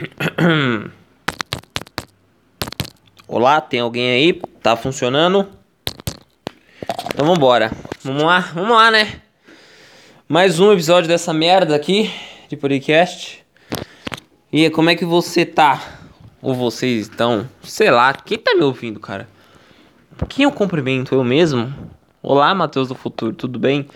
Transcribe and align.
Olá, 3.28 3.60
tem 3.60 3.80
alguém 3.80 4.10
aí? 4.10 4.32
Tá 4.62 4.74
funcionando? 4.76 5.46
Então 7.06 7.26
vambora. 7.26 7.70
Vamos 8.02 8.22
lá, 8.22 8.40
vamos 8.54 8.70
lá, 8.70 8.90
né? 8.90 9.20
Mais 10.26 10.58
um 10.58 10.72
episódio 10.72 11.06
dessa 11.08 11.34
merda 11.34 11.76
aqui 11.76 12.10
de 12.48 12.56
podcast. 12.56 13.44
E 14.50 14.70
como 14.70 14.88
é 14.90 14.96
que 14.96 15.04
você 15.04 15.44
tá? 15.44 15.82
Ou 16.40 16.54
vocês 16.54 17.02
estão? 17.02 17.46
Sei 17.62 17.90
lá, 17.90 18.14
quem 18.14 18.38
tá 18.38 18.54
me 18.54 18.62
ouvindo, 18.62 18.98
cara? 18.98 19.28
Quem 20.28 20.44
eu 20.44 20.52
cumprimento? 20.52 21.14
Eu 21.14 21.24
mesmo? 21.24 21.74
Olá, 22.22 22.54
Matheus 22.54 22.88
do 22.88 22.94
Futuro, 22.94 23.34
tudo 23.34 23.58
bem? 23.58 23.86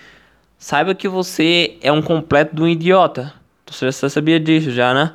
Saiba 0.59 0.95
que 0.95 1.09
você 1.09 1.79
é 1.80 1.91
um 1.91 2.02
completo 2.02 2.55
de 2.55 2.62
um 2.62 2.68
idiota. 2.68 3.32
Você 3.66 3.91
já 3.91 4.09
sabia 4.11 4.39
disso 4.39 4.71
já, 4.71 4.93
né? 4.93 5.14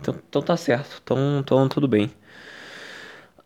Então, 0.00 0.14
então 0.28 0.42
tá 0.42 0.56
certo. 0.56 1.00
Então, 1.02 1.38
então 1.40 1.68
tudo 1.68 1.88
bem. 1.88 2.10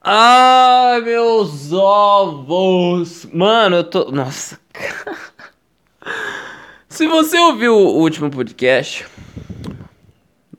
Ai, 0.03 1.01
meus 1.03 1.73
ovos! 1.73 3.27
Mano, 3.33 3.77
eu 3.77 3.85
tô. 3.85 4.11
Nossa. 4.11 4.59
se 6.89 7.07
você 7.07 7.39
ouviu 7.39 7.77
o 7.77 7.99
último 7.99 8.31
podcast, 8.31 9.07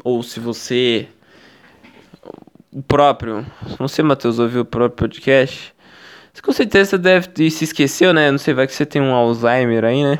ou 0.03 0.21
se 0.21 0.39
você. 0.39 1.07
O 2.71 2.81
próprio. 2.81 3.45
Se 3.67 3.77
você, 3.77 4.03
Matheus, 4.03 4.39
ouviu 4.39 4.61
o 4.61 4.65
próprio 4.65 4.95
podcast, 4.95 5.73
com 6.41 6.51
certeza 6.51 6.97
deve 6.97 7.49
se 7.49 7.63
esqueceu, 7.63 8.13
né? 8.13 8.31
Não 8.31 8.37
sei, 8.37 8.53
vai 8.53 8.67
que 8.67 8.73
você 8.73 8.85
tem 8.85 9.01
um 9.01 9.13
Alzheimer 9.13 9.83
aí, 9.83 10.03
né? 10.03 10.19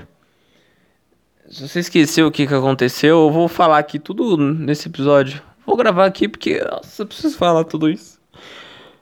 Se 1.49 1.67
você 1.67 1.79
esqueceu 1.79 2.27
o 2.27 2.31
que, 2.31 2.47
que 2.47 2.53
aconteceu, 2.53 3.25
eu 3.25 3.31
vou 3.31 3.47
falar 3.47 3.77
aqui 3.77 3.99
tudo 3.99 4.37
nesse 4.37 4.87
episódio. 4.87 5.41
Vou 5.65 5.75
gravar 5.75 6.05
aqui 6.05 6.27
porque, 6.27 6.63
nossa, 6.63 7.01
eu 7.01 7.07
preciso 7.07 7.37
falar 7.37 7.63
tudo 7.63 7.89
isso. 7.89 8.19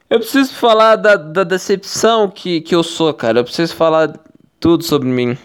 Eu 0.08 0.18
preciso 0.18 0.52
falar 0.54 0.96
da, 0.96 1.16
da 1.16 1.44
decepção 1.44 2.28
que, 2.28 2.60
que 2.60 2.74
eu 2.74 2.82
sou, 2.82 3.14
cara. 3.14 3.38
Eu 3.38 3.44
preciso 3.44 3.74
falar 3.76 4.12
tudo 4.58 4.82
sobre 4.82 5.08
mim. 5.08 5.38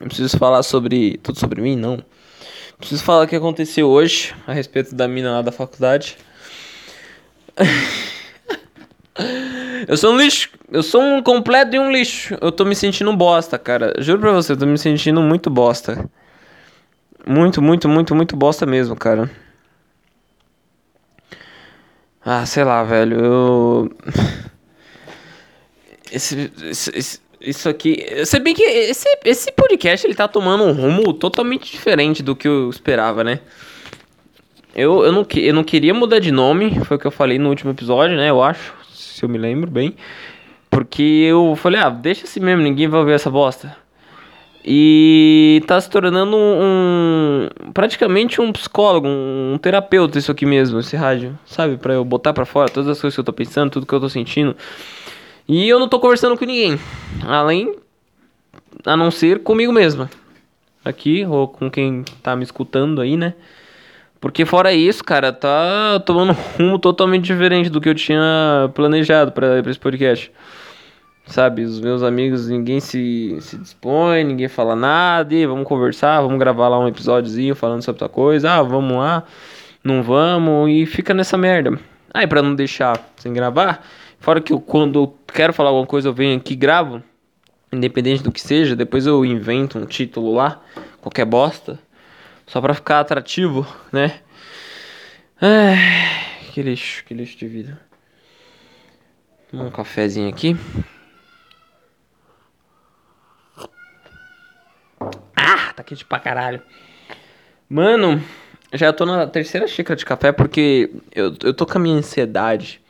Eu 0.00 0.06
preciso 0.06 0.38
falar 0.38 0.62
sobre. 0.62 1.18
Tudo 1.18 1.38
sobre 1.38 1.60
mim? 1.60 1.76
Não. 1.76 1.94
Eu 1.94 2.78
preciso 2.78 3.04
falar 3.04 3.24
o 3.24 3.28
que 3.28 3.36
aconteceu 3.36 3.88
hoje 3.88 4.34
a 4.46 4.52
respeito 4.52 4.94
da 4.94 5.06
mina 5.06 5.32
lá 5.32 5.42
da 5.42 5.52
faculdade. 5.52 6.16
eu 9.86 9.96
sou 9.96 10.12
um 10.12 10.18
lixo. 10.18 10.50
Eu 10.72 10.82
sou 10.82 11.00
um 11.00 11.22
completo 11.22 11.76
e 11.76 11.78
um 11.78 11.92
lixo. 11.92 12.36
Eu 12.40 12.50
tô 12.50 12.64
me 12.64 12.74
sentindo 12.74 13.14
bosta, 13.16 13.58
cara. 13.58 13.94
Juro 13.98 14.20
pra 14.20 14.32
você, 14.32 14.52
eu 14.52 14.56
tô 14.56 14.66
me 14.66 14.78
sentindo 14.78 15.20
muito 15.20 15.50
bosta. 15.50 16.08
Muito, 17.26 17.62
muito, 17.62 17.88
muito, 17.88 18.14
muito 18.14 18.36
bosta 18.36 18.66
mesmo, 18.66 18.96
cara. 18.96 19.30
Ah, 22.24 22.46
sei 22.46 22.64
lá, 22.64 22.82
velho. 22.82 23.24
Eu. 23.24 23.90
Esse, 26.12 26.52
esse, 26.62 27.20
isso 27.40 27.68
aqui. 27.68 28.06
Se 28.24 28.38
bem 28.38 28.54
que 28.54 28.62
esse, 28.62 29.08
esse 29.24 29.50
podcast 29.50 30.06
ele 30.06 30.14
tá 30.14 30.28
tomando 30.28 30.62
um 30.62 30.70
rumo 30.70 31.12
totalmente 31.12 31.72
diferente 31.72 32.22
do 32.22 32.36
que 32.36 32.46
eu 32.46 32.70
esperava, 32.70 33.24
né? 33.24 33.40
Eu, 34.74 35.04
eu, 35.04 35.12
não, 35.12 35.26
eu 35.34 35.54
não 35.54 35.64
queria 35.64 35.92
mudar 35.92 36.20
de 36.20 36.30
nome, 36.30 36.78
foi 36.84 36.96
o 36.96 37.00
que 37.00 37.06
eu 37.06 37.10
falei 37.10 37.38
no 37.38 37.48
último 37.48 37.72
episódio, 37.72 38.16
né? 38.16 38.30
Eu 38.30 38.40
acho, 38.42 38.72
se 38.92 39.24
eu 39.24 39.28
me 39.28 39.38
lembro 39.38 39.70
bem. 39.70 39.96
Porque 40.70 41.02
eu 41.02 41.54
falei, 41.56 41.80
ah, 41.80 41.90
deixa 41.90 42.24
assim 42.24 42.40
mesmo, 42.40 42.62
ninguém 42.62 42.88
vai 42.88 43.00
ouvir 43.00 43.12
essa 43.12 43.30
bosta. 43.30 43.76
E 44.66 45.62
tá 45.66 45.78
se 45.78 45.90
tornando 45.90 46.34
um, 46.34 46.62
um, 46.62 47.48
praticamente 47.74 48.40
um 48.40 48.50
psicólogo, 48.50 49.06
um, 49.06 49.58
terapeuta 49.60 50.18
isso 50.18 50.32
aqui 50.32 50.46
mesmo, 50.46 50.80
esse 50.80 50.96
rádio, 50.96 51.38
sabe? 51.44 51.76
Para 51.76 51.92
eu 51.92 52.04
botar 52.04 52.32
para 52.32 52.46
fora 52.46 52.70
todas 52.70 52.88
as 52.88 52.98
coisas 52.98 53.14
que 53.14 53.20
eu 53.20 53.24
tô 53.24 53.32
pensando, 53.32 53.70
tudo 53.70 53.84
que 53.84 53.92
eu 53.92 54.00
tô 54.00 54.08
sentindo. 54.08 54.56
E 55.46 55.68
eu 55.68 55.78
não 55.78 55.86
tô 55.86 56.00
conversando 56.00 56.38
com 56.38 56.46
ninguém, 56.46 56.80
além 57.26 57.76
a 58.86 58.96
não 58.96 59.10
ser 59.10 59.42
comigo 59.42 59.70
mesmo. 59.70 60.08
Aqui 60.82 61.26
ou 61.26 61.46
com 61.46 61.70
quem 61.70 62.02
tá 62.22 62.34
me 62.34 62.42
escutando 62.42 63.02
aí, 63.02 63.18
né? 63.18 63.34
Porque 64.18 64.46
fora 64.46 64.72
isso, 64.72 65.04
cara, 65.04 65.30
tá 65.30 66.00
tomando 66.06 66.30
um 66.58 66.64
rumo 66.64 66.78
totalmente 66.78 67.24
diferente 67.24 67.68
do 67.68 67.82
que 67.82 67.90
eu 67.90 67.94
tinha 67.94 68.70
planejado 68.74 69.30
para 69.32 69.58
esse 69.60 69.78
podcast. 69.78 70.32
Sabe, 71.26 71.62
os 71.62 71.80
meus 71.80 72.02
amigos, 72.02 72.48
ninguém 72.48 72.80
se, 72.80 73.38
se 73.40 73.56
dispõe, 73.56 74.22
ninguém 74.24 74.46
fala 74.46 74.76
nada, 74.76 75.34
e 75.34 75.46
vamos 75.46 75.66
conversar, 75.66 76.20
vamos 76.20 76.38
gravar 76.38 76.68
lá 76.68 76.78
um 76.78 76.86
episódiozinho 76.86 77.54
falando 77.54 77.82
sobre 77.82 78.02
outra 78.02 78.14
coisa, 78.14 78.52
ah, 78.52 78.62
vamos 78.62 78.98
lá, 78.98 79.24
não 79.82 80.02
vamos, 80.02 80.70
e 80.70 80.84
fica 80.84 81.14
nessa 81.14 81.38
merda. 81.38 81.78
Aí, 82.12 82.26
pra 82.26 82.42
não 82.42 82.54
deixar 82.54 83.02
sem 83.16 83.32
gravar, 83.32 83.82
fora 84.20 84.38
que 84.38 84.52
eu, 84.52 84.60
quando 84.60 84.98
eu 84.98 85.18
quero 85.32 85.54
falar 85.54 85.70
alguma 85.70 85.86
coisa, 85.86 86.08
eu 86.08 86.12
venho 86.12 86.36
aqui 86.36 86.52
e 86.52 86.56
gravo, 86.56 87.02
independente 87.72 88.22
do 88.22 88.30
que 88.30 88.40
seja, 88.40 88.76
depois 88.76 89.06
eu 89.06 89.24
invento 89.24 89.78
um 89.78 89.86
título 89.86 90.34
lá, 90.34 90.60
qualquer 91.00 91.24
bosta, 91.24 91.78
só 92.46 92.60
pra 92.60 92.74
ficar 92.74 93.00
atrativo, 93.00 93.66
né? 93.90 94.20
Ai, 95.40 95.78
que 96.52 96.60
lixo, 96.60 97.02
que 97.06 97.14
lixo 97.14 97.38
de 97.38 97.48
vida. 97.48 97.80
Um 99.52 99.70
cafezinho 99.70 100.28
aqui. 100.28 100.54
Tá 105.74 105.82
quente 105.82 106.04
pra 106.04 106.18
caralho. 106.18 106.60
Mano, 107.68 108.22
já 108.72 108.92
tô 108.92 109.06
na 109.06 109.26
terceira 109.26 109.66
xícara 109.66 109.96
de 109.96 110.04
café 110.04 110.32
porque 110.32 110.90
eu, 111.14 111.34
eu 111.42 111.54
tô 111.54 111.66
com 111.66 111.78
a 111.78 111.80
minha 111.80 111.96
ansiedade. 111.96 112.80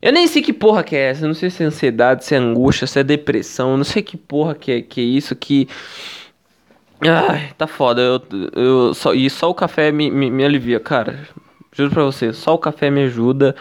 Eu 0.00 0.12
nem 0.12 0.26
sei 0.26 0.42
que 0.42 0.52
porra 0.52 0.84
que 0.84 0.94
é 0.94 1.10
essa. 1.10 1.24
Eu 1.24 1.28
não 1.28 1.34
sei 1.34 1.50
se 1.50 1.62
é 1.62 1.66
ansiedade, 1.66 2.24
se 2.24 2.34
é 2.34 2.38
angústia, 2.38 2.86
se 2.86 2.98
é 2.98 3.02
depressão. 3.02 3.72
Eu 3.72 3.76
não 3.76 3.84
sei 3.84 4.02
que 4.02 4.16
porra 4.16 4.54
que 4.54 4.72
é, 4.72 4.82
que 4.82 5.00
é 5.00 5.04
isso 5.04 5.34
que. 5.34 5.68
Ai, 7.00 7.52
tá 7.58 7.66
foda. 7.66 8.00
Eu, 8.00 8.22
eu, 8.54 8.94
só, 8.94 9.14
e 9.14 9.28
só 9.28 9.50
o 9.50 9.54
café 9.54 9.90
me, 9.90 10.10
me, 10.10 10.30
me 10.30 10.44
alivia, 10.44 10.78
cara. 10.78 11.28
Juro 11.72 11.90
pra 11.90 12.04
você, 12.04 12.32
só 12.32 12.54
o 12.54 12.58
café 12.58 12.90
me 12.90 13.04
ajuda 13.04 13.54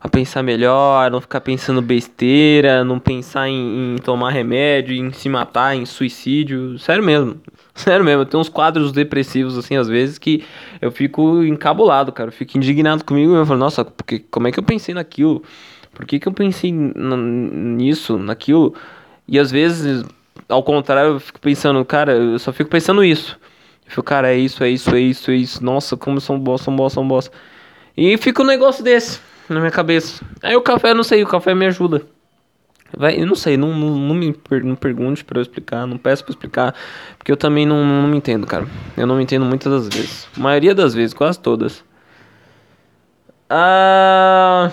a 0.00 0.08
pensar 0.08 0.42
melhor, 0.42 1.10
não 1.10 1.20
ficar 1.20 1.40
pensando 1.40 1.82
besteira, 1.82 2.84
não 2.84 3.00
pensar 3.00 3.48
em, 3.48 3.94
em, 3.94 3.98
tomar 3.98 4.30
remédio, 4.30 4.94
em 4.94 5.12
se 5.12 5.28
matar, 5.28 5.74
em 5.74 5.84
suicídio. 5.84 6.78
Sério 6.78 7.02
mesmo. 7.02 7.40
Sério 7.74 8.04
mesmo, 8.04 8.22
eu 8.22 8.26
tenho 8.26 8.40
uns 8.40 8.48
quadros 8.48 8.92
depressivos, 8.92 9.56
assim, 9.56 9.76
às 9.76 9.88
vezes, 9.88 10.18
que 10.18 10.44
eu 10.80 10.90
fico 10.90 11.42
encabulado, 11.44 12.12
cara. 12.12 12.28
Eu 12.28 12.32
fico 12.32 12.56
indignado 12.56 13.04
comigo 13.04 13.32
e 13.32 13.36
eu 13.36 13.46
falo, 13.46 13.58
nossa, 13.58 13.84
porque, 13.84 14.20
como 14.30 14.48
é 14.48 14.52
que 14.52 14.58
eu 14.58 14.64
pensei 14.64 14.94
naquilo? 14.94 15.42
Por 15.92 16.06
que, 16.06 16.18
que 16.18 16.28
eu 16.28 16.32
pensei 16.32 16.72
nisso, 16.72 18.18
naquilo? 18.18 18.74
E 19.26 19.38
às 19.38 19.50
vezes, 19.50 20.04
ao 20.48 20.62
contrário, 20.62 21.12
eu 21.14 21.20
fico 21.20 21.40
pensando, 21.40 21.84
cara, 21.84 22.12
eu 22.12 22.38
só 22.38 22.52
fico 22.52 22.70
pensando 22.70 23.02
isso. 23.04 23.38
Eu 23.84 23.90
fico, 23.90 24.02
cara, 24.02 24.32
é 24.32 24.36
isso, 24.36 24.62
é 24.62 24.70
isso, 24.70 24.94
é 24.94 25.00
isso, 25.00 25.30
é 25.30 25.34
isso. 25.34 25.64
Nossa, 25.64 25.96
como 25.96 26.20
são 26.20 26.38
bosta, 26.38 26.66
são 26.66 26.76
bosta, 26.76 26.94
são 26.94 27.08
bosta. 27.08 27.36
E 27.96 28.16
fica 28.16 28.42
um 28.42 28.46
negócio 28.46 28.84
desse 28.84 29.20
na 29.48 29.60
minha 29.60 29.70
cabeça. 29.70 30.24
Aí 30.42 30.56
o 30.56 30.62
café, 30.62 30.94
não 30.94 31.02
sei, 31.02 31.22
o 31.22 31.26
café 31.26 31.54
me 31.54 31.66
ajuda. 31.66 32.06
Vai, 32.96 33.20
eu 33.20 33.26
não 33.26 33.34
sei, 33.34 33.56
não, 33.56 33.74
não, 33.74 33.90
não 33.98 34.14
me 34.14 34.32
per, 34.32 34.64
não 34.64 34.74
pergunte 34.74 35.22
para 35.22 35.38
eu 35.38 35.42
explicar, 35.42 35.86
não 35.86 35.98
peço 35.98 36.24
para 36.24 36.32
explicar, 36.32 36.74
porque 37.18 37.30
eu 37.30 37.36
também 37.36 37.66
não, 37.66 37.84
não 37.84 38.08
me 38.08 38.16
entendo, 38.16 38.46
cara. 38.46 38.66
Eu 38.96 39.06
não 39.06 39.16
me 39.16 39.22
entendo 39.22 39.44
muitas 39.44 39.70
das 39.70 39.94
vezes. 39.94 40.28
A 40.36 40.40
maioria 40.40 40.74
das 40.74 40.94
vezes, 40.94 41.12
quase 41.12 41.38
todas. 41.38 41.84
Ah. 43.50 44.70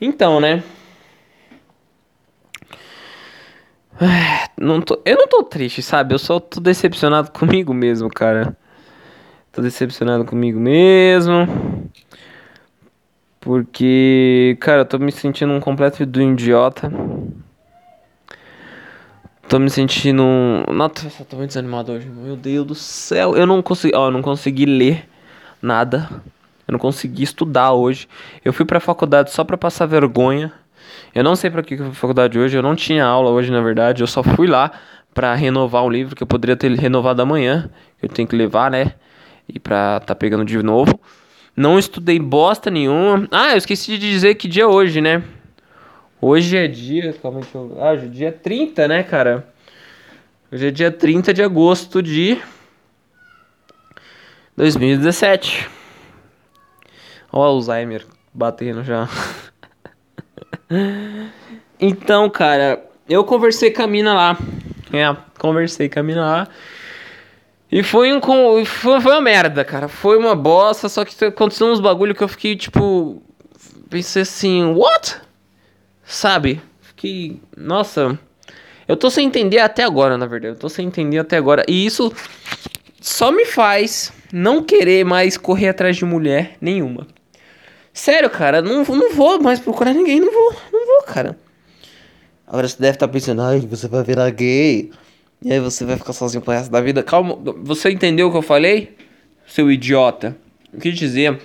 Então, 0.00 0.40
né? 0.40 0.62
Não 4.58 4.80
tô, 4.80 5.00
eu 5.04 5.16
não 5.16 5.28
tô 5.28 5.42
triste, 5.42 5.82
sabe? 5.82 6.14
Eu 6.14 6.18
só 6.18 6.40
tô 6.40 6.60
decepcionado 6.60 7.30
comigo 7.32 7.74
mesmo, 7.74 8.08
cara. 8.08 8.56
Tô 9.52 9.60
decepcionado 9.60 10.24
comigo 10.24 10.58
mesmo. 10.58 11.46
Porque, 13.42 14.56
cara, 14.60 14.82
eu 14.82 14.84
tô 14.84 15.00
me 15.00 15.10
sentindo 15.10 15.52
um 15.52 15.58
completo 15.58 16.06
do 16.06 16.22
idiota. 16.22 16.88
Tô 19.48 19.58
me 19.58 19.68
sentindo. 19.68 20.22
Nossa, 20.72 21.24
tô 21.24 21.36
muito 21.36 21.48
desanimado 21.48 21.90
hoje. 21.90 22.08
Meu 22.08 22.36
Deus 22.36 22.64
do 22.64 22.74
céu. 22.76 23.36
Eu 23.36 23.44
não 23.44 23.60
consegui. 23.60 23.96
Ó, 23.96 24.06
eu 24.06 24.10
não 24.12 24.22
consegui 24.22 24.64
ler 24.64 25.08
nada. 25.60 26.08
Eu 26.68 26.72
não 26.72 26.78
consegui 26.78 27.24
estudar 27.24 27.72
hoje. 27.72 28.08
Eu 28.44 28.52
fui 28.52 28.64
pra 28.64 28.78
faculdade 28.78 29.32
só 29.32 29.42
pra 29.42 29.58
passar 29.58 29.86
vergonha. 29.86 30.52
Eu 31.12 31.24
não 31.24 31.34
sei 31.34 31.50
pra 31.50 31.64
que 31.64 31.74
eu 31.74 31.78
fui 31.78 31.86
pra 31.86 31.94
faculdade 31.96 32.38
hoje. 32.38 32.56
Eu 32.56 32.62
não 32.62 32.76
tinha 32.76 33.04
aula 33.04 33.30
hoje, 33.30 33.50
na 33.50 33.60
verdade. 33.60 34.04
Eu 34.04 34.06
só 34.06 34.22
fui 34.22 34.46
lá 34.46 34.70
pra 35.12 35.34
renovar 35.34 35.82
um 35.82 35.90
livro 35.90 36.14
que 36.14 36.22
eu 36.22 36.28
poderia 36.28 36.56
ter 36.56 36.70
renovado 36.78 37.20
amanhã. 37.20 37.68
Eu 38.00 38.08
tenho 38.08 38.28
que 38.28 38.36
levar, 38.36 38.70
né? 38.70 38.92
E 39.48 39.58
pra 39.58 39.98
tá 39.98 40.14
pegando 40.14 40.44
de 40.44 40.62
novo. 40.62 40.96
Não 41.56 41.78
estudei 41.78 42.18
bosta 42.18 42.70
nenhuma. 42.70 43.28
Ah, 43.30 43.52
eu 43.52 43.58
esqueci 43.58 43.98
de 43.98 44.10
dizer 44.10 44.34
que 44.36 44.48
dia 44.48 44.62
é 44.62 44.66
hoje, 44.66 45.00
né? 45.00 45.22
Hoje 46.20 46.56
é 46.56 46.66
dia. 46.66 47.12
Calma 47.12 47.40
aí, 47.40 47.46
eu... 47.54 47.76
Ah, 47.78 47.92
hoje 47.92 48.06
é 48.06 48.08
dia 48.08 48.32
30, 48.32 48.88
né, 48.88 49.02
cara? 49.02 49.46
Hoje 50.50 50.68
é 50.68 50.70
dia 50.70 50.90
30 50.90 51.34
de 51.34 51.42
agosto 51.42 52.02
de 52.02 52.40
2017. 54.56 55.68
Olha 57.30 57.40
o 57.40 57.54
Alzheimer 57.54 58.06
batendo 58.32 58.82
já. 58.82 59.08
então, 61.80 62.30
cara, 62.30 62.82
eu 63.08 63.24
conversei 63.24 63.70
com 63.70 63.82
a 63.82 63.86
mina 63.86 64.14
lá. 64.14 64.38
É, 64.92 65.16
conversei 65.38 65.88
com 65.88 66.00
a 66.00 66.02
mina 66.02 66.20
lá. 66.22 66.48
E 67.72 67.82
foi 67.82 68.12
um 68.12 68.20
foi, 68.66 69.00
foi 69.00 69.12
uma 69.12 69.20
merda, 69.22 69.64
cara. 69.64 69.88
Foi 69.88 70.18
uma 70.18 70.36
bosta, 70.36 70.90
só 70.90 71.06
que 71.06 71.24
aconteceu 71.24 71.68
uns 71.68 71.80
bagulho 71.80 72.14
que 72.14 72.22
eu 72.22 72.28
fiquei 72.28 72.54
tipo 72.54 73.22
pensei 73.88 74.22
assim, 74.22 74.64
what? 74.74 75.16
Sabe? 76.04 76.60
Fiquei, 76.80 77.40
nossa, 77.56 78.18
eu 78.86 78.96
tô 78.96 79.10
sem 79.10 79.26
entender 79.26 79.58
até 79.58 79.84
agora, 79.84 80.18
na 80.18 80.26
verdade. 80.26 80.54
Eu 80.54 80.58
tô 80.58 80.68
sem 80.68 80.86
entender 80.86 81.18
até 81.18 81.38
agora. 81.38 81.64
E 81.66 81.86
isso 81.86 82.12
só 83.00 83.32
me 83.32 83.46
faz 83.46 84.12
não 84.30 84.62
querer 84.62 85.04
mais 85.04 85.38
correr 85.38 85.68
atrás 85.68 85.96
de 85.96 86.04
mulher 86.04 86.56
nenhuma. 86.60 87.06
Sério, 87.92 88.28
cara, 88.28 88.60
não, 88.60 88.84
não 88.84 89.14
vou 89.14 89.40
mais 89.40 89.60
procurar 89.60 89.94
ninguém, 89.94 90.20
não 90.20 90.32
vou, 90.32 90.54
não 90.72 90.86
vou, 90.86 91.02
cara. 91.02 91.38
Agora 92.46 92.68
você 92.68 92.76
deve 92.78 92.96
estar 92.96 93.06
tá 93.06 93.12
pensando, 93.12 93.42
ai, 93.42 93.60
você 93.60 93.88
vai 93.88 94.02
virar 94.02 94.30
gay. 94.30 94.90
E 95.44 95.52
aí 95.52 95.60
você 95.60 95.84
vai 95.84 95.96
ficar 95.96 96.12
sozinho 96.12 96.42
pro 96.42 96.52
resto 96.52 96.70
da 96.70 96.80
vida. 96.80 97.02
Calma, 97.02 97.36
você 97.62 97.90
entendeu 97.90 98.28
o 98.28 98.30
que 98.30 98.36
eu 98.36 98.42
falei? 98.42 98.96
Seu 99.46 99.70
idiota. 99.70 100.36
Eu 100.72 100.78
quis 100.78 100.96
dizer 100.96 101.38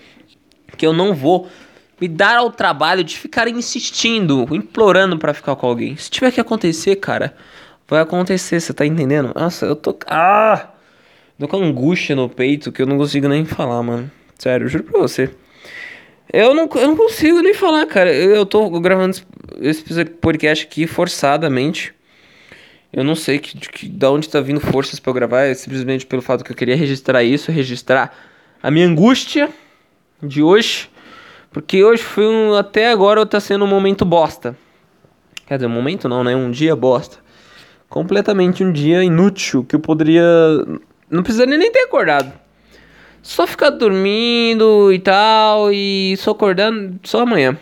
que 0.78 0.86
eu 0.86 0.94
não 0.94 1.14
vou 1.14 1.48
me 2.00 2.08
dar 2.08 2.38
ao 2.38 2.52
trabalho 2.52 3.04
de 3.04 3.18
ficar 3.18 3.48
insistindo, 3.48 4.48
implorando 4.52 5.18
para 5.18 5.34
ficar 5.34 5.56
com 5.56 5.68
alguém. 5.68 5.98
Se 5.98 6.10
tiver 6.12 6.32
que 6.32 6.40
acontecer, 6.40 6.98
cara, 6.98 7.36
vai 7.88 8.02
acontecer, 8.02 8.60
você 8.60 8.74
tá 8.74 8.86
entendendo? 8.86 9.32
Nossa, 9.36 9.66
eu 9.66 9.76
tô. 9.76 9.98
Ah! 10.06 10.70
Tô 11.40 11.48
com 11.48 11.58
angústia 11.58 12.16
no 12.16 12.28
peito 12.28 12.72
que 12.72 12.82
eu 12.82 12.86
não 12.88 12.98
consigo 12.98 13.28
nem 13.28 13.46
falar, 13.46 13.84
mano. 13.84 14.12
Sério, 14.40 14.68
juro 14.68 14.84
pra 14.84 15.00
você. 15.00 15.30
Eu 16.32 16.54
não, 16.54 16.68
eu 16.76 16.88
não 16.88 16.98
consigo 16.98 17.42
nem 17.42 17.54
falar, 17.54 17.86
cara. 17.86 18.14
Eu, 18.14 18.36
eu 18.36 18.46
tô 18.46 18.70
gravando 18.80 19.18
esse 19.60 19.84
podcast 20.06 20.66
aqui 20.66 20.86
forçadamente. 20.86 21.94
Eu 22.98 23.04
não 23.04 23.14
sei 23.14 23.38
que, 23.38 23.56
que, 23.56 23.88
da 23.88 24.10
onde 24.10 24.28
tá 24.28 24.42
vindo 24.42 24.60
forças 24.60 25.00
para 25.00 25.14
gravar. 25.14 25.44
É 25.44 25.54
simplesmente 25.54 26.04
pelo 26.04 26.20
fato 26.20 26.44
que 26.44 26.52
eu 26.52 26.56
queria 26.56 26.76
registrar 26.76 27.24
isso, 27.24 27.52
registrar 27.52 28.12
a 28.62 28.72
minha 28.72 28.88
angústia 28.88 29.52
de 30.20 30.42
hoje. 30.42 30.90
Porque 31.52 31.84
hoje 31.84 32.02
foi 32.02 32.26
um. 32.26 32.56
Até 32.56 32.90
agora 32.90 33.24
tá 33.24 33.40
sendo 33.40 33.66
um 33.66 33.68
momento 33.68 34.04
bosta. 34.04 34.58
Quer 35.46 35.58
dizer, 35.58 35.68
um 35.68 35.76
momento 35.76 36.10
não, 36.10 36.24
né? 36.24 36.36
Um 36.36 36.50
dia 36.50 36.76
bosta. 36.76 37.20
Completamente 37.88 38.64
um 38.64 38.72
dia 38.72 39.04
inútil 39.04 39.64
que 39.64 39.76
eu 39.76 39.80
poderia. 39.80 40.24
Não 41.08 41.22
precisaria 41.22 41.56
nem 41.56 41.72
ter 41.72 41.82
acordado. 41.82 42.34
Só 43.22 43.46
ficar 43.46 43.70
dormindo 43.70 44.92
e 44.92 44.98
tal. 44.98 45.72
E 45.72 46.18
só 46.18 46.32
acordando 46.32 47.00
só 47.04 47.22
amanhã. 47.22 47.56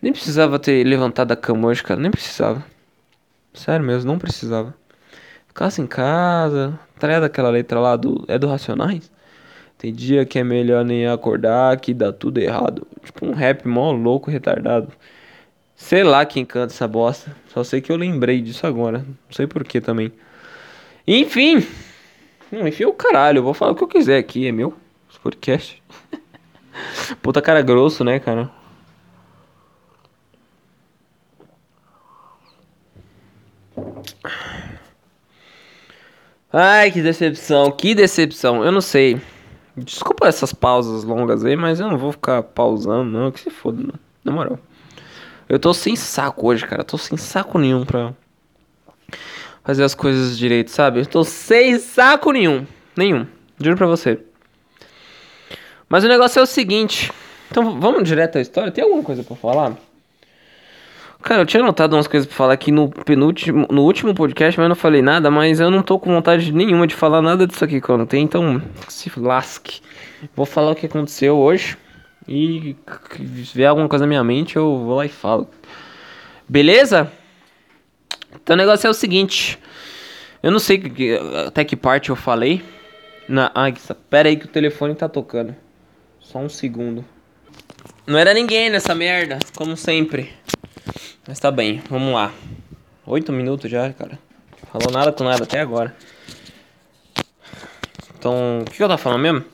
Nem 0.00 0.12
precisava 0.12 0.56
ter 0.56 0.84
levantado 0.86 1.26
da 1.30 1.36
cama 1.36 1.66
hoje, 1.66 1.82
cara. 1.82 2.00
Nem 2.00 2.12
precisava. 2.12 2.73
Sério 3.54 3.86
mesmo, 3.86 4.10
não 4.10 4.18
precisava. 4.18 4.74
Ficasse 5.46 5.80
em 5.80 5.86
casa. 5.86 6.78
Tá 6.98 7.06
ligado 7.06 7.24
aquela 7.24 7.50
letra 7.50 7.78
lá 7.78 7.96
do. 7.96 8.24
É 8.28 8.38
do 8.38 8.48
Racionais? 8.48 9.10
Tem 9.78 9.92
dia 9.92 10.24
que 10.24 10.38
é 10.38 10.44
melhor 10.44 10.84
nem 10.84 11.06
acordar 11.06 11.78
que 11.78 11.94
dá 11.94 12.12
tudo 12.12 12.38
errado. 12.38 12.86
Tipo 13.04 13.26
um 13.26 13.32
rap 13.32 13.66
mó 13.66 13.92
louco, 13.92 14.30
retardado. 14.30 14.88
Sei 15.76 16.02
lá 16.02 16.24
quem 16.26 16.44
canta 16.44 16.72
essa 16.72 16.88
bosta. 16.88 17.34
Só 17.48 17.62
sei 17.64 17.80
que 17.80 17.90
eu 17.90 17.96
lembrei 17.96 18.40
disso 18.40 18.66
agora. 18.66 18.98
Não 18.98 19.16
sei 19.30 19.46
porquê 19.46 19.80
também. 19.80 20.12
Enfim. 21.06 21.66
Enfim, 22.52 22.84
o 22.84 22.92
caralho. 22.92 23.38
Eu 23.38 23.42
vou 23.42 23.54
falar 23.54 23.72
o 23.72 23.74
que 23.74 23.84
eu 23.84 23.88
quiser 23.88 24.18
aqui. 24.18 24.46
É 24.46 24.52
meu 24.52 24.74
podcast. 25.24 25.82
Puta 27.22 27.40
cara 27.40 27.62
grosso, 27.62 28.04
né, 28.04 28.18
cara? 28.18 28.50
Ai, 36.56 36.92
que 36.92 37.02
decepção, 37.02 37.68
que 37.72 37.96
decepção. 37.96 38.64
Eu 38.64 38.70
não 38.70 38.80
sei. 38.80 39.20
Desculpa 39.76 40.28
essas 40.28 40.52
pausas 40.52 41.02
longas 41.02 41.44
aí, 41.44 41.56
mas 41.56 41.80
eu 41.80 41.88
não 41.88 41.98
vou 41.98 42.12
ficar 42.12 42.44
pausando, 42.44 43.10
não. 43.10 43.32
Que 43.32 43.40
se 43.40 43.50
foda, 43.50 43.82
não. 43.82 43.94
Na 44.22 44.30
moral. 44.30 44.56
Eu 45.48 45.58
tô 45.58 45.74
sem 45.74 45.96
saco 45.96 46.46
hoje, 46.46 46.64
cara. 46.64 46.84
tô 46.84 46.96
sem 46.96 47.18
saco 47.18 47.58
nenhum 47.58 47.84
pra 47.84 48.14
fazer 49.64 49.82
as 49.82 49.96
coisas 49.96 50.38
direito, 50.38 50.70
sabe? 50.70 51.00
Eu 51.00 51.06
tô 51.06 51.24
sem 51.24 51.76
saco 51.80 52.30
nenhum. 52.30 52.64
Nenhum. 52.96 53.26
Juro 53.58 53.76
pra 53.76 53.88
você. 53.88 54.20
Mas 55.88 56.04
o 56.04 56.08
negócio 56.08 56.38
é 56.38 56.42
o 56.44 56.46
seguinte. 56.46 57.10
Então 57.50 57.80
vamos 57.80 58.04
direto 58.04 58.38
à 58.38 58.40
história. 58.40 58.70
Tem 58.70 58.84
alguma 58.84 59.02
coisa 59.02 59.24
pra 59.24 59.34
falar? 59.34 59.76
Cara, 61.24 61.40
eu 61.40 61.46
tinha 61.46 61.62
notado 61.62 61.96
umas 61.96 62.06
coisas 62.06 62.26
pra 62.26 62.36
falar 62.36 62.52
aqui 62.52 62.70
no 62.70 62.90
penúltimo, 62.90 63.66
no 63.70 63.82
último 63.82 64.14
podcast, 64.14 64.60
mas 64.60 64.64
eu 64.66 64.68
não 64.68 64.76
falei 64.76 65.00
nada, 65.00 65.30
mas 65.30 65.58
eu 65.58 65.70
não 65.70 65.82
tô 65.82 65.98
com 65.98 66.12
vontade 66.12 66.52
nenhuma 66.52 66.86
de 66.86 66.94
falar 66.94 67.22
nada 67.22 67.46
disso 67.46 67.64
aqui 67.64 67.80
não 67.88 68.04
tenho, 68.04 68.24
então 68.24 68.60
se 68.88 69.10
lasque. 69.18 69.80
Vou 70.36 70.44
falar 70.44 70.72
o 70.72 70.74
que 70.74 70.84
aconteceu 70.84 71.34
hoje 71.38 71.78
e 72.28 72.76
se 73.16 73.54
vier 73.54 73.70
alguma 73.70 73.88
coisa 73.88 74.04
na 74.04 74.08
minha 74.10 74.22
mente, 74.22 74.56
eu 74.56 74.84
vou 74.84 74.96
lá 74.96 75.06
e 75.06 75.08
falo. 75.08 75.48
Beleza? 76.46 77.10
Então 78.34 78.52
o 78.52 78.58
negócio 78.58 78.86
é 78.86 78.90
o 78.90 78.94
seguinte. 78.94 79.58
Eu 80.42 80.50
não 80.50 80.58
sei 80.58 80.82
até 81.46 81.64
que 81.64 81.74
parte 81.74 82.10
eu 82.10 82.16
falei. 82.16 82.62
Na, 83.26 83.50
ai, 83.54 83.72
pera 84.10 84.28
aí 84.28 84.36
que 84.36 84.44
o 84.44 84.48
telefone 84.48 84.94
tá 84.94 85.08
tocando. 85.08 85.56
Só 86.20 86.38
um 86.38 86.50
segundo. 86.50 87.02
Não 88.06 88.18
era 88.18 88.34
ninguém 88.34 88.68
nessa 88.68 88.94
merda, 88.94 89.38
como 89.56 89.74
sempre. 89.74 90.30
Mas 91.26 91.38
tá 91.38 91.50
bem, 91.50 91.82
vamos 91.88 92.14
lá. 92.14 92.32
Oito 93.06 93.32
minutos 93.32 93.70
já, 93.70 93.92
cara. 93.92 94.18
Falou 94.72 94.90
nada 94.90 95.12
com 95.12 95.24
nada 95.24 95.44
até 95.44 95.60
agora. 95.60 95.94
Então, 98.18 98.60
o 98.60 98.70
que 98.70 98.82
eu 98.82 98.88
tava 98.88 98.98
falando 98.98 99.20
mesmo? 99.20 99.44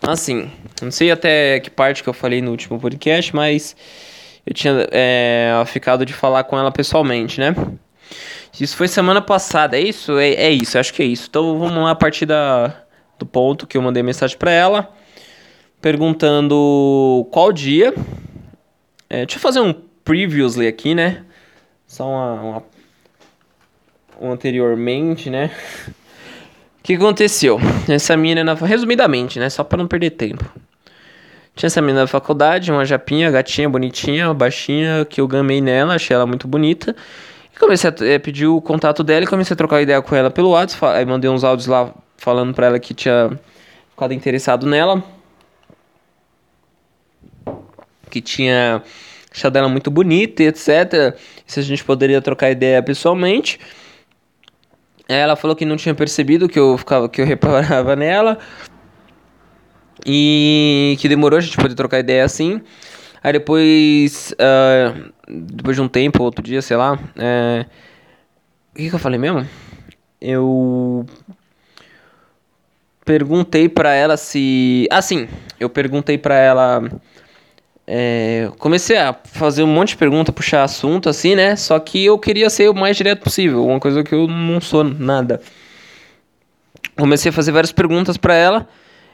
Assim, 0.00 0.50
não 0.80 0.90
sei 0.90 1.10
até 1.10 1.60
que 1.60 1.70
parte 1.70 2.02
que 2.02 2.08
eu 2.08 2.14
falei 2.14 2.40
no 2.40 2.50
último 2.50 2.78
podcast, 2.78 3.34
mas 3.34 3.76
eu 4.46 4.54
tinha 4.54 4.86
é, 4.90 5.52
ficado 5.66 6.06
de 6.06 6.12
falar 6.12 6.44
com 6.44 6.58
ela 6.58 6.70
pessoalmente, 6.70 7.40
né? 7.40 7.54
Isso 8.60 8.76
foi 8.76 8.88
semana 8.88 9.20
passada, 9.20 9.76
é 9.76 9.80
isso? 9.80 10.18
É, 10.18 10.30
é 10.34 10.50
isso, 10.50 10.78
acho 10.78 10.94
que 10.94 11.02
é 11.02 11.06
isso. 11.06 11.26
Então 11.28 11.58
vamos 11.58 11.82
lá 11.82 11.90
a 11.90 11.94
partir 11.94 12.26
da, 12.26 12.74
do 13.18 13.26
ponto 13.26 13.66
que 13.66 13.76
eu 13.76 13.82
mandei 13.82 14.02
mensagem 14.02 14.38
para 14.38 14.50
ela, 14.50 14.92
perguntando 15.80 17.28
qual 17.30 17.52
dia. 17.52 17.92
É, 19.10 19.26
deixa 19.26 19.36
eu 19.36 19.40
fazer 19.40 19.60
um 19.60 19.87
previously 20.08 20.66
aqui, 20.66 20.94
né? 20.94 21.22
Só 21.86 22.08
uma, 22.08 22.32
uma 22.40 22.62
um 24.18 24.32
anteriormente, 24.32 25.28
né? 25.28 25.50
O 25.86 26.82
que 26.82 26.94
aconteceu? 26.94 27.60
Essa 27.86 28.16
mina, 28.16 28.54
resumidamente, 28.54 29.38
né? 29.38 29.50
Só 29.50 29.62
para 29.62 29.76
não 29.76 29.86
perder 29.86 30.10
tempo. 30.12 30.50
Tinha 31.54 31.66
essa 31.66 31.82
menina 31.82 32.00
da 32.00 32.06
faculdade, 32.06 32.72
uma 32.72 32.86
japinha, 32.86 33.30
gatinha, 33.30 33.68
bonitinha, 33.68 34.32
baixinha, 34.32 35.04
que 35.04 35.20
eu 35.20 35.28
gamei 35.28 35.60
nela, 35.60 35.96
achei 35.96 36.14
ela 36.14 36.24
muito 36.24 36.48
bonita. 36.48 36.96
E 37.54 37.58
comecei 37.58 37.90
a 37.90 37.94
é, 38.06 38.18
pedir 38.18 38.46
o 38.46 38.62
contato 38.62 39.04
dela 39.04 39.24
e 39.24 39.26
comecei 39.26 39.52
a 39.52 39.56
trocar 39.58 39.82
ideia 39.82 40.00
com 40.00 40.16
ela 40.16 40.30
pelo 40.30 40.50
WhatsApp. 40.50 40.96
Aí 40.96 41.04
mandei 41.04 41.28
uns 41.28 41.44
áudios 41.44 41.66
lá 41.66 41.92
falando 42.16 42.54
pra 42.54 42.68
ela 42.68 42.78
que 42.78 42.94
tinha 42.94 43.38
ficado 43.90 44.14
interessado 44.14 44.66
nela. 44.66 45.04
Que 48.08 48.22
tinha 48.22 48.82
achado 49.38 49.56
ela 49.56 49.68
muito 49.68 49.90
bonita 49.90 50.42
e 50.42 50.46
etc. 50.48 51.16
Se 51.46 51.60
a 51.60 51.62
gente 51.62 51.84
poderia 51.84 52.20
trocar 52.20 52.50
ideia 52.50 52.82
pessoalmente. 52.82 53.58
Ela 55.08 55.36
falou 55.36 55.56
que 55.56 55.64
não 55.64 55.76
tinha 55.76 55.94
percebido 55.94 56.48
que 56.48 56.58
eu 56.58 56.76
ficava 56.76 57.08
que 57.08 57.20
eu 57.20 57.24
reparava 57.24 57.94
nela. 57.96 58.38
E 60.04 60.96
que 61.00 61.08
demorou 61.08 61.38
a 61.38 61.40
gente 61.40 61.56
poder 61.56 61.74
trocar 61.74 62.00
ideia 62.00 62.24
assim. 62.24 62.60
Aí 63.22 63.32
depois. 63.32 64.32
Uh, 64.32 65.12
depois 65.28 65.76
de 65.76 65.82
um 65.82 65.88
tempo, 65.88 66.22
outro 66.22 66.42
dia, 66.42 66.60
sei 66.60 66.76
lá. 66.76 66.94
Uh, 66.94 67.64
o 68.72 68.76
que, 68.76 68.90
que 68.90 68.94
eu 68.94 68.98
falei 68.98 69.18
mesmo? 69.18 69.46
Eu 70.20 71.06
perguntei 73.04 73.68
pra 73.68 73.94
ela 73.94 74.16
se. 74.16 74.86
Assim, 74.90 75.28
eu 75.58 75.70
perguntei 75.70 76.18
pra 76.18 76.36
ela 76.36 76.82
é, 77.90 78.50
comecei 78.58 78.98
a 78.98 79.14
fazer 79.24 79.62
um 79.62 79.66
monte 79.66 79.90
de 79.90 79.96
pergunta, 79.96 80.30
puxar 80.30 80.62
assunto 80.62 81.08
assim, 81.08 81.34
né? 81.34 81.56
Só 81.56 81.78
que 81.78 82.04
eu 82.04 82.18
queria 82.18 82.50
ser 82.50 82.68
o 82.68 82.74
mais 82.74 82.94
direto 82.98 83.22
possível, 83.22 83.64
uma 83.64 83.80
coisa 83.80 84.04
que 84.04 84.14
eu 84.14 84.28
não 84.28 84.60
sou 84.60 84.84
nada. 84.84 85.40
Comecei 86.98 87.30
a 87.30 87.32
fazer 87.32 87.50
várias 87.50 87.72
perguntas 87.72 88.18
para 88.18 88.34
ela 88.34 88.68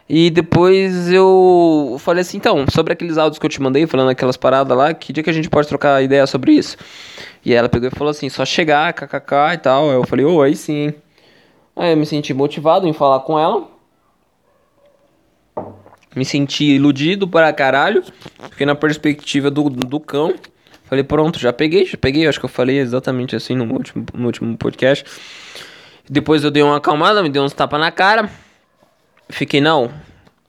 e 0.09 0.29
depois 0.29 1.13
eu 1.13 1.97
falei 2.01 2.23
assim, 2.23 2.37
então, 2.37 2.65
sobre 2.69 2.93
aqueles 2.93 3.17
áudios 3.17 3.39
que 3.39 3.47
eu 3.47 3.51
te 3.51 3.63
mandei, 3.63 3.87
falando 3.87 4.11
aquelas 4.11 4.37
paradas 4.37 4.77
lá, 4.77 4.93
que 4.93 5.13
dia 5.13 5.23
que 5.23 5.31
a 5.31 5.33
gente 5.33 5.49
pode 5.49 5.69
trocar 5.69 6.03
ideia 6.03 6.27
sobre 6.27 6.51
isso? 6.53 6.77
E 7.45 7.55
ela 7.55 7.69
pegou 7.69 7.89
e 7.89 7.97
falou 7.97 8.11
assim, 8.11 8.29
só 8.29 8.45
chegar, 8.45 8.93
kkk 8.93 9.55
e 9.55 9.59
tal. 9.59 9.89
Eu 9.93 10.05
falei, 10.05 10.25
oh, 10.27 10.43
aí 10.43 10.57
sim. 10.57 10.93
Aí 11.77 11.93
eu 11.93 11.97
me 11.97 12.07
senti 12.07 12.35
motivado 12.35 12.89
em 12.89 12.93
falar 12.93 13.21
com 13.21 13.39
ela. 13.39 13.69
Me 16.15 16.25
senti 16.25 16.77
iludido 16.77 17.27
para 17.27 17.53
caralho. 17.53 18.03
Fiquei 18.51 18.67
na 18.67 18.75
perspectiva 18.75 19.51
do, 19.51 19.69
do 19.69 19.99
cão. 19.99 20.35
Falei, 20.85 21.03
pronto, 21.03 21.39
já 21.39 21.53
peguei, 21.53 21.87
já 21.87 21.97
peguei. 21.97 22.27
Acho 22.27 22.39
que 22.39 22.45
eu 22.45 22.51
falei 22.51 22.79
exatamente 22.79 23.35
assim 23.35 23.55
no 23.57 23.73
último, 23.73 24.07
no 24.15 24.27
último 24.27 24.57
podcast. 24.57 25.05
Depois 26.09 26.45
eu 26.45 26.51
dei 26.51 26.63
uma 26.63 26.77
acalmada, 26.77 27.23
me 27.23 27.31
dei 27.31 27.41
uns 27.41 27.53
tapas 27.53 27.81
na 27.81 27.91
cara. 27.91 28.31
Fiquei, 29.29 29.61
não. 29.61 29.91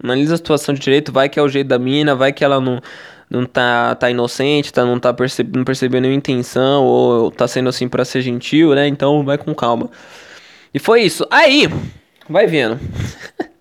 Analisa 0.03 0.33
a 0.33 0.37
situação 0.37 0.75
de 0.75 0.81
direito, 0.81 1.11
vai 1.11 1.29
que 1.29 1.39
é 1.39 1.41
o 1.41 1.47
jeito 1.47 1.67
da 1.67 1.79
mina, 1.79 2.13
vai 2.13 2.33
que 2.33 2.43
ela 2.43 2.59
não, 2.59 2.81
não 3.29 3.45
tá, 3.45 3.95
tá 3.95 4.09
inocente, 4.09 4.71
tá, 4.71 4.85
não 4.85 4.99
tá 4.99 5.13
percebendo, 5.13 5.57
não 5.57 5.63
percebendo 5.63 6.01
nenhuma 6.03 6.17
intenção, 6.17 6.83
ou 6.83 7.31
tá 7.31 7.47
sendo 7.47 7.69
assim 7.69 7.87
para 7.87 8.03
ser 8.03 8.21
gentil, 8.21 8.75
né? 8.75 8.87
Então 8.87 9.23
vai 9.23 9.37
com 9.37 9.55
calma. 9.55 9.89
E 10.73 10.79
foi 10.79 11.03
isso. 11.03 11.25
Aí, 11.31 11.69
vai 12.29 12.45
vendo. 12.45 12.77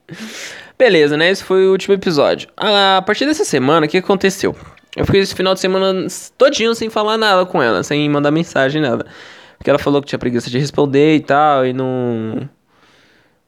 Beleza, 0.79 1.17
né? 1.17 1.31
Esse 1.31 1.45
foi 1.45 1.67
o 1.67 1.73
último 1.73 1.95
episódio. 1.95 2.49
A 2.57 3.03
partir 3.03 3.27
dessa 3.27 3.45
semana, 3.45 3.87
o 3.87 3.89
que 3.89 3.99
aconteceu? 3.99 4.57
Eu 4.97 5.05
fiquei 5.05 5.21
esse 5.21 5.35
final 5.35 5.55
de 5.55 5.61
semana 5.61 6.07
todinho 6.37 6.75
sem 6.75 6.91
falar 6.91 7.17
nada 7.17 7.47
com 7.47 7.63
ela, 7.63 7.83
sem 7.83 8.09
mandar 8.09 8.31
mensagem, 8.31 8.81
nada. 8.83 9.07
Porque 9.57 9.71
ela 9.71 9.79
falou 9.79 10.01
que 10.01 10.09
tinha 10.09 10.19
preguiça 10.19 10.51
de 10.51 10.59
responder 10.59 11.17
e 11.17 11.21
tal, 11.21 11.65
e 11.67 11.73
não. 11.73 12.49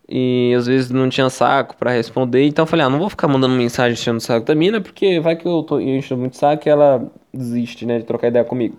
E 0.08 0.54
às 0.56 0.66
vezes 0.66 0.90
não 0.90 1.08
tinha 1.08 1.28
saco 1.28 1.76
para 1.76 1.90
responder. 1.90 2.44
Então 2.44 2.62
eu 2.62 2.66
falei, 2.66 2.86
ah, 2.86 2.90
não 2.90 2.98
vou 2.98 3.10
ficar 3.10 3.26
mandando 3.28 3.54
mensagem 3.54 3.92
enchendo 3.92 4.18
o 4.18 4.20
saco 4.20 4.46
da 4.46 4.54
mina, 4.54 4.80
porque 4.80 5.20
vai 5.20 5.36
que 5.36 5.46
eu 5.46 5.62
tô 5.62 5.80
enchendo 5.80 6.20
muito 6.20 6.36
saco 6.36 6.68
e 6.68 6.70
ela 6.70 7.10
desiste, 7.34 7.84
né, 7.84 7.98
de 7.98 8.04
trocar 8.04 8.28
ideia 8.28 8.44
comigo. 8.44 8.78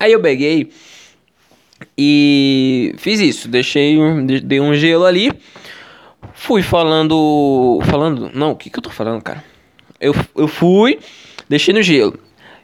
Aí 0.00 0.12
eu 0.12 0.20
peguei 0.20 0.70
e 2.00 2.94
fiz 2.96 3.18
isso, 3.18 3.48
deixei, 3.48 3.98
dei 4.44 4.60
um 4.60 4.72
gelo 4.72 5.04
ali. 5.04 5.32
Fui 6.32 6.62
falando. 6.62 7.80
Falando. 7.86 8.30
Não, 8.32 8.52
o 8.52 8.56
que, 8.56 8.70
que 8.70 8.78
eu 8.78 8.82
tô 8.82 8.90
falando, 8.90 9.20
cara? 9.20 9.42
Eu, 10.00 10.14
eu 10.36 10.46
fui, 10.46 11.00
deixei 11.48 11.74
no 11.74 11.82
gelo. 11.82 12.16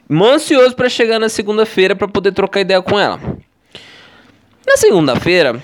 Ansioso 0.09 0.73
para 0.73 0.87
chegar 0.87 1.19
na 1.19 1.27
segunda-feira 1.27 1.95
para 1.97 2.07
poder 2.07 2.31
trocar 2.31 2.61
ideia 2.61 2.81
com 2.81 2.97
ela. 2.97 3.19
Na 4.65 4.77
segunda-feira, 4.77 5.61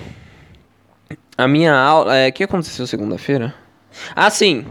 a 1.38 1.48
minha 1.48 1.74
aula. 1.74 2.14
É, 2.14 2.28
o 2.28 2.32
que 2.32 2.44
aconteceu 2.44 2.86
segunda-feira? 2.86 3.54
Ah, 4.14 4.28
sim. 4.28 4.66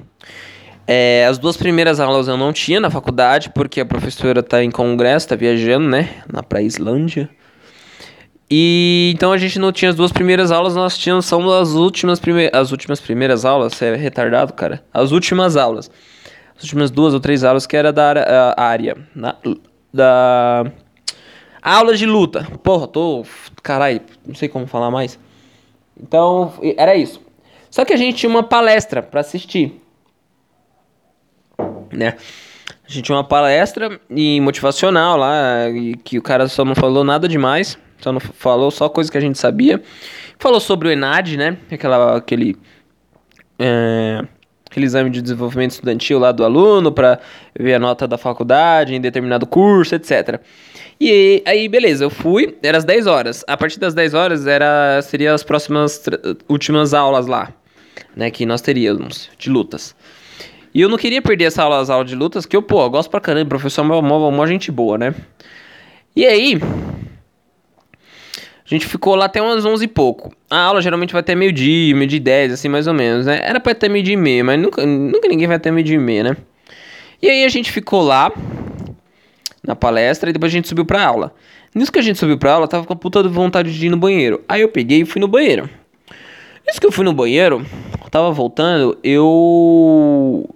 É, 0.85 1.25
as 1.27 1.39
duas 1.39 1.57
primeiras 1.57 1.99
aulas 1.99 2.27
eu 2.27 2.37
não 2.37 2.53
tinha 2.53 2.79
na 2.79 2.91
faculdade, 2.91 3.49
porque 3.49 3.81
a 3.81 3.85
professora 3.85 4.43
tá 4.43 4.63
em 4.63 4.69
congresso, 4.69 5.27
tá 5.27 5.35
viajando, 5.35 5.87
né? 5.89 6.21
Na 6.31 6.43
pra 6.43 6.61
Islândia. 6.61 7.29
E 8.53 9.13
então 9.15 9.31
a 9.31 9.37
gente 9.37 9.57
não 9.57 9.71
tinha 9.71 9.89
as 9.89 9.95
duas 9.95 10.11
primeiras 10.11 10.51
aulas, 10.51 10.75
nós 10.75 10.97
tínhamos 10.97 11.25
são 11.25 11.49
as 11.49 11.69
últimas 11.69 12.19
primeiras 12.19 12.53
as 12.53 12.71
últimas 12.71 12.99
primeiras 12.99 13.45
aulas, 13.45 13.73
você 13.73 13.85
é 13.85 13.95
retardado, 13.95 14.51
cara. 14.51 14.83
As 14.93 15.13
últimas 15.13 15.55
aulas. 15.55 15.89
As 16.57 16.63
últimas 16.63 16.91
duas 16.91 17.13
ou 17.13 17.21
três 17.21 17.45
aulas 17.45 17.65
que 17.65 17.77
era 17.77 17.93
da 17.93 18.53
área 18.57 18.97
na, 19.15 19.37
da 19.93 20.65
aula 21.61 21.95
de 21.95 22.05
luta. 22.05 22.45
Porra, 22.61 22.87
tô, 22.87 23.25
carai, 23.63 24.01
não 24.27 24.35
sei 24.35 24.49
como 24.49 24.67
falar 24.67 24.91
mais. 24.91 25.17
Então, 25.97 26.53
era 26.77 26.93
isso. 26.93 27.21
Só 27.69 27.85
que 27.85 27.93
a 27.93 27.97
gente 27.97 28.17
tinha 28.17 28.29
uma 28.29 28.43
palestra 28.43 29.01
para 29.01 29.21
assistir. 29.21 29.81
Né? 31.91 32.17
A 32.85 32.91
gente 32.91 33.03
tinha 33.03 33.15
uma 33.15 33.23
palestra 33.23 33.99
e 34.09 34.41
motivacional 34.41 35.17
lá, 35.17 35.69
e 35.69 35.95
que 35.95 36.17
o 36.17 36.21
cara 36.21 36.49
só 36.49 36.65
não 36.65 36.75
falou 36.75 37.03
nada 37.05 37.27
demais. 37.27 37.77
Não 38.09 38.19
falou 38.19 38.71
só 38.71 38.87
coisa 38.87 39.11
que 39.11 39.17
a 39.17 39.21
gente 39.21 39.37
sabia. 39.37 39.81
Falou 40.39 40.59
sobre 40.59 40.87
o 40.87 40.91
ENAD, 40.91 41.37
né? 41.37 41.57
Aquela, 41.69 42.17
aquele, 42.17 42.55
é, 43.59 44.23
aquele 44.69 44.85
exame 44.85 45.09
de 45.09 45.21
desenvolvimento 45.21 45.71
estudantil 45.71 46.17
lá 46.17 46.31
do 46.31 46.43
aluno 46.45 46.91
para 46.91 47.19
ver 47.59 47.73
a 47.73 47.79
nota 47.79 48.07
da 48.07 48.17
faculdade 48.17 48.95
em 48.95 49.01
determinado 49.01 49.45
curso, 49.45 49.93
etc. 49.93 50.39
E 50.99 51.43
aí, 51.45 51.67
beleza, 51.67 52.05
eu 52.05 52.09
fui, 52.09 52.55
era 52.63 52.77
às 52.77 52.85
10 52.85 53.07
horas. 53.07 53.43
A 53.47 53.57
partir 53.57 53.79
das 53.79 53.93
10 53.93 54.13
horas 54.13 54.47
era 54.47 55.01
seria 55.01 55.33
as 55.33 55.43
próximas 55.43 56.03
últimas 56.47 56.93
aulas 56.93 57.27
lá, 57.27 57.51
né, 58.15 58.31
que 58.31 58.45
nós 58.45 58.61
teríamos 58.61 59.29
de 59.37 59.49
lutas. 59.49 59.95
E 60.73 60.79
eu 60.79 60.87
não 60.87 60.97
queria 60.97 61.21
perder 61.21 61.45
essa 61.45 61.63
aula, 61.63 61.79
as 61.79 61.89
aulas 61.89 62.07
de 62.07 62.15
lutas, 62.15 62.45
que 62.45 62.55
eu, 62.55 62.61
pô, 62.61 62.83
eu 62.83 62.89
gosto 62.89 63.09
pra 63.09 63.19
caramba, 63.19 63.49
professor 63.49 63.81
é 63.81 63.93
uma 63.93 64.47
gente 64.47 64.71
boa, 64.71 64.97
né? 64.97 65.13
E 66.15 66.25
aí, 66.25 66.59
a 68.71 68.73
gente 68.73 68.87
ficou 68.87 69.15
lá 69.15 69.25
até 69.25 69.41
umas 69.41 69.65
11 69.65 69.83
e 69.83 69.87
pouco. 69.87 70.33
A 70.49 70.57
aula 70.57 70.81
geralmente 70.81 71.11
vai 71.11 71.19
até 71.19 71.35
meio-dia, 71.35 71.93
meio-dia 71.93 72.17
e 72.17 72.21
10, 72.21 72.53
assim, 72.53 72.69
mais 72.69 72.87
ou 72.87 72.93
menos, 72.93 73.25
né? 73.25 73.41
Era 73.43 73.59
pra 73.59 73.73
até 73.73 73.89
meio-dia 73.89 74.13
e 74.13 74.17
meia, 74.17 74.45
mas 74.45 74.57
nunca, 74.57 74.85
nunca 74.85 75.27
ninguém 75.27 75.45
vai 75.45 75.57
até 75.57 75.69
meio-dia 75.69 75.95
e 75.95 75.99
meia, 75.99 76.23
né? 76.23 76.37
E 77.21 77.29
aí 77.29 77.43
a 77.43 77.49
gente 77.49 77.69
ficou 77.69 78.01
lá 78.01 78.31
na 79.61 79.75
palestra 79.75 80.29
e 80.29 80.33
depois 80.33 80.53
a 80.53 80.55
gente 80.55 80.69
subiu 80.69 80.85
pra 80.85 81.05
aula. 81.05 81.35
Nisso 81.75 81.91
que 81.91 81.99
a 81.99 82.01
gente 82.01 82.17
subiu 82.17 82.37
pra 82.37 82.53
aula, 82.53 82.67
tava 82.67 82.85
com 82.85 82.93
a 82.93 82.95
puta 82.95 83.21
de 83.21 83.27
vontade 83.27 83.77
de 83.77 83.87
ir 83.87 83.89
no 83.89 83.97
banheiro. 83.97 84.41
Aí 84.47 84.61
eu 84.61 84.69
peguei 84.69 85.01
e 85.01 85.05
fui 85.05 85.19
no 85.19 85.27
banheiro. 85.27 85.69
Nisso 86.65 86.79
que 86.79 86.87
eu 86.87 86.93
fui 86.93 87.03
no 87.03 87.11
banheiro, 87.11 87.65
tava 88.09 88.31
voltando, 88.31 88.97
eu. 89.03 90.49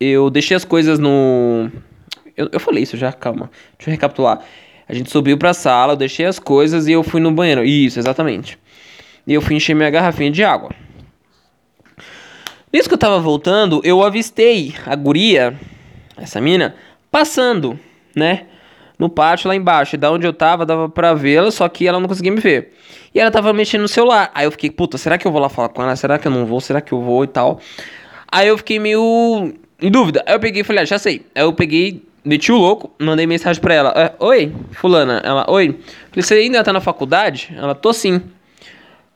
Eu 0.00 0.30
deixei 0.30 0.56
as 0.56 0.64
coisas 0.64 0.98
no. 0.98 1.70
Eu, 2.34 2.48
eu 2.50 2.58
falei 2.58 2.82
isso 2.82 2.96
já, 2.96 3.12
calma. 3.12 3.50
Deixa 3.76 3.90
eu 3.90 3.92
recapitular. 3.92 4.42
A 4.88 4.94
gente 4.94 5.10
subiu 5.10 5.38
pra 5.38 5.54
sala, 5.54 5.92
eu 5.92 5.96
deixei 5.96 6.26
as 6.26 6.38
coisas 6.38 6.86
e 6.86 6.92
eu 6.92 7.02
fui 7.02 7.20
no 7.20 7.30
banheiro. 7.30 7.64
Isso, 7.64 7.98
exatamente. 7.98 8.58
E 9.26 9.34
eu 9.34 9.40
fui 9.40 9.56
encher 9.56 9.74
minha 9.74 9.90
garrafinha 9.90 10.30
de 10.30 10.42
água. 10.42 10.70
Nisso 12.72 12.88
que 12.88 12.94
eu 12.94 12.98
tava 12.98 13.20
voltando, 13.20 13.80
eu 13.84 14.02
avistei 14.02 14.74
a 14.86 14.94
guria, 14.96 15.54
essa 16.16 16.40
mina, 16.40 16.74
passando, 17.10 17.78
né? 18.16 18.46
No 18.98 19.08
pátio 19.08 19.48
lá 19.48 19.54
embaixo. 19.54 19.94
E 19.94 19.98
da 19.98 20.10
onde 20.10 20.26
eu 20.26 20.32
tava, 20.32 20.64
dava 20.64 20.88
pra 20.88 21.12
vê-la, 21.12 21.50
só 21.50 21.68
que 21.68 21.86
ela 21.86 22.00
não 22.00 22.08
conseguia 22.08 22.32
me 22.32 22.40
ver. 22.40 22.72
E 23.14 23.20
ela 23.20 23.30
tava 23.30 23.52
mexendo 23.52 23.82
no 23.82 23.88
celular. 23.88 24.30
Aí 24.34 24.46
eu 24.46 24.50
fiquei, 24.50 24.70
puta, 24.70 24.96
será 24.96 25.18
que 25.18 25.26
eu 25.26 25.32
vou 25.32 25.40
lá 25.40 25.48
falar 25.48 25.68
com 25.68 25.82
ela? 25.82 25.94
Será 25.96 26.18
que 26.18 26.26
eu 26.26 26.32
não 26.32 26.46
vou? 26.46 26.60
Será 26.60 26.80
que 26.80 26.92
eu 26.92 27.00
vou 27.02 27.24
e 27.24 27.26
tal? 27.26 27.60
Aí 28.30 28.48
eu 28.48 28.56
fiquei 28.56 28.78
meio 28.78 29.52
em 29.80 29.90
dúvida. 29.90 30.22
Aí 30.26 30.34
eu 30.34 30.40
peguei 30.40 30.62
e 30.62 30.64
falei, 30.64 30.82
ah, 30.82 30.86
já 30.86 30.98
sei. 30.98 31.26
Aí 31.34 31.42
eu 31.42 31.52
peguei, 31.52 32.02
meti 32.24 32.52
o 32.52 32.56
louco, 32.56 32.90
mandei 32.98 33.26
mensagem 33.26 33.60
pra 33.60 33.74
ela. 33.74 33.92
É, 33.96 34.12
oi, 34.18 34.52
fulana. 34.72 35.20
Ela, 35.24 35.44
oi. 35.48 35.78
Falei, 36.10 36.22
você 36.22 36.34
ainda 36.34 36.62
tá 36.62 36.72
na 36.72 36.80
faculdade? 36.80 37.54
Ela, 37.56 37.74
tô 37.74 37.92
sim. 37.92 38.22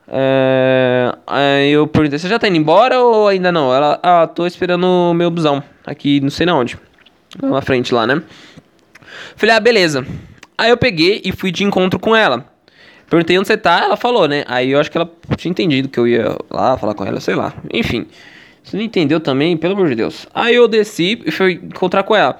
É, 0.09 1.13
aí 1.27 1.71
eu 1.71 1.85
perguntei, 1.85 2.17
você 2.17 2.29
já 2.29 2.39
tá 2.39 2.47
indo 2.47 2.57
embora 2.57 2.99
ou 3.01 3.27
ainda 3.27 3.51
não? 3.51 3.73
Ela, 3.73 3.99
ah, 4.01 4.27
tô 4.27 4.45
esperando 4.45 4.85
o 4.85 5.13
meu 5.13 5.29
busão. 5.29 5.61
Aqui, 5.85 6.19
não 6.21 6.29
sei 6.29 6.45
na 6.45 6.55
onde. 6.55 6.77
Lá 7.41 7.49
na 7.49 7.61
frente 7.61 7.93
lá, 7.93 8.07
né? 8.07 8.21
Falei, 9.35 9.55
ah, 9.55 9.59
beleza. 9.59 10.05
Aí 10.57 10.69
eu 10.69 10.77
peguei 10.77 11.21
e 11.23 11.31
fui 11.31 11.51
de 11.51 11.63
encontro 11.63 11.99
com 11.99 12.15
ela. 12.15 12.45
Perguntei 13.09 13.37
onde 13.37 13.47
você 13.47 13.57
tá, 13.57 13.83
ela 13.83 13.95
falou, 13.95 14.27
né? 14.27 14.43
Aí 14.47 14.71
eu 14.71 14.79
acho 14.79 14.91
que 14.91 14.97
ela 14.97 15.09
tinha 15.37 15.49
entendido 15.49 15.87
que 15.87 15.99
eu 15.99 16.07
ia 16.07 16.35
lá 16.49 16.77
falar 16.77 16.93
com 16.93 17.05
ela, 17.05 17.19
sei 17.19 17.35
lá. 17.35 17.53
Enfim. 17.73 18.05
Você 18.63 18.75
não 18.75 18.83
entendeu 18.83 19.21
também, 19.21 19.55
pelo 19.55 19.75
amor 19.75 19.87
de 19.87 19.95
Deus. 19.95 20.27
Aí 20.33 20.55
eu 20.55 20.67
desci 20.67 21.21
e 21.25 21.31
fui 21.31 21.53
encontrar 21.53 22.03
com 22.03 22.13
ela. 22.13 22.37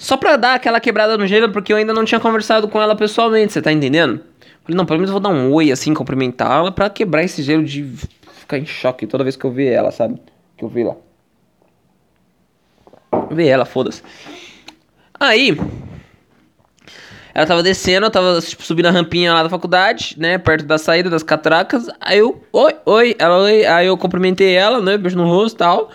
Só 0.00 0.16
pra 0.16 0.36
dar 0.36 0.54
aquela 0.54 0.80
quebrada 0.80 1.18
no 1.18 1.26
gelo, 1.26 1.52
porque 1.52 1.70
eu 1.70 1.76
ainda 1.76 1.92
não 1.92 2.06
tinha 2.06 2.18
conversado 2.18 2.66
com 2.66 2.80
ela 2.80 2.96
pessoalmente, 2.96 3.52
você 3.52 3.60
tá 3.60 3.70
entendendo? 3.70 4.22
Falei, 4.64 4.74
não, 4.74 4.86
pelo 4.86 4.98
menos 4.98 5.10
vou 5.10 5.20
dar 5.20 5.28
um 5.28 5.52
oi 5.52 5.70
assim, 5.70 5.92
cumprimentá-la 5.92 6.72
pra 6.72 6.88
quebrar 6.88 7.22
esse 7.22 7.42
gelo 7.42 7.62
de 7.62 7.84
ficar 8.32 8.56
em 8.56 8.64
choque 8.64 9.06
toda 9.06 9.22
vez 9.22 9.36
que 9.36 9.44
eu 9.44 9.50
ver 9.52 9.66
ela, 9.66 9.90
sabe? 9.90 10.18
Que 10.56 10.64
eu 10.64 10.70
vi 10.70 10.84
lá. 10.84 10.96
Ver 13.30 13.48
ela, 13.48 13.66
foda-se. 13.66 14.02
Aí, 15.20 15.54
ela 17.34 17.46
tava 17.46 17.62
descendo, 17.62 18.06
eu 18.06 18.10
tava 18.10 18.40
tipo, 18.40 18.62
subindo 18.62 18.86
a 18.86 18.90
rampinha 18.90 19.34
lá 19.34 19.42
da 19.42 19.50
faculdade, 19.50 20.16
né? 20.18 20.38
Perto 20.38 20.64
da 20.64 20.78
saída 20.78 21.10
das 21.10 21.22
catracas. 21.22 21.88
Aí 22.00 22.20
eu, 22.20 22.42
oi, 22.54 22.74
oi, 22.86 23.16
ela, 23.18 23.36
oi. 23.36 23.66
Aí 23.66 23.86
eu 23.86 23.98
cumprimentei 23.98 24.54
ela, 24.54 24.80
né? 24.80 24.96
Beijo 24.96 25.18
no 25.18 25.28
rosto 25.28 25.56
e 25.56 25.58
tal. 25.58 25.90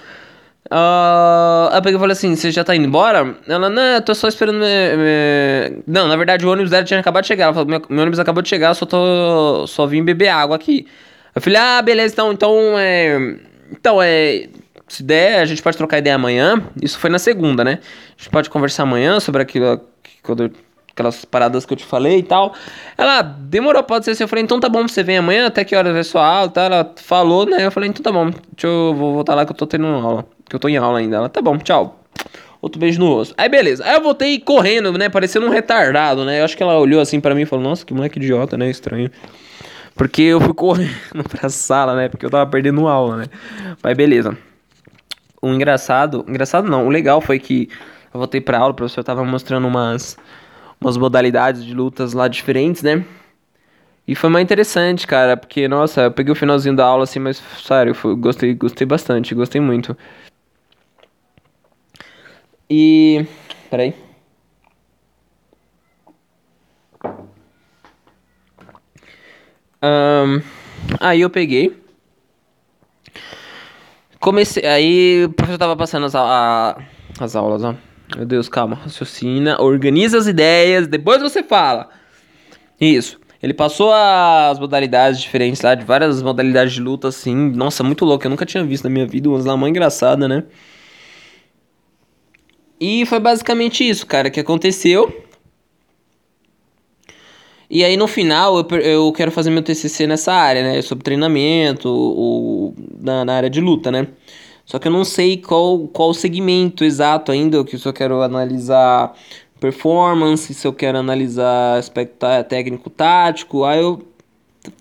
Uh, 0.72 1.76
eu 1.76 1.82
peguei 1.82 2.00
falei 2.00 2.14
assim: 2.14 2.36
Você 2.36 2.52
já 2.52 2.64
tá 2.64 2.76
indo 2.76 2.88
embora? 2.88 3.36
Ela, 3.48 3.70
não, 3.70 3.82
eu 3.82 4.02
tô 4.02 4.16
só 4.16 4.28
esperando. 4.28 4.60
Me, 4.60 4.66
me... 4.66 5.84
Não, 5.86 6.08
na 6.08 6.16
verdade 6.16 6.46
o 6.46 6.52
ônibus 6.52 6.72
dela 6.72 6.84
tinha 6.84 7.00
acabado 7.00 7.24
de 7.24 7.28
chegar. 7.28 7.46
Ela 7.46 7.54
falou: 7.54 7.70
Meu, 7.70 7.82
meu 7.88 8.02
ônibus 8.02 8.20
acabou 8.20 8.42
de 8.42 8.50
chegar, 8.50 8.74
só, 8.74 8.86
tô, 8.86 9.68
só 9.68 9.86
vim 9.86 10.04
beber 10.04 10.30
água 10.30 10.56
aqui. 10.56 10.88
Eu 11.36 11.42
falei: 11.42 11.60
Ah, 11.60 11.82
beleza, 11.82 12.14
então, 12.14 12.32
então 12.32 12.58
é. 12.78 13.38
Então 13.72 14.02
é. 14.02 14.48
Se 14.88 15.02
der, 15.02 15.40
a 15.40 15.46
gente 15.46 15.62
pode 15.62 15.78
trocar 15.78 15.98
ideia 15.98 16.16
amanhã. 16.16 16.62
Isso 16.82 16.98
foi 17.00 17.10
na 17.10 17.20
segunda, 17.20 17.64
né? 17.64 17.80
A 18.18 18.22
gente 18.22 18.30
pode 18.30 18.50
conversar 18.50 18.84
amanhã 18.84 19.20
sobre 19.20 19.42
aquilo. 19.42 19.82
Quando 20.24 20.52
aquelas 20.96 21.26
paradas 21.26 21.66
que 21.66 21.74
eu 21.74 21.78
te 21.78 21.86
falei 21.86 22.20
e 22.20 22.24
tal. 22.24 22.56
Ela 22.98 23.22
demorou, 23.22 23.84
pode 23.84 24.06
ser 24.06 24.12
assim. 24.12 24.24
Eu 24.24 24.28
falei, 24.28 24.44
então 24.44 24.60
tá 24.60 24.70
bom, 24.70 24.88
você 24.88 25.04
vem 25.04 25.18
amanhã, 25.18 25.48
até 25.48 25.64
que 25.66 25.76
horas 25.76 25.96
é 25.96 26.04
sua 26.04 26.26
aula? 26.26 26.52
Ela 26.56 26.94
falou, 26.96 27.46
né? 27.46 27.66
Eu 27.66 27.72
falei, 27.72 27.90
então 27.90 28.02
tá 28.02 28.12
bom, 28.12 28.30
deixa 28.30 28.68
eu 28.68 28.96
vou 28.96 29.14
voltar 29.14 29.36
lá 29.36 29.46
que 29.46 29.52
eu 29.52 29.56
tô 29.56 29.68
tendo 29.68 29.86
aula. 29.88 30.26
Que 30.50 30.56
eu 30.56 30.60
tô 30.60 30.68
em 30.68 30.78
aula 30.78 31.00
ainda. 31.00 31.18
Ela, 31.18 31.30
tá 31.30 31.42
bom, 31.42 31.58
tchau. 31.58 32.04
Outro 32.62 32.80
beijo 32.80 33.00
no 33.00 33.08
rosto. 33.08 33.36
Aí 33.38 33.48
beleza. 33.48 33.86
Aí 33.86 33.96
eu 33.96 34.02
voltei 34.02 34.40
correndo, 34.40 34.92
né? 34.94 35.10
Parecendo 35.10 35.46
um 35.46 35.50
retardado, 35.50 36.26
né? 36.26 36.40
Eu 36.40 36.46
acho 36.46 36.58
que 36.58 36.64
ela 36.64 36.78
olhou 36.80 37.00
assim 37.00 37.20
para 37.20 37.36
mim 37.36 37.42
e 37.42 37.46
falou, 37.46 37.64
nossa, 37.64 37.86
que 37.86 37.94
moleque 37.94 38.18
idiota, 38.18 38.58
né? 38.58 38.70
Estranho. 38.70 39.12
Porque 39.96 40.22
eu 40.24 40.42
fui 40.42 40.54
correndo 40.56 41.24
pra 41.30 41.50
sala, 41.50 41.96
né? 41.96 42.10
Porque 42.10 42.26
eu 42.26 42.30
tava 42.30 42.50
perdendo 42.50 42.88
aula, 42.88 43.18
né? 43.18 43.26
Mas 43.84 43.96
beleza. 43.96 44.38
O 45.42 45.50
engraçado, 45.50 46.26
engraçado 46.28 46.68
não, 46.68 46.88
o 46.88 46.90
legal 46.90 47.22
foi 47.22 47.38
que 47.38 47.70
eu 48.12 48.18
voltei 48.18 48.42
pra 48.42 48.58
aula, 48.58 48.72
o 48.72 48.76
professor 48.76 49.04
tava 49.04 49.24
mostrando 49.24 49.68
umas, 49.68 50.18
umas 50.82 50.98
modalidades 50.98 51.64
de 51.64 51.74
lutas 51.74 52.14
lá 52.14 52.28
diferentes, 52.28 52.82
né? 52.82 53.06
E 54.08 54.16
foi 54.16 54.30
mais 54.30 54.44
interessante, 54.44 55.06
cara, 55.06 55.38
porque, 55.38 55.68
nossa, 55.68 56.04
eu 56.04 56.12
peguei 56.12 56.32
o 56.32 56.36
finalzinho 56.36 56.76
da 56.76 56.86
aula 56.86 57.04
assim, 57.04 57.20
mas, 57.20 57.42
sério, 57.64 57.94
foi, 57.94 58.16
gostei, 58.16 58.54
gostei 58.56 58.88
bastante, 58.88 59.36
gostei 59.36 59.62
muito. 59.62 59.96
E. 62.70 63.26
Peraí. 63.70 63.94
Um, 69.84 70.42
aí 71.00 71.22
eu 71.22 71.30
peguei. 71.30 71.76
Comecei. 74.20 74.66
Aí 74.66 75.26
o 75.26 75.30
professor 75.30 75.60
tava 75.60 75.76
passando 75.76 76.06
as, 76.08 76.16
a, 76.16 76.78
as 77.20 77.36
aulas, 77.36 77.64
ó. 77.64 77.76
Meu 78.16 78.26
Deus, 78.26 78.50
calma. 78.50 78.76
Raciocina, 78.76 79.62
organiza 79.62 80.18
as 80.18 80.28
ideias, 80.28 80.88
depois 80.88 81.22
você 81.22 81.44
fala. 81.44 81.90
Isso. 82.80 83.20
Ele 83.42 83.54
passou 83.54 83.94
as 83.94 84.58
modalidades 84.58 85.22
diferentes 85.22 85.62
lá, 85.62 85.76
de 85.76 85.86
várias 85.86 86.22
modalidades 86.24 86.74
de 86.74 86.82
luta, 86.82 87.10
assim. 87.10 87.52
Nossa, 87.52 87.84
muito 87.84 88.04
louco. 88.04 88.26
Eu 88.26 88.32
nunca 88.32 88.46
tinha 88.46 88.64
visto 88.64 88.86
na 88.86 88.90
minha 88.90 89.06
vida, 89.06 89.30
umas 89.30 89.46
lá 89.46 89.56
mãe 89.56 89.70
engraçada, 89.70 90.28
né? 90.28 90.44
E 92.80 93.06
foi 93.06 93.20
basicamente 93.20 93.88
isso, 93.88 94.06
cara, 94.06 94.30
que 94.30 94.40
aconteceu. 94.40 95.24
E 97.70 97.84
aí 97.84 97.98
no 97.98 98.08
final 98.08 98.58
eu, 98.58 98.80
eu 98.80 99.12
quero 99.12 99.32
fazer 99.32 99.50
meu 99.50 99.64
TCC 99.64 100.06
nessa 100.06 100.34
área, 100.34 100.64
né? 100.64 100.82
Sobre 100.82 101.04
treinamento, 101.04 101.90
o, 101.90 102.74
na, 103.00 103.26
na 103.26 103.34
área 103.36 103.50
de 103.50 103.60
luta, 103.60 103.92
né? 103.92 104.08
Só 104.66 104.80
que 104.80 104.88
eu 104.88 104.92
não 104.92 105.06
sei 105.06 105.38
qual, 105.38 105.88
qual 105.88 106.14
segmento 106.14 106.84
exato 106.84 107.32
ainda, 107.32 107.64
que 107.64 107.78
se 107.78 107.88
eu 107.88 107.94
quero 107.94 108.22
analisar 108.22 109.14
performance, 109.60 110.54
se 110.54 110.68
eu 110.68 110.74
quero 110.74 110.98
analisar 110.98 111.78
aspecto 111.78 112.26
técnico 112.50 112.90
tático, 112.90 113.64
aí 113.64 113.80
eu 113.80 114.02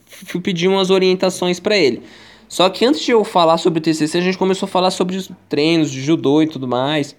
fui 0.06 0.40
pedir 0.40 0.68
umas 0.68 0.90
orientações 0.90 1.60
para 1.60 1.76
ele. 1.76 2.02
Só 2.48 2.68
que 2.70 2.84
antes 2.84 3.00
de 3.00 3.10
eu 3.10 3.24
falar 3.24 3.58
sobre 3.58 3.78
o 3.78 3.82
TCC, 3.82 4.18
a 4.18 4.20
gente 4.20 4.38
começou 4.38 4.66
a 4.66 4.70
falar 4.70 4.90
sobre 4.90 5.16
os 5.16 5.30
treinos 5.48 5.90
de 5.90 6.00
judô 6.00 6.42
e 6.42 6.46
tudo 6.46 6.68
mais. 6.68 7.16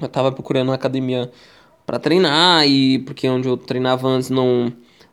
Eu 0.00 0.08
tava 0.08 0.30
procurando 0.32 0.68
uma 0.68 0.74
academia 0.74 1.30
para 1.84 1.98
treinar 1.98 2.66
e 2.66 2.98
porque 3.00 3.28
onde 3.28 3.48
eu 3.48 3.56
treinava 3.56 4.08
antes 4.08 4.30
não 4.30 4.72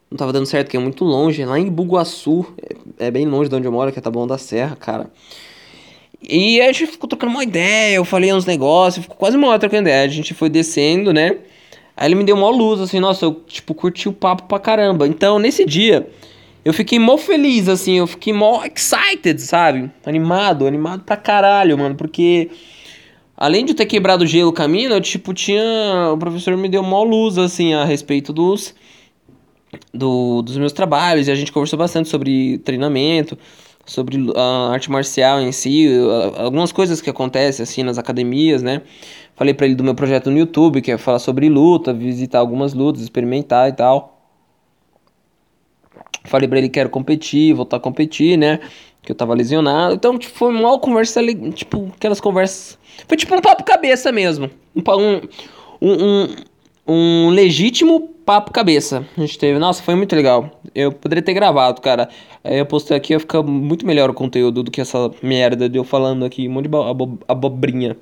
não 0.09 0.17
tava 0.17 0.31
dando 0.31 0.45
certo, 0.45 0.69
que 0.69 0.77
é 0.77 0.79
muito 0.79 1.03
longe, 1.03 1.43
lá 1.43 1.59
em 1.59 1.69
Buguaçu, 1.69 2.45
é, 2.99 3.07
é 3.07 3.11
bem 3.11 3.25
longe 3.25 3.49
de 3.49 3.55
onde 3.55 3.67
eu 3.67 3.71
moro, 3.71 3.91
que 3.91 3.99
é 3.99 4.01
Taboão 4.01 4.27
da 4.27 4.37
Serra, 4.37 4.75
cara. 4.75 5.09
E 6.21 6.61
a 6.61 6.71
gente 6.71 6.87
ficou 6.87 7.07
trocando 7.07 7.33
uma 7.33 7.43
ideia, 7.43 7.95
eu 7.95 8.05
falei 8.05 8.33
uns 8.33 8.45
negócios, 8.45 9.03
ficou 9.03 9.17
quase 9.17 9.35
uma 9.35 9.47
hora 9.47 9.59
trocando 9.59 9.89
ideia. 9.89 10.05
A 10.05 10.07
gente 10.07 10.33
foi 10.33 10.49
descendo, 10.49 11.11
né? 11.13 11.37
Aí 11.97 12.07
ele 12.07 12.15
me 12.15 12.23
deu 12.23 12.35
uma 12.35 12.49
luz, 12.49 12.81
assim, 12.81 12.99
nossa, 12.99 13.25
eu, 13.25 13.33
tipo, 13.47 13.73
curti 13.73 14.09
o 14.09 14.13
papo 14.13 14.43
pra 14.43 14.59
caramba. 14.59 15.07
Então, 15.07 15.39
nesse 15.39 15.65
dia, 15.65 16.07
eu 16.63 16.73
fiquei 16.73 16.99
mó 16.99 17.17
feliz, 17.17 17.69
assim, 17.69 17.99
eu 17.99 18.07
fiquei 18.07 18.33
mó 18.33 18.63
excited, 18.65 19.39
sabe? 19.41 19.89
Animado, 20.05 20.65
animado 20.65 21.03
pra 21.03 21.15
caralho, 21.15 21.77
mano, 21.77 21.95
porque 21.95 22.49
Além 23.37 23.65
de 23.65 23.73
ter 23.73 23.85
quebrado 23.85 24.23
o 24.23 24.27
gelo 24.27 24.53
caminho, 24.53 24.91
eu, 24.91 25.01
tipo, 25.01 25.33
tinha. 25.33 26.11
O 26.13 26.17
professor 26.17 26.55
me 26.55 26.69
deu 26.69 26.81
uma 26.81 27.03
luz, 27.03 27.37
assim, 27.37 27.73
a 27.73 27.83
respeito 27.83 28.31
dos. 28.31 28.73
Do, 29.93 30.41
dos 30.41 30.57
meus 30.57 30.71
trabalhos, 30.71 31.27
e 31.27 31.31
a 31.31 31.35
gente 31.35 31.51
conversou 31.51 31.77
bastante 31.77 32.07
sobre 32.07 32.59
treinamento, 32.59 33.37
sobre 33.85 34.17
a 34.33 34.71
arte 34.71 34.89
marcial 34.89 35.41
em 35.41 35.51
si, 35.51 35.85
algumas 36.37 36.71
coisas 36.71 37.01
que 37.01 37.09
acontecem, 37.09 37.63
assim, 37.63 37.83
nas 37.83 37.97
academias, 37.97 38.63
né? 38.63 38.81
Falei 39.35 39.53
para 39.53 39.65
ele 39.65 39.75
do 39.75 39.83
meu 39.83 39.93
projeto 39.93 40.31
no 40.31 40.37
YouTube, 40.37 40.81
que 40.81 40.91
é 40.91 40.97
falar 40.97 41.19
sobre 41.19 41.49
luta, 41.49 41.93
visitar 41.93 42.39
algumas 42.39 42.73
lutas, 42.73 43.01
experimentar 43.01 43.67
e 43.67 43.73
tal. 43.73 44.17
Falei 46.23 46.47
pra 46.47 46.57
ele 46.57 46.69
que 46.69 46.75
quero 46.75 46.89
competir, 46.89 47.53
voltar 47.53 47.77
a 47.77 47.79
competir, 47.81 48.37
né? 48.37 48.61
Que 49.01 49.11
eu 49.11 49.15
tava 49.15 49.33
lesionado. 49.33 49.93
Então, 49.93 50.17
tipo, 50.17 50.33
foi 50.33 50.53
uma 50.53 50.79
conversa, 50.79 51.21
tipo, 51.53 51.91
aquelas 51.97 52.21
conversas 52.21 52.79
foi 53.07 53.17
tipo 53.17 53.35
um 53.35 53.41
papo 53.41 53.63
cabeça 53.63 54.11
mesmo. 54.11 54.49
Um, 54.75 55.21
um, 55.81 56.25
um, 56.27 56.35
um 56.87 57.29
legítimo 57.29 58.15
papo 58.25 58.51
cabeça. 58.51 59.05
A 59.17 59.21
gente 59.21 59.37
teve. 59.37 59.59
Nossa, 59.59 59.83
foi 59.83 59.95
muito 59.95 60.15
legal. 60.15 60.61
Eu 60.73 60.91
poderia 60.91 61.21
ter 61.21 61.33
gravado, 61.33 61.79
cara. 61.81 62.09
Eu 62.43 62.65
postei 62.65 62.97
aqui, 62.97 63.13
ia 63.13 63.19
ficar 63.19 63.43
muito 63.43 63.85
melhor 63.85 64.09
o 64.09 64.13
conteúdo 64.13 64.63
do 64.63 64.71
que 64.71 64.81
essa 64.81 65.11
merda 65.21 65.69
de 65.69 65.77
eu 65.77 65.83
falando 65.83 66.25
aqui, 66.25 66.47
um 66.47 66.51
monte 66.51 66.67
de 66.67 66.75
abobrinha. 67.27 67.95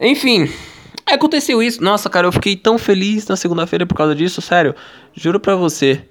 Enfim, 0.00 0.48
aconteceu 1.06 1.62
isso. 1.62 1.82
Nossa, 1.82 2.10
cara, 2.10 2.26
eu 2.26 2.32
fiquei 2.32 2.56
tão 2.56 2.78
feliz 2.78 3.26
na 3.28 3.36
segunda-feira 3.36 3.86
por 3.86 3.96
causa 3.96 4.14
disso, 4.14 4.40
sério. 4.40 4.74
Juro 5.14 5.38
pra 5.38 5.54
você. 5.54 6.02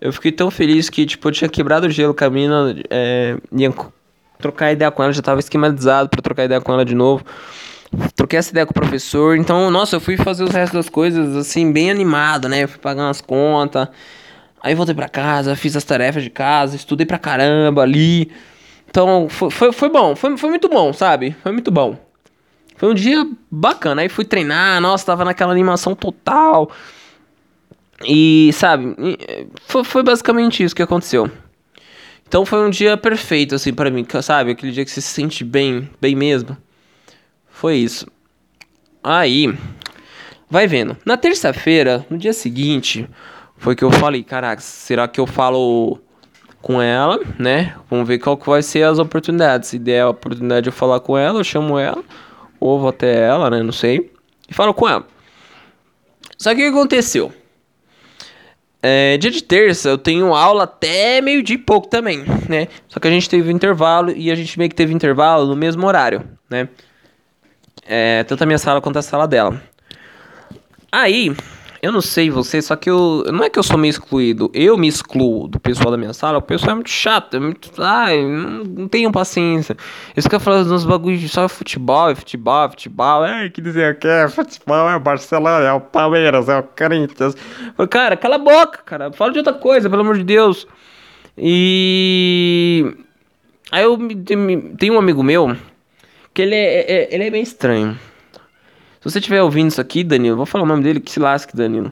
Eu 0.00 0.12
fiquei 0.12 0.32
tão 0.32 0.50
feliz 0.50 0.90
que, 0.90 1.06
tipo, 1.06 1.28
eu 1.28 1.32
tinha 1.32 1.48
quebrado 1.48 1.86
o 1.86 1.90
gelo 1.90 2.12
caminho, 2.12 2.50
é, 2.90 3.36
ia 3.52 3.72
trocar 4.42 4.72
ideia 4.72 4.90
com 4.90 5.02
ela, 5.02 5.12
já 5.12 5.22
tava 5.22 5.40
esquematizado 5.40 6.08
para 6.08 6.20
trocar 6.20 6.44
ideia 6.44 6.60
com 6.60 6.72
ela 6.72 6.84
de 6.84 6.94
novo. 6.94 7.24
Troquei 8.14 8.38
essa 8.38 8.50
ideia 8.50 8.66
com 8.66 8.72
o 8.72 8.74
professor, 8.74 9.36
então, 9.36 9.70
nossa, 9.70 9.96
eu 9.96 10.00
fui 10.00 10.16
fazer 10.16 10.44
os 10.44 10.50
restos 10.50 10.72
das 10.72 10.88
coisas 10.88 11.36
assim, 11.36 11.72
bem 11.72 11.90
animado, 11.90 12.48
né? 12.48 12.64
Eu 12.64 12.68
fui 12.68 12.78
pagar 12.78 13.04
umas 13.04 13.20
contas, 13.20 13.88
aí 14.62 14.74
voltei 14.74 14.94
para 14.94 15.08
casa, 15.08 15.54
fiz 15.54 15.76
as 15.76 15.84
tarefas 15.84 16.22
de 16.22 16.30
casa, 16.30 16.74
estudei 16.74 17.06
pra 17.06 17.18
caramba 17.18 17.82
ali. 17.82 18.32
Então, 18.88 19.28
foi, 19.28 19.50
foi, 19.50 19.72
foi 19.72 19.88
bom, 19.88 20.16
foi, 20.16 20.36
foi 20.36 20.50
muito 20.50 20.68
bom, 20.68 20.92
sabe? 20.92 21.36
Foi 21.42 21.52
muito 21.52 21.70
bom. 21.70 21.98
Foi 22.76 22.90
um 22.90 22.94
dia 22.94 23.26
bacana. 23.50 24.02
Aí 24.02 24.08
fui 24.08 24.24
treinar, 24.24 24.80
nossa, 24.80 25.06
tava 25.06 25.24
naquela 25.24 25.52
animação 25.52 25.94
total. 25.94 26.70
E, 28.04 28.50
sabe, 28.54 28.96
foi, 29.66 29.84
foi 29.84 30.02
basicamente 30.02 30.64
isso 30.64 30.74
que 30.74 30.82
aconteceu. 30.82 31.30
Então 32.32 32.46
foi 32.46 32.66
um 32.66 32.70
dia 32.70 32.96
perfeito, 32.96 33.54
assim, 33.54 33.74
para 33.74 33.90
mim, 33.90 34.06
sabe? 34.22 34.52
Aquele 34.52 34.72
dia 34.72 34.86
que 34.86 34.90
você 34.90 35.02
se 35.02 35.08
sente 35.08 35.44
bem, 35.44 35.90
bem 36.00 36.16
mesmo. 36.16 36.56
Foi 37.46 37.76
isso. 37.76 38.06
Aí, 39.04 39.54
vai 40.48 40.66
vendo. 40.66 40.96
Na 41.04 41.18
terça-feira, 41.18 42.06
no 42.08 42.16
dia 42.16 42.32
seguinte, 42.32 43.06
foi 43.58 43.76
que 43.76 43.84
eu 43.84 43.90
falei, 43.90 44.22
caraca, 44.22 44.62
será 44.62 45.06
que 45.06 45.20
eu 45.20 45.26
falo 45.26 46.00
com 46.62 46.80
ela, 46.80 47.20
né? 47.38 47.76
Vamos 47.90 48.08
ver 48.08 48.18
qual 48.18 48.38
que 48.38 48.48
vai 48.48 48.62
ser 48.62 48.84
as 48.84 48.98
oportunidades. 48.98 49.68
Se 49.68 49.78
der 49.78 50.00
a 50.00 50.08
oportunidade 50.08 50.62
de 50.62 50.68
eu 50.70 50.72
falar 50.72 51.00
com 51.00 51.18
ela, 51.18 51.38
eu 51.38 51.44
chamo 51.44 51.78
ela, 51.78 52.02
ou 52.58 52.80
vou 52.80 52.88
até 52.88 53.26
ela, 53.26 53.50
né? 53.50 53.62
Não 53.62 53.72
sei. 53.72 54.10
E 54.48 54.54
falo 54.54 54.72
com 54.72 54.88
ela. 54.88 55.06
Só 56.38 56.54
que 56.54 56.66
o 56.66 56.72
que 56.72 56.78
aconteceu? 56.78 57.30
É, 58.82 59.16
dia 59.16 59.30
de 59.30 59.42
terça 59.42 59.90
eu 59.90 59.98
tenho 59.98 60.34
aula 60.34 60.64
até 60.64 61.20
meio-dia 61.20 61.54
e 61.54 61.58
pouco 61.58 61.86
também, 61.86 62.24
né? 62.48 62.66
Só 62.88 62.98
que 62.98 63.06
a 63.06 63.10
gente 63.10 63.30
teve 63.30 63.52
intervalo 63.52 64.10
e 64.10 64.28
a 64.30 64.34
gente 64.34 64.58
meio 64.58 64.68
que 64.68 64.74
teve 64.74 64.92
intervalo 64.92 65.46
no 65.46 65.54
mesmo 65.54 65.86
horário, 65.86 66.24
né? 66.50 66.68
É, 67.86 68.24
tanto 68.24 68.42
a 68.42 68.46
minha 68.46 68.58
sala 68.58 68.80
quanto 68.80 68.98
a 68.98 69.02
sala 69.02 69.28
dela. 69.28 69.62
Aí, 70.90 71.32
eu 71.82 71.90
não 71.90 72.00
sei 72.00 72.30
você, 72.30 72.62
só 72.62 72.76
que 72.76 72.88
eu. 72.88 73.24
Não 73.32 73.42
é 73.42 73.50
que 73.50 73.58
eu 73.58 73.62
sou 73.64 73.76
meio 73.76 73.90
excluído. 73.90 74.48
Eu 74.54 74.78
me 74.78 74.86
excluo 74.86 75.48
do 75.48 75.58
pessoal 75.58 75.90
da 75.90 75.96
minha 75.96 76.12
sala. 76.12 76.38
O 76.38 76.42
pessoal 76.42 76.70
é 76.70 76.74
muito 76.76 76.90
chato. 76.90 77.36
É 77.36 77.40
muito. 77.40 77.72
Ai, 77.82 78.22
não, 78.22 78.62
não 78.62 78.88
tenho 78.88 79.10
paciência. 79.10 79.76
Eles 80.14 80.24
ficam 80.24 80.38
falando 80.38 80.72
uns 80.72 80.84
bagulhos 80.84 81.20
de 81.20 81.28
só 81.28 81.48
futebol, 81.48 82.08
é 82.08 82.14
futebol, 82.14 82.66
é 82.66 82.68
futebol. 82.68 83.24
É, 83.24 83.50
que 83.50 83.60
dizer 83.60 83.98
que 83.98 84.06
é 84.06 84.28
futebol, 84.28 84.88
é 84.88 84.94
o 84.94 85.00
Barcelona, 85.00 85.64
é 85.66 85.72
o 85.72 85.80
Palmeiras, 85.80 86.48
é 86.48 86.56
o 86.56 86.62
Corinthians. 86.62 87.34
Cara, 87.90 88.16
cala 88.16 88.36
a 88.36 88.38
boca, 88.38 88.78
cara. 88.86 89.12
Fala 89.12 89.32
de 89.32 89.38
outra 89.38 89.54
coisa, 89.54 89.90
pelo 89.90 90.02
amor 90.02 90.16
de 90.16 90.24
Deus. 90.24 90.68
E. 91.36 92.94
Aí 93.72 93.82
eu 93.82 93.98
tem 94.78 94.88
um 94.92 94.98
amigo 94.98 95.22
meu 95.24 95.56
que 96.32 96.42
ele 96.42 96.54
é, 96.54 96.80
é, 96.80 97.08
ele 97.12 97.24
é 97.24 97.30
bem 97.30 97.42
estranho. 97.42 97.98
Se 99.02 99.10
você 99.10 99.18
estiver 99.18 99.42
ouvindo 99.42 99.68
isso 99.68 99.80
aqui, 99.80 100.04
Danilo, 100.04 100.36
vou 100.36 100.46
falar 100.46 100.62
o 100.62 100.66
nome 100.66 100.84
dele, 100.84 101.00
que 101.00 101.10
se 101.10 101.18
lasque, 101.18 101.56
Danilo. 101.56 101.90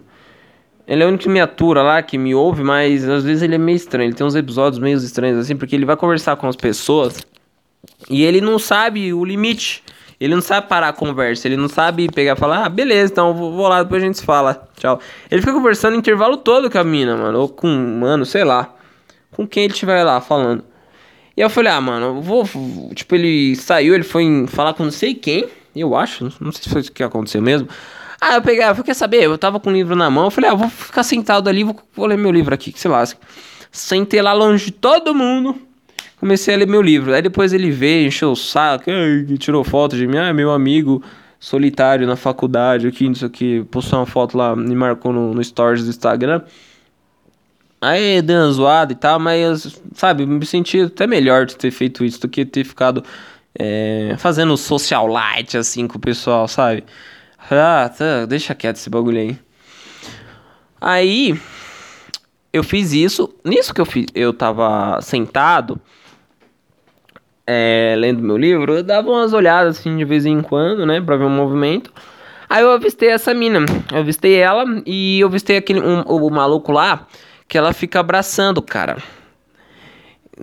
Ele 0.87 1.03
é 1.03 1.07
o 1.07 1.09
único 1.09 1.25
que 1.25 1.29
me 1.29 1.41
atura 1.41 1.83
lá, 1.83 2.01
que 2.03 2.17
me 2.17 2.37
ouve, 2.37 2.63
mas 2.63 3.09
às 3.09 3.25
vezes 3.25 3.43
ele 3.43 3.57
é 3.57 3.59
meio 3.59 3.75
estranho. 3.75 4.07
Ele 4.07 4.15
tem 4.15 4.25
uns 4.25 4.37
episódios 4.37 4.79
meio 4.79 4.97
estranhos, 4.97 5.37
assim, 5.39 5.57
porque 5.57 5.75
ele 5.75 5.85
vai 5.85 5.97
conversar 5.97 6.37
com 6.37 6.47
as 6.47 6.55
pessoas 6.55 7.27
e 8.09 8.23
ele 8.23 8.41
não 8.41 8.61
sabe 8.61 9.13
o 9.13 9.25
limite. 9.25 9.83
Ele 10.21 10.37
não 10.37 10.43
sabe 10.43 10.69
parar 10.69 10.91
a 10.91 10.93
conversa, 10.93 11.49
ele 11.49 11.57
não 11.57 11.69
sabe 11.69 12.07
pegar 12.13 12.37
e 12.37 12.37
falar, 12.37 12.67
ah, 12.67 12.69
beleza, 12.69 13.11
então 13.11 13.35
vou 13.35 13.67
lá, 13.67 13.83
depois 13.83 14.03
a 14.03 14.07
gente 14.07 14.19
se 14.19 14.25
fala, 14.25 14.69
tchau. 14.77 15.01
Ele 15.29 15.41
fica 15.41 15.53
conversando 15.53 15.95
o 15.95 15.97
intervalo 15.97 16.37
todo 16.37 16.71
com 16.71 16.79
a 16.79 16.85
mina, 16.85 17.17
mano, 17.17 17.41
ou 17.41 17.49
com, 17.49 17.67
mano, 17.67 18.25
sei 18.25 18.45
lá, 18.45 18.73
com 19.33 19.49
quem 19.49 19.65
ele 19.65 19.73
estiver 19.73 20.05
lá 20.05 20.21
falando. 20.21 20.63
E 21.37 21.41
eu 21.41 21.51
falei, 21.51 21.73
ah, 21.73 21.81
mano, 21.81 22.21
vou, 22.21 22.49
tipo, 22.95 23.15
ele 23.17 23.57
saiu, 23.57 23.95
ele 23.95 24.05
foi 24.05 24.47
falar 24.47 24.75
com 24.75 24.85
não 24.85 24.91
sei 24.93 25.15
quem, 25.15 25.49
eu 25.75 25.95
acho, 25.97 26.25
não 26.41 26.53
sei 26.53 26.63
se 26.63 26.69
foi 26.69 26.81
isso 26.81 26.93
que 26.93 27.03
aconteceu 27.03 27.41
mesmo. 27.41 27.69
Ah, 28.21 28.35
eu 28.35 28.43
peguei, 28.43 28.65
eu 28.65 28.85
quer 28.85 28.95
saber? 28.95 29.23
Eu 29.23 29.39
tava 29.39 29.59
com 29.59 29.71
o 29.71 29.73
livro 29.73 29.97
na 29.97 30.11
mão, 30.11 30.25
eu 30.25 30.31
falei, 30.31 30.51
ah, 30.51 30.55
vou 30.55 30.69
ficar 30.69 31.03
sentado 31.03 31.49
ali, 31.49 31.65
vou, 31.65 31.77
vou 31.95 32.07
ler 32.07 32.19
meu 32.19 32.31
livro 32.31 32.55
aqui, 32.55 32.71
que 32.71 32.79
se 32.79 32.89
lasca. 32.89 33.19
Sentei 33.73 34.21
lá 34.21 34.33
longe 34.33 34.67
de 34.67 34.73
todo 34.73 35.15
mundo, 35.15 35.57
comecei 36.19 36.55
a 36.55 36.59
ler 36.59 36.69
meu 36.69 36.83
livro. 36.83 37.15
Aí 37.15 37.23
depois 37.23 37.53
ele 37.53 37.71
veio, 37.71 38.09
encheu 38.09 38.33
o 38.33 38.37
saco, 38.37 38.91
tirou 39.39 39.65
foto 39.65 39.97
de 39.97 40.07
mim, 40.07 40.19
ah, 40.19 40.35
meu 40.35 40.51
amigo 40.51 41.03
solitário 41.41 42.07
na 42.07 42.17
faculdade 42.17 42.87
aqui, 42.87 43.09
não 43.09 43.15
sei 43.15 43.27
o 43.27 43.31
que, 43.31 43.65
postou 43.71 43.99
uma 43.99 44.07
foto 44.07 44.37
lá, 44.37 44.55
me 44.55 44.75
marcou 44.75 45.13
no, 45.13 45.33
no 45.33 45.43
stories 45.43 45.85
do 45.85 45.91
Instagram. 45.91 46.43
Aí 47.81 48.21
deu 48.21 48.37
uma 48.37 48.53
zoada 48.53 48.93
e 48.93 48.97
tal, 48.97 49.19
mas, 49.19 49.81
sabe, 49.95 50.27
me 50.27 50.45
senti 50.45 50.83
até 50.83 51.07
melhor 51.07 51.47
de 51.47 51.57
ter 51.57 51.71
feito 51.71 52.05
isso 52.05 52.21
do 52.21 52.29
que 52.29 52.45
ter 52.45 52.63
ficado 52.63 53.03
é, 53.59 54.15
fazendo 54.19 54.57
social 54.57 55.07
light 55.07 55.57
assim 55.57 55.87
com 55.87 55.99
o 55.99 56.01
pessoal, 56.01 56.47
sabe? 56.47 56.85
Ah, 57.51 57.91
tá, 57.97 58.27
deixa 58.27 58.55
quieto 58.55 58.77
esse 58.77 58.91
bagulho 58.91 59.19
aí. 59.19 59.39
Aí, 60.81 61.39
eu 62.53 62.63
fiz 62.63 62.93
isso. 62.93 63.35
Nisso 63.45 63.75
que 63.75 63.81
eu 63.81 63.87
fiz, 63.87 64.07
eu 64.15 64.33
tava 64.33 65.01
sentado, 65.01 65.81
é, 67.47 67.95
lendo 67.99 68.23
meu 68.23 68.37
livro, 68.37 68.75
eu 68.75 68.83
dava 68.83 69.11
umas 69.11 69.33
olhadas 69.33 69.79
assim 69.79 69.97
de 69.97 70.05
vez 70.05 70.25
em 70.25 70.41
quando, 70.41 70.87
né, 70.87 71.01
pra 71.01 71.17
ver 71.17 71.25
o 71.25 71.31
movimento. 71.31 71.93
Aí 72.49 72.63
eu 72.63 72.71
avistei 72.71 73.11
essa 73.11 73.33
mina, 73.33 73.61
eu 73.93 73.99
avistei 73.99 74.37
ela 74.37 74.65
e 74.87 75.21
eu 75.21 75.29
avistei 75.29 75.57
aquele, 75.57 75.81
um, 75.81 76.01
o, 76.01 76.27
o 76.27 76.31
maluco 76.31 76.73
lá 76.73 77.07
que 77.49 77.59
ela 77.59 77.73
fica 77.73 78.01
abraçando 78.01 78.59
o 78.59 78.63
cara. 78.63 78.97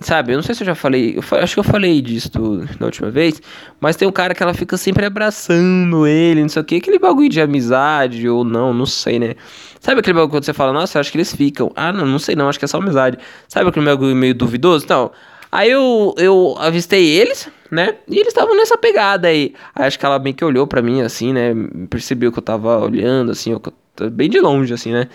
Sabe, 0.00 0.32
eu 0.32 0.36
não 0.36 0.42
sei 0.44 0.54
se 0.54 0.62
eu 0.62 0.66
já 0.66 0.74
falei, 0.76 1.16
eu 1.16 1.38
acho 1.38 1.54
que 1.54 1.60
eu 1.60 1.64
falei 1.64 2.00
disso 2.00 2.30
na 2.78 2.86
última 2.86 3.10
vez, 3.10 3.42
mas 3.80 3.96
tem 3.96 4.06
um 4.06 4.12
cara 4.12 4.32
que 4.32 4.40
ela 4.40 4.54
fica 4.54 4.76
sempre 4.76 5.04
abraçando 5.04 6.06
ele, 6.06 6.40
não 6.40 6.48
sei 6.48 6.62
o 6.62 6.64
que, 6.64 6.76
aquele 6.76 7.00
bagulho 7.00 7.28
de 7.28 7.40
amizade 7.40 8.28
ou 8.28 8.44
não, 8.44 8.72
não 8.72 8.86
sei, 8.86 9.18
né? 9.18 9.34
Sabe 9.80 10.00
aquele 10.00 10.14
bagulho 10.14 10.30
quando 10.30 10.44
você 10.44 10.52
fala, 10.52 10.72
nossa, 10.72 11.00
acho 11.00 11.10
que 11.10 11.18
eles 11.18 11.34
ficam. 11.34 11.72
Ah, 11.74 11.92
não, 11.92 12.06
não 12.06 12.18
sei 12.18 12.36
não, 12.36 12.48
acho 12.48 12.58
que 12.58 12.64
é 12.64 12.68
só 12.68 12.78
amizade. 12.78 13.18
Sabe 13.48 13.68
aquele 13.68 13.86
bagulho 13.86 14.14
meio 14.14 14.34
duvidoso? 14.34 14.84
Então, 14.84 15.10
aí 15.50 15.70
eu, 15.70 16.14
eu 16.16 16.54
avistei 16.58 17.04
eles, 17.04 17.48
né? 17.70 17.96
E 18.08 18.16
eles 18.16 18.28
estavam 18.28 18.56
nessa 18.56 18.76
pegada 18.78 19.28
aí. 19.28 19.54
aí. 19.74 19.86
Acho 19.86 19.98
que 19.98 20.06
ela 20.06 20.18
bem 20.18 20.32
que 20.32 20.44
olhou 20.44 20.66
para 20.66 20.82
mim 20.82 21.00
assim, 21.00 21.32
né? 21.32 21.52
Percebeu 21.90 22.30
que 22.30 22.38
eu 22.38 22.42
tava 22.42 22.78
olhando 22.78 23.32
assim, 23.32 23.52
eu, 23.52 24.10
bem 24.10 24.28
de 24.30 24.40
longe 24.40 24.72
assim, 24.72 24.92
né? 24.92 25.08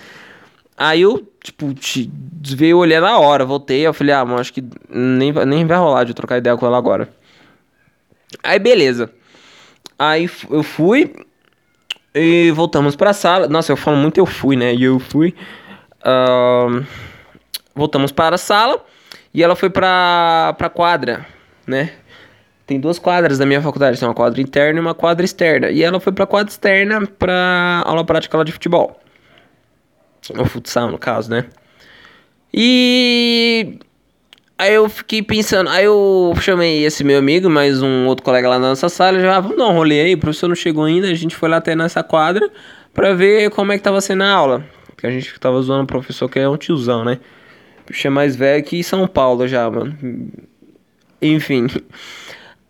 Aí 0.78 1.02
eu, 1.02 1.26
tipo, 1.44 1.76
veio 2.56 2.78
olhar 2.78 3.02
na 3.02 3.20
hora, 3.20 3.46
voltei, 3.46 3.86
eu 3.86 3.94
falei, 3.94 4.16
ah, 4.16 4.24
mano, 4.24 4.40
acho 4.40 4.54
que 4.54 4.64
nem, 4.90 5.32
nem 5.32 5.66
vai 5.68 5.78
rolar 5.78 6.06
de 6.06 6.14
trocar 6.14 6.38
ideia 6.38 6.56
com 6.56 6.66
ela 6.66 6.78
agora. 6.78 7.10
Aí 8.42 8.58
beleza. 8.58 9.12
Aí 10.00 10.30
eu 10.50 10.64
fui 10.64 11.14
e 12.16 12.52
voltamos 12.52 12.96
pra 12.96 13.14
sala. 13.14 13.48
Nossa, 13.48 13.72
eu 13.72 13.78
falo 13.78 13.98
muito 13.98 14.18
eu 14.18 14.26
fui, 14.26 14.56
né? 14.56 14.74
E 14.74 14.84
eu 14.86 15.00
fui. 15.00 15.36
Uh, 16.00 16.86
voltamos 17.76 18.12
para 18.12 18.36
a 18.36 18.40
sala 18.40 18.84
e 19.34 19.44
ela 19.44 19.56
foi 19.56 19.70
pra, 19.70 20.56
pra 20.58 20.70
quadra, 20.70 21.26
né? 21.68 21.92
Tem 22.66 22.80
duas 22.80 22.98
quadras 22.98 23.38
da 23.38 23.46
minha 23.46 23.62
faculdade, 23.62 24.00
tem 24.00 24.08
uma 24.08 24.16
quadra 24.16 24.42
interna 24.42 24.80
e 24.80 24.82
uma 24.82 24.94
quadra 24.94 25.26
externa. 25.26 25.70
E 25.70 25.84
ela 25.84 26.00
foi 26.00 26.14
pra 26.14 26.26
quadra 26.26 26.50
externa 26.50 27.06
pra 27.06 27.84
aula 27.86 28.06
prática 28.06 28.38
lá 28.38 28.44
de 28.44 28.54
futebol. 28.54 29.00
O 30.32 30.46
futsal, 30.46 30.90
no 30.90 30.98
caso, 30.98 31.30
né? 31.30 31.46
E. 32.54 33.78
Aí 34.58 34.76
eu 34.76 34.88
fiquei 34.88 35.22
pensando, 35.22 35.70
aí 35.70 35.84
eu 35.86 36.34
chamei 36.40 36.86
esse 36.86 37.04
meu 37.04 37.18
amigo, 37.18 37.50
mais 37.50 37.82
um 37.82 38.06
outro 38.06 38.24
colega 38.24 38.48
lá 38.48 38.60
na 38.60 38.70
nossa 38.70 38.88
sala, 38.88 39.20
já, 39.20 39.36
ah, 39.36 39.40
vamos 39.42 39.58
dar 39.58 39.68
um 39.68 39.74
rolê 39.74 40.02
aí, 40.02 40.14
o 40.14 40.18
professor 40.18 40.48
não 40.48 40.56
chegou 40.56 40.84
ainda, 40.84 41.08
a 41.08 41.14
gente 41.16 41.36
foi 41.36 41.50
lá 41.50 41.58
até 41.58 41.76
nessa 41.76 42.04
quadra 42.04 42.50
pra 42.94 43.14
ver 43.14 43.50
como 43.50 43.72
é 43.72 43.78
que 43.78 43.84
tava 43.84 44.00
sendo 44.00 44.24
a 44.24 44.30
aula. 44.30 44.64
Porque 44.88 45.08
a 45.08 45.12
gente 45.12 45.38
tava 45.40 45.60
zoando 45.62 45.84
o 45.84 45.88
professor 45.88 46.30
que 46.30 46.40
é 46.40 46.48
um 46.48 46.56
tiozão, 46.56 47.04
né? 47.04 47.20
Puxa, 47.86 48.08
é 48.08 48.12
mais 48.12 48.36
velho 48.36 48.64
que 48.64 48.82
São 48.84 49.06
Paulo 49.08 49.48
já, 49.48 49.70
mano. 49.70 49.98
Enfim. 51.22 51.68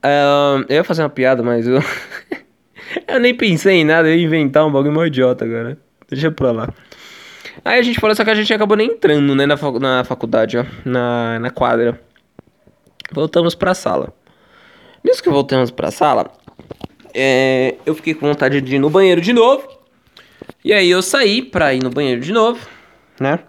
Uh, 0.05 0.65
eu 0.67 0.75
ia 0.75 0.83
fazer 0.83 1.01
uma 1.01 1.09
piada, 1.09 1.41
mas 1.41 1.65
eu. 1.65 1.79
eu 3.07 3.19
nem 3.21 3.33
pensei 3.33 3.75
em 3.75 3.85
nada, 3.85 4.09
eu 4.09 4.17
ia 4.17 4.25
inventar 4.25 4.67
um 4.67 4.71
bagulho 4.71 4.93
mais 4.93 5.07
idiota 5.07 5.45
agora. 5.45 5.77
Deixa 6.09 6.29
pra 6.29 6.51
lá. 6.51 6.69
Aí 7.63 7.79
a 7.79 7.81
gente 7.81 7.99
falou, 7.99 8.15
só 8.15 8.23
que 8.23 8.29
a 8.29 8.35
gente 8.35 8.53
acabou 8.53 8.75
nem 8.75 8.91
entrando, 8.91 9.35
né, 9.35 9.45
na, 9.45 9.55
na 9.79 10.03
faculdade, 10.03 10.57
ó, 10.57 10.65
na, 10.85 11.39
na 11.39 11.49
quadra. 11.49 12.01
Voltamos 13.11 13.55
pra 13.55 13.73
sala. 13.73 14.13
Nisso 15.03 15.21
que 15.21 15.29
voltamos 15.29 15.69
pra 15.69 15.91
sala, 15.91 16.31
é, 17.13 17.75
eu 17.85 17.93
fiquei 17.93 18.13
com 18.13 18.27
vontade 18.27 18.59
de 18.61 18.75
ir 18.75 18.79
no 18.79 18.89
banheiro 18.89 19.21
de 19.21 19.33
novo. 19.33 19.67
E 20.63 20.73
aí 20.73 20.89
eu 20.89 21.01
saí 21.01 21.41
pra 21.41 21.73
ir 21.73 21.83
no 21.83 21.89
banheiro 21.89 22.21
de 22.21 22.31
novo, 22.31 22.59
né? 23.19 23.39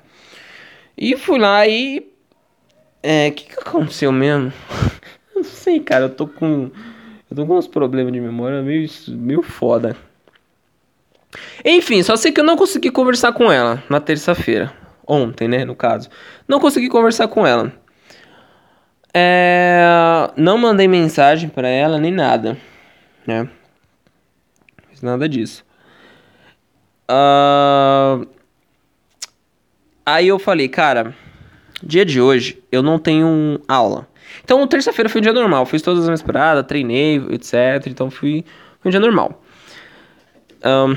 E 0.96 1.16
fui 1.16 1.38
lá 1.38 1.66
e. 1.66 2.12
É, 3.02 3.28
o 3.28 3.32
que, 3.32 3.44
que 3.44 3.60
aconteceu 3.60 4.12
mesmo? 4.12 4.52
não 5.34 5.42
sei, 5.42 5.80
cara, 5.80 6.04
eu 6.06 6.10
tô 6.10 6.26
com. 6.26 6.70
Eu 7.30 7.36
tô 7.36 7.46
com 7.46 7.56
uns 7.56 7.66
problemas 7.66 8.12
de 8.12 8.20
memória 8.20 8.62
meio, 8.62 8.88
meio 9.08 9.42
foda. 9.42 9.96
Enfim, 11.64 12.02
só 12.02 12.16
sei 12.16 12.32
que 12.32 12.40
eu 12.40 12.44
não 12.44 12.56
consegui 12.56 12.90
conversar 12.90 13.32
com 13.32 13.50
ela 13.50 13.82
na 13.88 14.00
terça-feira. 14.00 14.72
Ontem, 15.06 15.48
né, 15.48 15.64
no 15.64 15.74
caso. 15.74 16.08
Não 16.48 16.58
consegui 16.58 16.88
conversar 16.88 17.28
com 17.28 17.46
ela. 17.46 17.72
É... 19.12 20.30
Não 20.36 20.58
mandei 20.58 20.88
mensagem 20.88 21.48
para 21.48 21.68
ela 21.68 21.98
nem 21.98 22.10
nada, 22.10 22.56
né? 23.26 23.48
Fiz 24.90 25.02
nada 25.02 25.28
disso. 25.28 25.64
Uh... 27.10 28.26
Aí 30.06 30.28
eu 30.28 30.38
falei, 30.38 30.68
cara, 30.68 31.14
dia 31.82 32.04
de 32.04 32.20
hoje 32.20 32.62
eu 32.70 32.82
não 32.82 32.98
tenho 32.98 33.60
aula. 33.68 34.06
Então, 34.42 34.66
terça-feira 34.66 35.08
foi 35.08 35.20
um 35.20 35.22
dia 35.22 35.32
normal. 35.32 35.64
Fiz 35.64 35.80
todas 35.80 36.00
as 36.00 36.06
minhas 36.06 36.22
paradas, 36.22 36.66
treinei, 36.66 37.16
etc. 37.30 37.86
Então, 37.86 38.10
fui, 38.10 38.44
foi 38.80 38.88
um 38.88 38.90
dia 38.90 39.00
normal. 39.00 39.43
Um, 40.64 40.94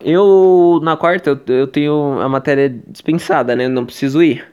eu, 0.00 0.80
na 0.82 0.96
quarta, 0.96 1.30
eu, 1.30 1.54
eu, 1.54 1.66
tenho 1.68 2.20
a 2.20 2.28
matéria 2.28 2.68
dispensada, 2.88 3.54
né? 3.54 3.68
Não 3.68 3.86
preciso 3.86 4.22
ir. 4.22 4.44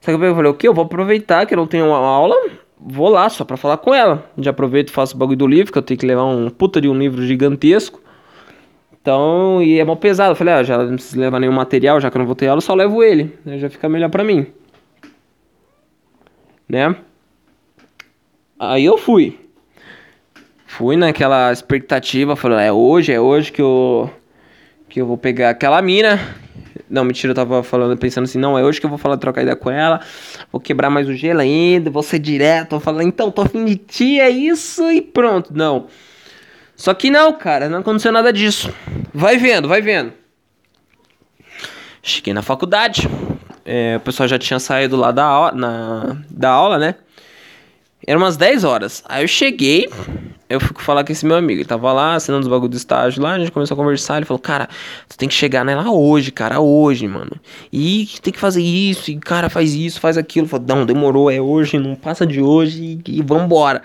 Só 0.00 0.16
que 0.16 0.24
eu 0.24 0.34
falei, 0.34 0.50
o 0.50 0.54
que? 0.54 0.68
Eu 0.68 0.74
vou 0.74 0.84
aproveitar 0.84 1.44
que 1.46 1.54
eu 1.54 1.56
não 1.58 1.66
tenho 1.66 1.86
uma 1.86 1.98
aula, 1.98 2.36
vou 2.78 3.08
lá 3.08 3.28
só 3.28 3.44
pra 3.44 3.56
falar 3.56 3.78
com 3.78 3.92
ela. 3.92 4.24
Já 4.38 4.50
aproveito 4.50 4.88
e 4.88 4.92
faço 4.92 5.16
o 5.16 5.18
bagulho 5.18 5.38
do 5.38 5.46
livro, 5.46 5.72
que 5.72 5.78
eu 5.78 5.82
tenho 5.82 5.98
que 5.98 6.06
levar 6.06 6.24
um 6.24 6.48
puta 6.48 6.80
de 6.80 6.88
um 6.88 6.96
livro 6.96 7.26
gigantesco. 7.26 8.00
Então, 9.00 9.60
e 9.60 9.80
é 9.80 9.84
mal 9.84 9.96
pesado. 9.96 10.32
Eu 10.32 10.36
falei, 10.36 10.54
ah, 10.54 10.62
já 10.62 10.78
não 10.78 10.94
preciso 10.94 11.18
levar 11.18 11.40
nenhum 11.40 11.52
material, 11.52 12.00
já 12.00 12.08
que 12.08 12.16
eu 12.16 12.20
não 12.20 12.26
vou 12.26 12.36
ter 12.36 12.46
aula, 12.46 12.60
só 12.60 12.74
levo 12.74 13.02
ele. 13.02 13.36
Né? 13.44 13.58
Já 13.58 13.68
fica 13.68 13.88
melhor 13.88 14.10
pra 14.10 14.22
mim. 14.22 14.46
Né? 16.68 16.94
Aí 18.58 18.84
eu 18.84 18.96
fui 18.96 19.38
fui 20.72 20.96
naquela 20.96 21.52
expectativa, 21.52 22.34
falando, 22.34 22.60
é 22.60 22.72
hoje, 22.72 23.12
é 23.12 23.20
hoje 23.20 23.52
que 23.52 23.60
eu 23.60 24.10
que 24.88 25.00
eu 25.00 25.06
vou 25.06 25.18
pegar 25.18 25.50
aquela 25.50 25.80
mina. 25.82 26.18
Não, 26.88 27.04
mentira, 27.04 27.30
eu 27.30 27.34
tava 27.34 27.62
falando, 27.62 27.96
pensando 27.96 28.24
assim, 28.24 28.38
não, 28.38 28.58
é 28.58 28.62
hoje 28.62 28.80
que 28.80 28.86
eu 28.86 28.90
vou 28.90 28.98
falar, 28.98 29.16
trocar 29.16 29.42
ideia 29.42 29.56
com 29.56 29.70
ela, 29.70 30.00
vou 30.50 30.60
quebrar 30.60 30.90
mais 30.90 31.08
o 31.08 31.14
gelo 31.14 31.40
ainda, 31.40 31.90
vou 31.90 32.02
ser 32.02 32.18
direto, 32.18 32.70
vou 32.70 32.80
falar, 32.80 33.02
então, 33.02 33.30
tô 33.30 33.42
afim 33.42 33.64
de 33.64 33.76
ti, 33.76 34.20
é 34.20 34.28
isso 34.28 34.90
e 34.90 35.00
pronto. 35.00 35.50
Não. 35.54 35.86
Só 36.74 36.92
que 36.92 37.10
não, 37.10 37.32
cara, 37.34 37.68
não 37.68 37.78
aconteceu 37.78 38.12
nada 38.12 38.32
disso. 38.32 38.72
Vai 39.14 39.36
vendo, 39.36 39.68
vai 39.68 39.80
vendo. 39.80 40.12
Cheguei 42.02 42.34
na 42.34 42.42
faculdade, 42.42 43.08
é, 43.64 43.96
o 43.98 44.00
pessoal 44.00 44.28
já 44.28 44.38
tinha 44.38 44.58
saído 44.58 44.96
lá 44.96 45.10
da, 45.10 45.52
na, 45.52 46.16
da 46.30 46.50
aula, 46.50 46.78
né? 46.78 46.94
Era 48.06 48.18
umas 48.18 48.36
10 48.36 48.64
horas. 48.64 49.02
Aí 49.08 49.22
eu 49.22 49.28
cheguei, 49.28 49.88
eu 50.48 50.60
fico 50.60 50.82
falar 50.82 51.04
com 51.04 51.12
esse 51.12 51.24
meu 51.24 51.36
amigo. 51.36 51.60
Ele 51.60 51.68
tava 51.68 51.92
lá 51.92 52.14
assinando 52.14 52.42
os 52.42 52.48
bagulho 52.48 52.68
do 52.68 52.76
estágio 52.76 53.22
lá, 53.22 53.34
a 53.34 53.38
gente 53.38 53.52
começou 53.52 53.74
a 53.74 53.78
conversar. 53.78 54.16
Ele 54.16 54.26
falou, 54.26 54.40
cara, 54.40 54.68
tu 55.08 55.16
tem 55.16 55.28
que 55.28 55.34
chegar 55.34 55.64
nela 55.64 55.90
hoje, 55.90 56.30
cara, 56.30 56.60
hoje, 56.60 57.06
mano. 57.06 57.32
E 57.72 58.08
tem 58.20 58.32
que 58.32 58.38
fazer 58.38 58.62
isso, 58.62 59.10
e 59.10 59.18
cara, 59.18 59.48
faz 59.48 59.72
isso, 59.72 60.00
faz 60.00 60.18
aquilo. 60.18 60.46
Eu 60.46 60.50
falei, 60.50 60.66
não, 60.68 60.84
demorou, 60.84 61.30
é 61.30 61.40
hoje, 61.40 61.78
não 61.78 61.94
passa 61.94 62.26
de 62.26 62.40
hoje 62.40 63.00
e, 63.06 63.18
e 63.18 63.22
vambora. 63.22 63.82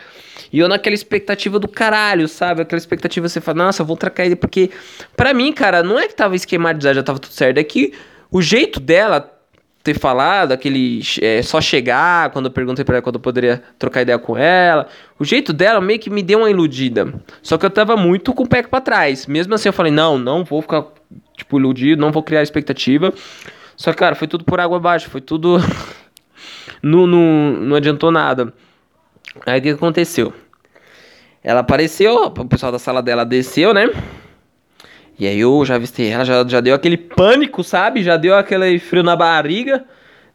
E 0.52 0.60
eu 0.60 0.68
naquela 0.68 0.96
expectativa 0.96 1.60
do 1.60 1.68
caralho, 1.68 2.28
sabe? 2.28 2.62
Aquela 2.62 2.78
expectativa 2.78 3.28
você 3.28 3.40
fala, 3.40 3.66
nossa, 3.66 3.82
eu 3.82 3.86
vou 3.86 3.98
trocar 3.98 4.26
ele, 4.26 4.36
porque 4.36 4.72
pra 5.16 5.34
mim, 5.34 5.52
cara, 5.54 5.84
não 5.84 6.00
é 6.00 6.08
que 6.08 6.16
tava 6.16 6.36
esquematizado, 6.36 6.96
já 6.96 7.04
tava 7.04 7.20
tudo 7.20 7.34
certo, 7.34 7.58
é 7.58 7.64
que 7.64 7.94
o 8.32 8.42
jeito 8.42 8.80
dela 8.80 9.37
ter 9.88 9.98
falado, 9.98 10.52
aquele 10.52 11.02
é, 11.22 11.42
só 11.42 11.62
chegar, 11.62 12.30
quando 12.32 12.48
eu 12.48 12.52
perguntei 12.52 12.84
pra 12.84 12.96
ela 12.96 13.02
quando 13.02 13.16
eu 13.16 13.22
poderia 13.22 13.64
trocar 13.80 14.02
ideia 14.02 14.20
com 14.20 14.38
ela. 14.38 14.88
O 15.18 15.24
jeito 15.24 15.54
dela 15.54 15.80
meio 15.80 15.98
que 15.98 16.10
me 16.10 16.22
deu 16.22 16.40
uma 16.40 16.50
iludida. 16.50 17.14
Só 17.42 17.58
que 17.58 17.66
eu 17.66 17.70
tava 17.70 17.96
muito 17.96 18.34
com 18.34 18.44
o 18.44 18.48
pé 18.48 18.62
pra 18.64 18.82
trás. 18.82 19.26
Mesmo 19.28 19.54
assim 19.54 19.70
eu 19.70 19.74
falei, 19.74 19.92
não, 19.92 20.18
não 20.18 20.44
vou 20.44 20.62
ficar, 20.62 20.84
tipo, 21.38 21.58
iludido, 21.58 22.02
não 22.02 22.12
vou 22.12 22.22
criar 22.22 22.44
expectativa. 22.44 23.14
Só 23.78 23.92
que, 23.92 23.98
cara, 23.98 24.14
foi 24.14 24.28
tudo 24.28 24.44
por 24.44 24.60
água 24.60 24.76
abaixo, 24.76 25.10
foi 25.10 25.22
tudo... 25.22 25.58
não, 26.84 27.08
não, 27.08 27.54
não 27.54 27.76
adiantou 27.78 28.12
nada. 28.12 28.54
Aí 29.46 29.60
o 29.60 29.62
que 29.62 29.70
aconteceu? 29.70 30.34
Ela 31.42 31.62
apareceu, 31.62 32.26
o 32.26 32.46
pessoal 32.46 32.74
da 32.74 32.80
sala 32.80 33.02
dela 33.02 33.24
desceu, 33.24 33.74
né? 33.74 33.90
E 35.20 35.26
aí 35.28 35.40
eu 35.40 35.66
já 35.66 35.76
avistei 35.76 36.10
ela, 36.10 36.24
já, 36.24 36.46
já 36.48 36.62
deu 36.62 36.76
aquele 36.76 36.98
pânico, 36.98 37.64
sabe? 37.64 38.04
Já 38.04 38.18
deu 38.18 38.36
aquele 38.36 38.78
frio 38.78 39.02
na 39.02 39.16
barriga, 39.16 39.84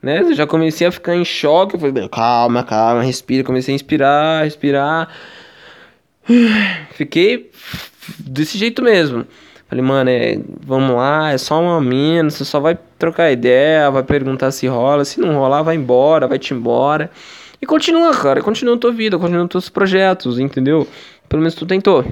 né? 0.03 0.23
Eu 0.23 0.35
já 0.35 0.47
comecei 0.47 0.87
a 0.87 0.92
ficar 0.92 1.14
em 1.14 1.25
choque. 1.25 1.77
Eu 1.77 1.81
falei, 1.81 2.09
calma, 2.09 2.64
calma, 2.64 3.03
respira. 3.03 3.45
Comecei 3.45 3.73
a 3.73 3.77
inspirar, 3.77 4.45
respirar. 4.45 5.09
Fiquei 6.92 7.51
desse 8.18 8.59
jeito 8.59 8.83
mesmo. 8.83 9.27
Falei, 9.68 9.83
mano, 9.83 10.11
é, 10.11 10.38
vamos 10.61 10.95
lá, 10.95 11.33
é 11.33 11.38
só 11.38 11.59
uma 11.59 11.81
mina, 11.81 12.29
você 12.29 12.45
só 12.45 12.61
vai 12.61 12.79
trocar 12.99 13.33
ideia, 13.33 13.90
vai 13.90 14.03
perguntar 14.03 14.51
se 14.51 14.66
rola, 14.66 15.03
se 15.03 15.18
não 15.18 15.35
rolar, 15.35 15.62
vai 15.62 15.77
embora, 15.77 16.29
vai 16.29 16.38
te 16.38 16.53
embora. 16.53 17.11
E 17.61 17.64
continua, 17.64 18.14
cara, 18.14 18.42
continua 18.42 18.75
a 18.75 18.79
tua 18.79 18.92
vida, 18.92 19.18
continua 19.18 19.45
os 19.45 19.49
teus 19.49 19.68
projetos, 19.71 20.38
entendeu? 20.38 20.87
Pelo 21.27 21.40
menos 21.40 21.55
tu 21.55 21.64
tentou. 21.64 22.05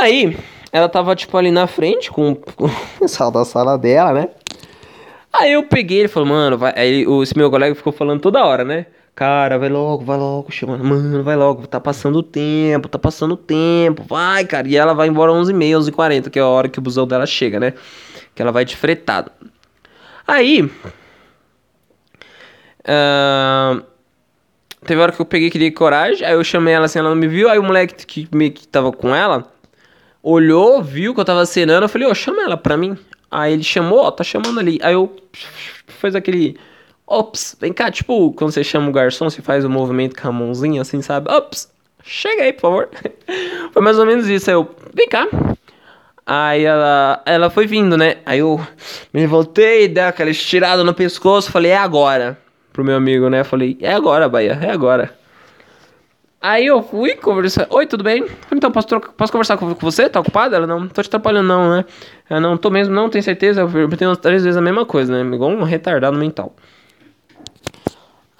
Aí, 0.00 0.38
ela 0.72 0.88
tava, 0.88 1.16
tipo, 1.16 1.36
ali 1.36 1.50
na 1.50 1.66
frente 1.66 2.10
com, 2.10 2.32
o 2.58 2.98
pessoal 2.98 3.30
da 3.30 3.44
sala 3.44 3.76
dela, 3.78 4.12
né? 4.12 4.28
Aí 5.32 5.52
eu 5.52 5.62
peguei, 5.62 6.00
ele 6.00 6.08
falou, 6.08 6.28
mano, 6.28 6.58
vai. 6.58 6.72
Aí 6.76 7.04
esse 7.22 7.36
meu 7.36 7.50
colega 7.50 7.74
ficou 7.74 7.92
falando 7.92 8.20
toda 8.20 8.44
hora, 8.44 8.64
né? 8.64 8.86
Cara, 9.14 9.58
vai 9.58 9.68
logo, 9.68 10.04
vai 10.04 10.16
logo, 10.16 10.50
chamando. 10.50 10.84
Mano, 10.84 11.22
vai 11.24 11.36
logo, 11.36 11.66
tá 11.66 11.80
passando 11.80 12.20
o 12.20 12.22
tempo, 12.22 12.88
tá 12.88 12.98
passando 12.98 13.32
o 13.32 13.36
tempo. 13.36 14.02
Vai, 14.04 14.44
cara. 14.44 14.68
E 14.68 14.76
ela 14.76 14.94
vai 14.94 15.08
embora 15.08 15.32
11h30, 15.32 15.90
11h40, 15.90 16.30
que 16.30 16.38
é 16.38 16.42
a 16.42 16.46
hora 16.46 16.68
que 16.68 16.78
o 16.78 16.82
busão 16.82 17.06
dela 17.06 17.26
chega, 17.26 17.58
né? 17.58 17.74
Que 18.34 18.42
ela 18.42 18.52
vai 18.52 18.64
de 18.64 18.76
fretado. 18.76 19.30
Aí. 20.26 20.70
Uh, 22.84 23.82
teve 24.84 25.00
hora 25.00 25.12
que 25.12 25.20
eu 25.20 25.26
peguei 25.26 25.50
que 25.50 25.58
dei 25.58 25.70
coragem. 25.72 26.26
Aí 26.26 26.34
eu 26.34 26.44
chamei 26.44 26.74
ela 26.74 26.86
assim, 26.86 27.00
ela 27.00 27.10
não 27.10 27.16
me 27.16 27.26
viu. 27.26 27.50
Aí 27.50 27.58
o 27.58 27.62
moleque 27.62 28.06
que 28.06 28.28
meio 28.32 28.52
que 28.52 28.68
tava 28.68 28.92
com 28.92 29.14
ela 29.14 29.50
olhou, 30.22 30.82
viu 30.82 31.14
que 31.14 31.20
eu 31.20 31.24
tava 31.24 31.46
cenando. 31.46 31.84
Eu 31.84 31.88
falei, 31.88 32.06
ô, 32.06 32.10
oh, 32.10 32.14
chama 32.14 32.42
ela 32.42 32.56
pra 32.56 32.76
mim. 32.76 32.96
Aí 33.30 33.52
ele 33.52 33.64
chamou, 33.64 34.00
ó, 34.00 34.10
tá 34.10 34.24
chamando 34.24 34.58
ali. 34.58 34.78
Aí 34.82 34.94
eu 34.94 35.14
fez 35.86 36.14
aquele 36.14 36.56
Ops, 37.10 37.56
vem 37.58 37.72
cá, 37.72 37.90
tipo, 37.90 38.32
quando 38.34 38.52
você 38.52 38.62
chama 38.62 38.90
o 38.90 38.92
garçom, 38.92 39.30
você 39.30 39.40
faz 39.40 39.64
o 39.64 39.68
um 39.68 39.70
movimento 39.70 40.20
com 40.20 40.28
a 40.28 40.32
mãozinha 40.32 40.82
assim, 40.82 41.00
sabe? 41.00 41.32
Ops, 41.32 41.72
chega 42.04 42.42
aí, 42.42 42.52
por 42.52 42.60
favor. 42.60 42.88
foi 43.72 43.82
mais 43.82 43.98
ou 43.98 44.04
menos 44.04 44.28
isso. 44.28 44.50
Aí 44.50 44.54
eu, 44.54 44.68
vem 44.92 45.08
cá. 45.08 45.26
Aí 46.26 46.64
ela, 46.64 47.22
ela 47.24 47.48
foi 47.48 47.66
vindo, 47.66 47.96
né? 47.96 48.18
Aí 48.26 48.40
eu 48.40 48.60
me 49.14 49.26
voltei, 49.26 49.88
dei 49.88 50.04
aquela 50.04 50.28
estirada 50.28 50.84
no 50.84 50.92
pescoço, 50.92 51.50
falei, 51.50 51.70
é 51.70 51.78
agora. 51.78 52.38
Pro 52.74 52.84
meu 52.84 52.96
amigo, 52.96 53.30
né? 53.30 53.42
Falei, 53.42 53.78
é 53.80 53.94
agora, 53.94 54.28
Bahia, 54.28 54.58
é 54.60 54.70
agora. 54.70 55.10
Aí 56.40 56.66
eu 56.66 56.82
fui 56.82 57.16
conversar. 57.16 57.66
Oi, 57.70 57.84
tudo 57.84 58.04
bem? 58.04 58.24
Então, 58.52 58.70
posso, 58.70 58.86
posso 59.16 59.32
conversar 59.32 59.56
com, 59.56 59.74
você? 59.74 60.08
Tá 60.08 60.20
ocupada? 60.20 60.54
Ela 60.54 60.68
não, 60.68 60.86
tô 60.86 61.02
te 61.02 61.06
atrapalhando, 61.06 61.48
não, 61.48 61.70
né? 61.70 61.84
Eu 62.30 62.40
não 62.40 62.56
tô 62.56 62.70
mesmo, 62.70 62.94
não, 62.94 63.10
tenho 63.10 63.24
certeza. 63.24 63.62
Eu 63.62 63.96
tenho 63.96 64.14
três 64.16 64.44
vezes 64.44 64.56
a 64.56 64.60
mesma 64.60 64.86
coisa, 64.86 65.12
né? 65.12 65.34
Igual 65.34 65.50
um 65.50 65.64
retardado 65.64 66.16
mental. 66.16 66.54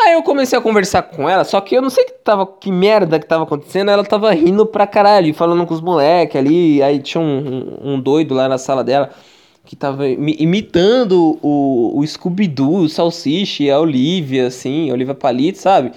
Aí 0.00 0.12
eu 0.12 0.22
comecei 0.22 0.56
a 0.56 0.62
conversar 0.62 1.02
com 1.02 1.28
ela, 1.28 1.42
só 1.42 1.61
que 1.61 1.74
eu 1.74 1.82
não 1.82 1.90
sei 1.90 2.04
que 2.04 2.12
tava 2.12 2.46
que 2.46 2.70
merda 2.70 3.18
que 3.18 3.26
tava 3.26 3.42
acontecendo, 3.42 3.90
ela 3.90 4.04
tava 4.04 4.30
rindo 4.30 4.64
pra 4.64 4.87
caralho, 4.87 5.34
falando 5.34 5.66
com 5.66 5.74
os 5.74 5.80
moleques 5.80 6.37
ali, 6.37 6.80
aí 6.80 7.00
tinha 7.00 7.20
um, 7.20 7.78
um, 7.82 7.94
um, 7.94 8.00
doido 8.00 8.32
lá 8.32 8.48
na 8.48 8.58
sala 8.58 8.84
dela 8.84 9.11
que 9.64 9.74
tava 9.74 10.06
imitando 10.08 11.37
o, 11.42 11.98
o 11.98 12.06
Scooby-Doo, 12.06 12.84
o 12.84 12.88
Salsicha 12.88 13.74
a 13.74 13.80
Olivia, 13.80 14.46
assim, 14.46 14.88
a 14.88 14.94
Olivia 14.94 15.14
Palito, 15.14 15.58
sabe? 15.58 15.92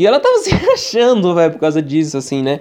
E 0.00 0.06
ela 0.06 0.18
tava 0.18 0.38
se 0.40 0.50
achando, 0.54 1.34
velho, 1.34 1.52
por 1.52 1.60
causa 1.60 1.82
disso, 1.82 2.16
assim, 2.16 2.40
né? 2.40 2.58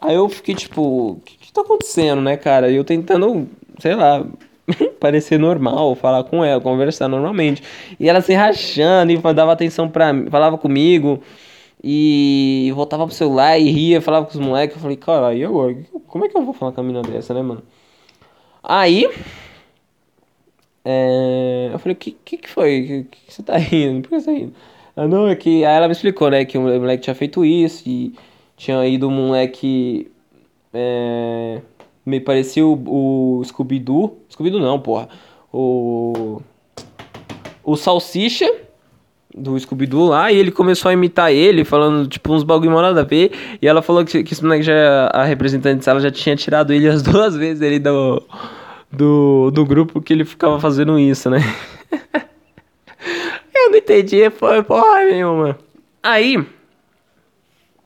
Aí 0.00 0.16
eu 0.16 0.28
fiquei 0.28 0.56
tipo, 0.56 1.12
o 1.12 1.20
que, 1.24 1.38
que 1.38 1.52
tá 1.52 1.60
acontecendo, 1.60 2.20
né, 2.20 2.36
cara? 2.36 2.68
E 2.68 2.74
eu 2.74 2.82
tentando, 2.82 3.48
sei 3.78 3.94
lá, 3.94 4.26
parecer 4.98 5.38
normal, 5.38 5.94
falar 5.94 6.24
com 6.24 6.44
ela, 6.44 6.60
conversar 6.60 7.06
normalmente. 7.06 7.62
E 8.00 8.08
ela 8.08 8.20
se 8.20 8.34
rachando 8.34 9.12
e 9.12 9.16
dava 9.32 9.52
atenção 9.52 9.88
pra 9.88 10.12
mim, 10.12 10.28
falava 10.28 10.58
comigo. 10.58 11.22
E 11.82 12.72
voltava 12.74 13.06
pro 13.06 13.14
celular 13.14 13.56
e 13.56 13.70
ria, 13.70 14.00
falava 14.02 14.26
com 14.26 14.32
os 14.32 14.44
moleques. 14.44 14.74
Eu 14.74 14.82
falei, 14.82 14.96
cara, 14.96 15.32
e 15.32 15.44
agora? 15.44 15.76
Como 16.08 16.24
é 16.24 16.28
que 16.28 16.36
eu 16.36 16.44
vou 16.44 16.52
falar 16.52 16.72
com 16.72 16.80
a 16.80 16.84
mina 16.84 17.02
dessa, 17.02 17.32
né, 17.32 17.40
mano? 17.40 17.62
Aí. 18.64 19.08
É, 20.84 21.70
eu 21.72 21.78
falei, 21.78 21.94
o 21.94 21.96
que, 21.96 22.16
que, 22.24 22.36
que 22.36 22.48
foi? 22.48 23.06
Que, 23.10 23.16
que 23.26 23.32
você 23.32 23.42
tá 23.44 23.56
rindo? 23.56 24.02
Por 24.02 24.08
que 24.10 24.20
você 24.20 24.26
tá 24.26 24.32
rindo? 24.32 24.54
Ah, 25.00 25.08
não, 25.08 25.26
é 25.26 25.34
que. 25.34 25.64
Aí 25.64 25.76
ela 25.76 25.88
me 25.88 25.92
explicou, 25.92 26.28
né, 26.30 26.44
que 26.44 26.58
o 26.58 26.60
moleque 26.60 27.04
tinha 27.04 27.14
feito 27.14 27.42
isso 27.42 27.84
e 27.88 28.12
tinha 28.54 28.86
ido 28.86 29.08
um 29.08 29.10
moleque. 29.10 30.10
É, 30.74 31.62
me 32.04 32.20
parecia 32.20 32.66
o, 32.66 33.38
o 33.38 33.42
Scooby-Doo. 33.42 34.18
Scooby-Doo 34.28 34.60
não, 34.60 34.78
porra. 34.78 35.08
O. 35.50 36.42
O 37.64 37.76
Salsicha 37.76 38.46
do 39.34 39.58
Scooby-Doo 39.58 40.08
lá, 40.08 40.30
e 40.30 40.36
ele 40.36 40.50
começou 40.50 40.90
a 40.90 40.92
imitar 40.92 41.32
ele, 41.32 41.64
falando, 41.64 42.06
tipo, 42.06 42.34
uns 42.34 42.42
bagulho 42.42 42.70
mal 42.70 42.82
nada 42.82 43.00
a 43.00 43.04
ver. 43.04 43.32
E 43.62 43.66
ela 43.66 43.80
falou 43.80 44.04
que, 44.04 44.22
que 44.22 44.34
esse 44.34 44.42
moleque 44.42 44.64
já, 44.64 45.06
a 45.14 45.24
representante 45.24 45.86
dela 45.86 46.00
já 46.00 46.10
tinha 46.10 46.36
tirado 46.36 46.74
ele 46.74 46.86
as 46.86 47.00
duas 47.02 47.34
vezes 47.34 47.62
ele 47.62 47.78
do, 47.78 48.22
do, 48.92 49.50
do 49.50 49.64
grupo 49.64 50.02
que 50.02 50.12
ele 50.12 50.26
ficava 50.26 50.60
fazendo 50.60 50.98
isso, 50.98 51.30
né? 51.30 51.38
Não 53.70 53.78
entendi, 53.78 54.28
foi 54.30 54.64
porra 54.64 55.04
nenhuma. 55.04 55.56
Aí, 56.02 56.44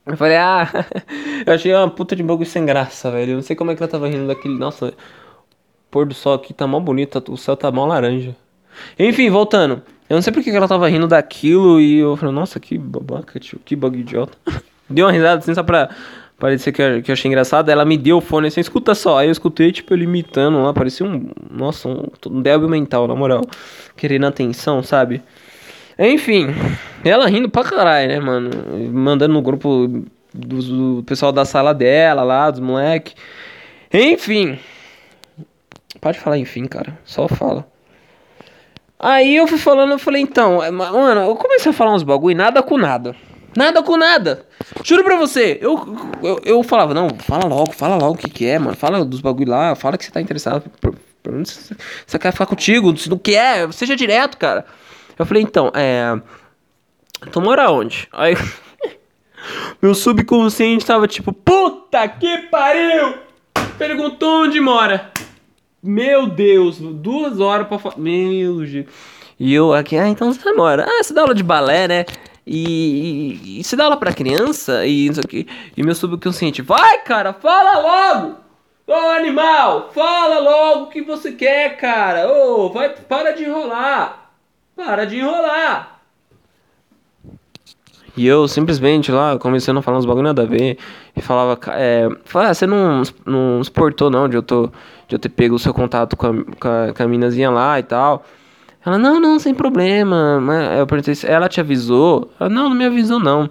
eu 0.07 0.17
falei, 0.17 0.37
ah, 0.37 0.67
eu 1.47 1.53
achei 1.53 1.75
uma 1.75 1.91
puta 1.91 2.17
de 2.17 2.23
bagulho 2.23 2.49
sem 2.49 2.65
graça, 2.65 3.11
velho. 3.11 3.33
Eu 3.33 3.37
não 3.37 3.43
sei 3.43 3.55
como 3.55 3.71
é 3.71 3.77
que 3.77 3.83
ela 3.83 3.91
tava 3.91 4.09
rindo 4.09 4.27
daquele. 4.27 4.59
Nossa, 4.59 4.95
pôr 5.91 6.07
do 6.07 6.15
sol 6.15 6.35
aqui 6.35 6.55
tá 6.55 6.67
mó 6.67 6.81
bonito, 6.81 7.23
o 7.29 7.37
céu 7.37 7.57
tá 7.57 7.71
mó 7.71 7.85
laranja. 7.87 8.35
Enfim, 8.99 9.29
voltando. 9.29 9.83
Eu 10.09 10.15
não 10.15 10.23
sei 10.23 10.33
porque 10.33 10.51
que 10.51 10.57
ela 10.57 10.69
tava 10.69 10.89
rindo 10.89 11.07
daquilo 11.07 11.81
e 11.81 11.99
eu 11.99 12.17
falei, 12.17 12.35
nossa, 12.35 12.59
que 12.59 12.77
babaca, 12.79 13.39
tio, 13.39 13.59
que 13.65 13.77
bagulho 13.77 14.01
idiota. 14.01 14.37
Deu 14.89 15.07
uma 15.07 15.13
risada 15.13 15.39
assim 15.39 15.55
só 15.55 15.63
pra 15.63 15.89
parecer 16.39 16.73
que 16.73 16.83
eu, 16.83 17.03
que 17.03 17.11
eu 17.11 17.13
achei 17.13 17.29
engraçado. 17.29 17.71
Ela 17.71 17.85
me 17.85 17.97
deu 17.97 18.19
o 18.19 18.21
fone 18.21 18.49
assim, 18.49 18.61
escuta 18.61 18.95
só. 18.95 19.19
Aí 19.19 19.29
eu 19.29 19.33
escutei, 19.33 19.73
tipo, 19.73 19.95
ele 19.95 20.05
imitando 20.05 20.63
lá, 20.63 20.73
parecia 20.75 21.07
um. 21.07 21.31
Nossa, 21.51 21.89
um, 21.89 22.07
um 22.27 22.43
débil 22.43 22.69
mental, 22.69 23.09
na 23.09 23.15
moral. 23.15 23.43
Querendo 23.97 24.27
atenção, 24.27 24.83
sabe? 24.83 25.23
Enfim, 25.99 26.49
ela 27.05 27.29
rindo 27.29 27.49
pra 27.49 27.63
caralho, 27.65 28.09
né, 28.09 28.21
mano? 28.21 28.51
Mandando 28.93 29.35
no 29.35 29.43
grupo 29.43 29.87
do, 30.33 30.97
do 30.97 31.05
pessoal 31.05 31.31
da 31.31 31.45
sala 31.45 31.73
dela 31.73 32.23
lá, 32.23 32.51
dos 32.51 32.61
moleque. 32.61 33.15
Enfim. 33.93 34.59
Pode 36.01 36.19
falar 36.19 36.39
enfim, 36.39 36.67
cara. 36.67 36.99
Só 37.05 37.29
fala. 37.29 37.67
Aí 38.99 39.37
eu 39.37 39.47
fui 39.47 39.59
falando, 39.59 39.93
eu 39.93 39.99
falei, 39.99 40.23
então, 40.23 40.63
é, 40.63 40.71
mano, 40.71 41.21
eu 41.21 41.37
comecei 41.37 41.71
a 41.71 41.75
falar 41.75 41.95
uns 41.95 42.03
bagulho, 42.03 42.37
nada 42.37 42.63
com 42.63 42.79
nada. 42.79 43.15
Nada 43.57 43.83
com 43.83 43.97
nada. 43.97 44.47
Juro 44.83 45.05
pra 45.05 45.17
você, 45.17 45.59
eu, 45.61 45.97
eu, 46.23 46.41
eu 46.45 46.63
falava, 46.63 46.93
não, 46.93 47.09
fala 47.19 47.47
logo, 47.47 47.73
fala 47.73 47.97
logo 47.97 48.15
o 48.15 48.17
que, 48.17 48.29
que 48.29 48.47
é, 48.47 48.59
mano. 48.59 48.77
Fala 48.77 49.05
dos 49.05 49.21
bagulho 49.21 49.51
lá, 49.51 49.75
fala 49.75 49.97
que 49.97 50.05
você 50.05 50.11
tá 50.11 50.21
interessado. 50.21 50.65
Você 52.07 52.19
quer 52.19 52.33
ficar 52.33 52.47
contigo, 52.47 52.97
se 52.97 53.09
não 53.09 53.19
quer, 53.19 53.73
seja 53.73 53.95
direto, 53.95 54.37
cara. 54.37 54.67
Eu 55.19 55.27
falei, 55.27 55.43
então, 55.43 55.71
é. 55.75 56.21
Tu 57.31 57.41
mora 57.41 57.71
onde? 57.71 58.09
Aí. 58.13 58.35
Meu 59.81 59.95
subconsciente 59.95 60.87
tava 60.87 61.07
tipo, 61.07 61.33
puta 61.33 62.09
que 62.09 62.39
pariu! 62.51 63.15
Perguntou 63.77 64.45
onde 64.45 64.61
mora. 64.61 65.13
Meu 65.83 66.27
Deus, 66.27 66.79
duas 66.79 67.41
horas 67.41 67.67
pra 67.69 67.79
falar. 67.79 67.99
Meu 67.99 68.59
Deus. 68.65 68.87
E 69.39 69.53
eu 69.53 69.75
aqui, 69.75 69.99
ah, 69.99 70.09
então 70.09 70.33
você 70.33 70.53
mora. 70.53 70.87
Ah, 70.89 71.03
você 71.03 71.13
dá 71.13 71.23
aula 71.23 71.35
de 71.35 71.43
balé, 71.43 71.89
né? 71.89 72.07
E, 72.47 73.39
e, 73.45 73.61
e 73.61 73.65
você 73.65 73.75
dá 73.75 73.85
aula 73.85 73.97
pra 73.97 74.13
criança 74.13 74.87
e 74.87 75.07
isso 75.09 75.21
aqui. 75.21 75.47
E 75.77 75.83
meu 75.83 75.95
subconsciente, 75.95 76.63
vai, 76.63 77.01
cara, 77.03 77.33
fala 77.33 77.81
logo! 77.81 78.37
Ô 78.87 78.93
animal, 78.93 79.91
fala 79.95 80.39
logo 80.39 80.85
o 80.85 80.89
que 80.89 81.01
você 81.03 81.33
quer, 81.33 81.77
cara! 81.79 82.31
Ô, 82.31 82.71
vai, 82.71 82.91
para 82.91 83.33
de 83.33 83.45
enrolar! 83.45 84.24
Para 84.77 85.05
de 85.05 85.19
enrolar! 85.19 86.01
E 88.17 88.27
eu 88.27 88.47
simplesmente 88.47 89.11
lá, 89.11 89.37
começando 89.39 89.79
a 89.79 89.83
falar 89.83 89.99
uns 89.99 90.07
bagulho 90.07 90.25
nada 90.25 90.43
a 90.43 90.47
ver. 90.47 90.79
E 91.17 91.21
falava, 91.21 91.59
é, 91.73 92.09
falava, 92.25 92.51
ah, 92.51 92.55
você 92.55 92.67
não, 92.67 93.03
não 93.27 93.61
exportou 93.61 94.09
não 94.09 94.29
de 94.29 94.37
eu, 94.37 94.43
tô, 94.43 94.71
de 95.09 95.17
eu 95.17 95.19
ter 95.19 95.29
pego 95.29 95.57
o 95.57 95.59
seu 95.59 95.75
contato 95.75 96.17
com 96.17 96.27
a, 96.27 96.31
com 96.33 96.69
a, 96.69 96.95
com 96.95 97.03
a 97.03 97.09
minazinha 97.09 97.51
lá 97.51 97.79
e 97.79 97.83
tal. 97.83 98.25
Ela, 98.87 98.99
não, 98.99 99.19
não, 99.19 99.39
sem 99.39 99.53
problema. 99.53 100.41
Eu 100.79 100.87
perguntei, 100.87 101.15
ela 101.25 101.49
te 101.49 101.61
avisou? 101.61 102.31
Ela, 102.39 102.49
não, 102.49 102.69
não 102.69 102.77
me 102.77 102.85
avisou 102.85 103.19
não. 103.19 103.51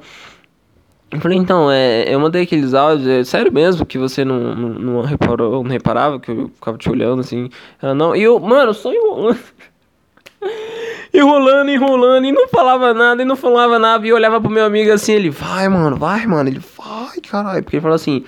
Eu 1.12 1.20
falei, 1.20 1.38
então, 1.38 1.70
é, 1.70 2.06
eu 2.08 2.20
mandei 2.20 2.44
aqueles 2.44 2.74
áudios, 2.74 3.08
é 3.08 3.24
sério 3.24 3.52
mesmo 3.52 3.86
que 3.86 3.98
você 3.98 4.24
não, 4.24 4.56
não, 4.56 4.70
não 4.70 5.02
reparou, 5.02 5.64
não 5.64 5.72
reparava 5.72 6.20
que 6.20 6.32
eu 6.32 6.50
ficava 6.56 6.78
te 6.78 6.90
olhando 6.90 7.20
assim? 7.20 7.50
Ela, 7.82 7.94
não, 7.94 8.16
e 8.16 8.24
eu, 8.24 8.40
mano, 8.40 8.74
só 8.74 8.92
enrolando. 8.94 9.38
enrolando, 11.14 11.70
enrolando, 11.70 12.26
e 12.26 12.32
não 12.32 12.48
falava 12.48 12.94
nada, 12.94 13.22
e 13.22 13.26
não 13.26 13.36
falava 13.36 13.78
nada, 13.78 14.06
e 14.08 14.12
olhava 14.12 14.42
pro 14.42 14.50
meu 14.50 14.66
amigo 14.66 14.92
assim, 14.92 15.14
ele, 15.14 15.30
vai, 15.30 15.70
mano, 15.70 15.96
vai, 15.96 16.26
mano, 16.26 16.50
ele, 16.50 16.62
vai, 16.78 17.20
caralho, 17.22 17.64
porque 17.64 17.76
ele 17.76 17.82
falou 17.82 17.96
assim, 17.96 18.24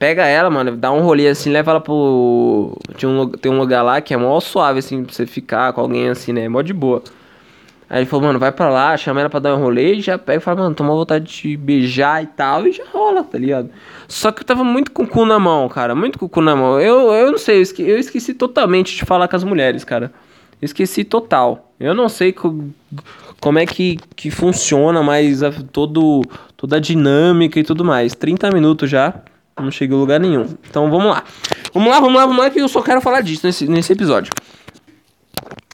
Pega 0.00 0.24
ela, 0.24 0.48
mano, 0.48 0.78
dá 0.78 0.90
um 0.90 1.02
rolê 1.02 1.28
assim, 1.28 1.50
leva 1.50 1.72
ela 1.72 1.80
pro. 1.80 2.74
Tinha 2.96 3.10
um, 3.10 3.28
tem 3.28 3.52
um 3.52 3.58
lugar 3.58 3.82
lá 3.82 4.00
que 4.00 4.14
é 4.14 4.16
mó 4.16 4.40
suave, 4.40 4.78
assim, 4.78 5.04
pra 5.04 5.12
você 5.12 5.26
ficar 5.26 5.74
com 5.74 5.82
alguém 5.82 6.08
assim, 6.08 6.32
né? 6.32 6.48
Mó 6.48 6.62
de 6.62 6.72
boa. 6.72 7.02
Aí 7.86 7.98
ele 7.98 8.06
falou, 8.06 8.24
mano, 8.24 8.38
vai 8.38 8.50
pra 8.50 8.70
lá, 8.70 8.96
chama 8.96 9.20
ela 9.20 9.28
pra 9.28 9.40
dar 9.40 9.54
um 9.54 9.60
rolê 9.60 9.96
e 9.96 10.00
já 10.00 10.16
pega 10.16 10.38
e 10.38 10.40
fala, 10.40 10.62
mano, 10.62 10.74
toma 10.74 10.94
vontade 10.94 11.42
de 11.42 11.54
beijar 11.54 12.22
e 12.22 12.26
tal, 12.28 12.66
e 12.66 12.72
já 12.72 12.84
rola, 12.90 13.22
tá 13.22 13.36
ligado? 13.36 13.68
Só 14.08 14.32
que 14.32 14.40
eu 14.40 14.46
tava 14.46 14.64
muito 14.64 14.90
com 14.90 15.02
o 15.02 15.06
cu 15.06 15.26
na 15.26 15.38
mão, 15.38 15.68
cara, 15.68 15.94
muito 15.94 16.18
com 16.18 16.24
o 16.24 16.28
cu 16.30 16.40
na 16.40 16.56
mão. 16.56 16.80
Eu, 16.80 17.12
eu 17.12 17.30
não 17.30 17.38
sei, 17.38 17.58
eu 17.58 17.62
esqueci, 17.62 17.90
eu 17.90 17.98
esqueci 17.98 18.32
totalmente 18.32 18.96
de 18.96 19.04
falar 19.04 19.28
com 19.28 19.36
as 19.36 19.44
mulheres, 19.44 19.84
cara. 19.84 20.10
Esqueci 20.60 21.04
total. 21.04 21.72
Eu 21.78 21.94
não 21.94 22.08
sei 22.08 22.32
co, 22.32 22.68
como 23.40 23.58
é 23.58 23.66
que, 23.66 23.98
que 24.14 24.30
funciona 24.30 25.02
mais 25.02 25.42
a, 25.42 25.50
todo, 25.50 26.22
toda 26.56 26.76
a 26.76 26.80
dinâmica 26.80 27.58
e 27.58 27.64
tudo 27.64 27.84
mais. 27.84 28.14
30 28.14 28.50
minutos 28.50 28.90
já. 28.90 29.14
Não 29.58 29.70
cheguei 29.70 29.96
a 29.96 30.00
lugar 30.00 30.20
nenhum. 30.20 30.46
Então 30.68 30.90
vamos 30.90 31.06
lá. 31.06 31.24
Vamos 31.72 31.90
lá, 31.90 32.00
vamos 32.00 32.16
lá, 32.16 32.26
vamos 32.26 32.42
lá, 32.42 32.50
que 32.50 32.60
eu 32.60 32.68
só 32.68 32.82
quero 32.82 33.00
falar 33.00 33.20
disso 33.20 33.46
nesse, 33.46 33.66
nesse 33.68 33.92
episódio. 33.92 34.30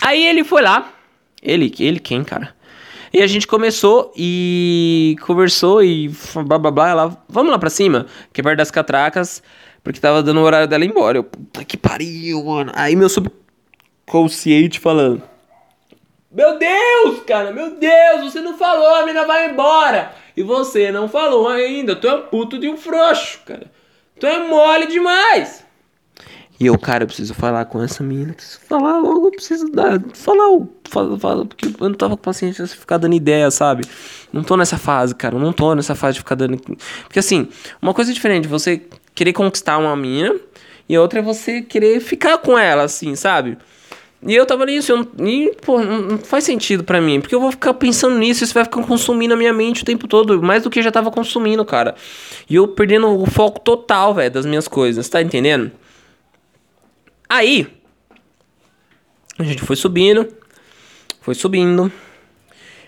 Aí 0.00 0.24
ele 0.26 0.44
foi 0.44 0.62
lá. 0.62 0.92
Ele, 1.42 1.72
ele 1.78 2.00
quem, 2.00 2.24
cara? 2.24 2.54
E 3.12 3.22
a 3.22 3.26
gente 3.26 3.46
começou 3.46 4.12
e 4.16 5.16
conversou 5.22 5.82
e 5.82 6.10
blá 6.46 6.58
blá 6.58 6.70
blá. 6.70 6.88
Ela, 6.88 7.24
vamos 7.28 7.50
lá 7.50 7.58
pra 7.58 7.70
cima, 7.70 8.06
que 8.32 8.40
é 8.40 8.44
perto 8.44 8.58
das 8.58 8.70
catracas, 8.70 9.42
porque 9.82 10.00
tava 10.00 10.22
dando 10.22 10.40
o 10.40 10.42
horário 10.42 10.68
dela 10.68 10.84
ir 10.84 10.88
embora. 10.90 11.18
Eu, 11.18 11.24
puta 11.24 11.64
que 11.64 11.76
pariu, 11.76 12.44
mano. 12.44 12.72
Aí 12.74 12.94
meu 12.94 13.08
subconsciente 14.06 14.78
falando: 14.78 15.22
Meu 16.30 16.58
Deus, 16.58 17.22
cara, 17.26 17.52
meu 17.52 17.76
Deus, 17.76 18.32
você 18.32 18.40
não 18.40 18.56
falou, 18.56 18.94
a 18.94 19.00
menina 19.00 19.26
vai 19.26 19.50
embora. 19.50 20.12
E 20.36 20.42
você 20.42 20.92
não 20.92 21.08
falou 21.08 21.48
ainda. 21.48 21.96
Tu 21.96 22.06
é 22.06 22.14
um 22.14 22.22
puto 22.22 22.58
de 22.58 22.68
um 22.68 22.76
frouxo, 22.76 23.40
cara. 23.44 23.70
Tu 24.20 24.26
é 24.26 24.46
mole 24.46 24.86
demais. 24.86 25.64
E 26.58 26.66
eu, 26.66 26.78
cara, 26.78 27.04
eu 27.04 27.06
preciso 27.06 27.34
falar 27.34 27.64
com 27.66 27.82
essa 27.82 28.02
menina. 28.02 28.32
Preciso 28.32 28.60
falar 28.60 28.98
logo, 28.98 29.26
eu 29.26 29.30
preciso 29.30 29.68
dar. 29.70 30.00
Falar, 30.14 30.62
falar, 30.84 31.18
falar, 31.18 31.44
porque 31.46 31.66
eu 31.66 31.88
não 31.88 31.94
tava 31.94 32.16
com 32.16 32.22
paciência 32.22 32.64
de 32.64 32.74
ficar 32.74 32.98
dando 32.98 33.14
ideia, 33.14 33.50
sabe? 33.50 33.84
Não 34.32 34.42
tô 34.42 34.56
nessa 34.56 34.78
fase, 34.78 35.14
cara. 35.14 35.36
Eu 35.36 35.40
não 35.40 35.52
tô 35.52 35.74
nessa 35.74 35.94
fase 35.94 36.14
de 36.14 36.20
ficar 36.20 36.34
dando. 36.34 36.58
Porque 37.04 37.18
assim, 37.18 37.48
uma 37.80 37.92
coisa 37.94 38.12
diferente, 38.12 38.46
você 38.46 38.82
querer 39.14 39.32
conquistar 39.32 39.78
uma 39.78 39.96
menina. 39.96 40.34
E 40.88 40.96
outra 40.96 41.18
é 41.18 41.22
você 41.22 41.62
querer 41.62 41.98
ficar 42.00 42.38
com 42.38 42.56
ela, 42.58 42.84
assim, 42.84 43.16
sabe? 43.16 43.58
E 44.26 44.34
eu 44.34 44.44
tava 44.44 44.66
nisso, 44.66 44.90
eu, 44.90 45.08
e, 45.24 45.54
pô, 45.64 45.78
não 45.80 46.18
faz 46.18 46.42
sentido 46.42 46.82
para 46.82 47.00
mim, 47.00 47.20
porque 47.20 47.34
eu 47.34 47.40
vou 47.40 47.52
ficar 47.52 47.72
pensando 47.74 48.18
nisso, 48.18 48.42
isso 48.42 48.52
vai 48.52 48.64
ficar 48.64 48.82
consumindo 48.82 49.34
a 49.34 49.36
minha 49.36 49.52
mente 49.52 49.82
o 49.82 49.84
tempo 49.84 50.08
todo, 50.08 50.42
mais 50.42 50.64
do 50.64 50.70
que 50.70 50.82
já 50.82 50.90
tava 50.90 51.12
consumindo, 51.12 51.64
cara. 51.64 51.94
E 52.50 52.56
eu 52.56 52.66
perdendo 52.66 53.08
o 53.08 53.24
foco 53.24 53.60
total, 53.60 54.12
velho, 54.12 54.32
das 54.32 54.44
minhas 54.44 54.66
coisas, 54.66 55.08
tá 55.08 55.22
entendendo? 55.22 55.70
Aí, 57.28 57.68
a 59.38 59.44
gente 59.44 59.62
foi 59.62 59.76
subindo, 59.76 60.26
foi 61.20 61.34
subindo. 61.36 61.92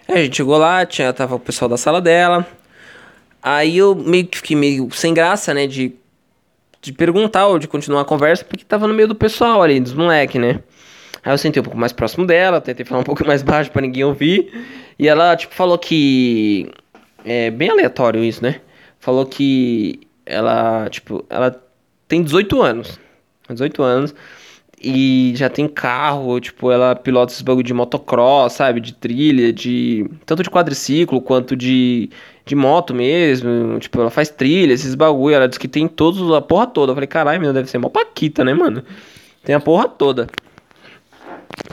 Aí 0.09 0.14
a 0.16 0.24
gente 0.24 0.38
chegou 0.38 0.57
lá, 0.57 0.85
tinha, 0.85 1.12
tava 1.12 1.37
o 1.37 1.40
pessoal 1.40 1.68
da 1.68 1.77
sala 1.77 2.01
dela. 2.01 2.44
Aí 3.40 3.79
eu 3.79 3.94
meio 3.94 4.27
que 4.27 4.38
fiquei 4.38 4.57
meio 4.57 4.88
sem 4.90 5.14
graça, 5.14 5.55
né, 5.55 5.68
de, 5.68 5.92
de 6.83 6.92
perguntar 6.92 7.46
ou 7.46 7.61
de 7.61 7.68
continuar 7.68 8.01
a 8.01 8.05
conversa, 8.05 8.44
porque 8.44 8.64
tava 8.64 8.88
no 8.88 8.94
meio 8.94 9.07
do 9.07 9.14
pessoal 9.14 9.62
ali, 9.62 9.79
dos 9.79 9.94
moleques, 9.94 10.40
né. 10.40 10.61
Aí 11.22 11.33
eu 11.33 11.38
sentei 11.38 11.61
um 11.61 11.64
pouco 11.64 11.78
mais 11.78 11.92
próximo 11.92 12.26
dela, 12.26 12.61
tentei 12.61 12.85
falar 12.85 13.00
um 13.00 13.04
pouco 13.04 13.26
mais 13.26 13.42
baixo 13.42 13.70
para 13.70 13.83
ninguém 13.83 14.04
ouvir. 14.04 14.50
E 14.98 15.09
ela, 15.09 15.37
tipo, 15.37 15.54
falou 15.54 15.78
que. 15.78 16.70
É 17.24 17.50
bem 17.50 17.70
aleatório 17.70 18.24
isso, 18.24 18.42
né? 18.42 18.61
Falou 19.00 19.26
que 19.26 20.00
ela, 20.24 20.88
tipo, 20.88 21.24
ela 21.28 21.61
tem 22.07 22.22
18 22.22 22.62
anos. 22.62 22.98
18 23.48 23.83
anos. 23.83 24.14
E 24.81 25.33
já 25.35 25.48
tem 25.48 25.66
carro, 25.66 26.38
tipo, 26.40 26.70
ela 26.70 26.94
pilota 26.94 27.33
esses 27.33 27.42
bagulho 27.42 27.66
de 27.66 27.74
motocross, 27.74 28.52
sabe? 28.52 28.81
De 28.81 28.94
trilha, 28.94 29.52
de. 29.52 30.09
Tanto 30.24 30.42
de 30.42 30.50
quadriciclo 30.50 31.20
quanto 31.20 31.57
de, 31.57 32.09
de 32.46 32.54
moto 32.54 32.94
mesmo. 32.94 33.78
Tipo, 33.81 34.00
ela 34.00 34.11
faz 34.11 34.31
trilha, 34.31 34.72
esses 34.72 34.94
bagulho. 34.94 35.35
Ela 35.35 35.48
diz 35.48 35.59
que 35.59 35.68
tem 35.68 35.88
todos, 35.88 36.33
a 36.33 36.40
porra 36.40 36.66
toda. 36.68 36.92
Eu 36.92 36.94
falei, 36.94 37.09
caralho, 37.09 37.40
meu, 37.40 37.52
deve 37.52 37.68
ser 37.68 37.78
mó 37.78 37.88
paquita, 37.88 38.44
né, 38.44 38.54
mano? 38.54 38.85
Tem 39.44 39.54
a 39.54 39.61
porra 39.61 39.88
toda 39.88 40.28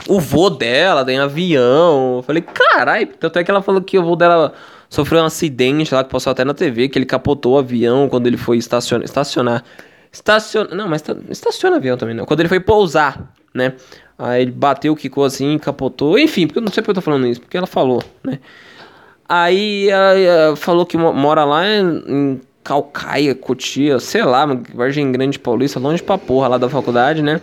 o 0.08 0.20
vô 0.20 0.50
dela 0.50 1.04
tem 1.04 1.18
avião. 1.18 2.16
Eu 2.16 2.22
falei, 2.22 2.42
caralho, 2.42 3.08
tanto 3.18 3.38
é 3.38 3.44
que 3.44 3.50
ela 3.50 3.62
falou 3.62 3.80
que 3.80 3.98
o 3.98 4.02
vô 4.02 4.16
dela 4.16 4.52
sofreu 4.88 5.20
um 5.22 5.24
acidente 5.24 5.94
lá 5.94 6.04
que 6.04 6.10
passou 6.10 6.30
até 6.30 6.44
na 6.44 6.54
TV, 6.54 6.88
que 6.88 6.98
ele 6.98 7.06
capotou 7.06 7.54
o 7.54 7.58
avião 7.58 8.08
quando 8.08 8.26
ele 8.26 8.36
foi 8.36 8.56
estacionar. 8.56 9.04
Estacionar. 9.04 9.64
Estaciona. 10.12 10.74
Não, 10.74 10.88
mas 10.88 11.04
estaciona 11.28 11.76
avião 11.76 11.96
também, 11.96 12.14
não. 12.14 12.24
Quando 12.24 12.40
ele 12.40 12.48
foi 12.48 12.60
pousar, 12.60 13.32
né? 13.52 13.74
Aí 14.18 14.42
ele 14.42 14.50
bateu, 14.50 14.96
quicou 14.96 15.24
assim, 15.24 15.58
capotou. 15.58 16.18
Enfim, 16.18 16.46
porque 16.46 16.58
eu 16.58 16.62
não 16.62 16.72
sei 16.72 16.82
porque 16.82 16.90
eu 16.90 16.94
tô 16.94 17.00
falando 17.02 17.26
isso, 17.26 17.40
porque 17.40 17.56
ela 17.56 17.66
falou, 17.66 18.02
né? 18.24 18.38
Aí 19.28 19.88
ela 19.90 20.56
falou 20.56 20.86
que 20.86 20.96
mora 20.96 21.44
lá 21.44 21.66
em 21.66 22.40
Calcaia, 22.62 23.34
Cotia, 23.34 23.98
sei 23.98 24.24
lá, 24.24 24.46
Vargem 24.74 25.12
Grande 25.12 25.38
Paulista, 25.38 25.78
longe 25.78 26.02
pra 26.02 26.16
porra 26.16 26.48
lá 26.48 26.58
da 26.58 26.68
faculdade, 26.68 27.22
né? 27.22 27.40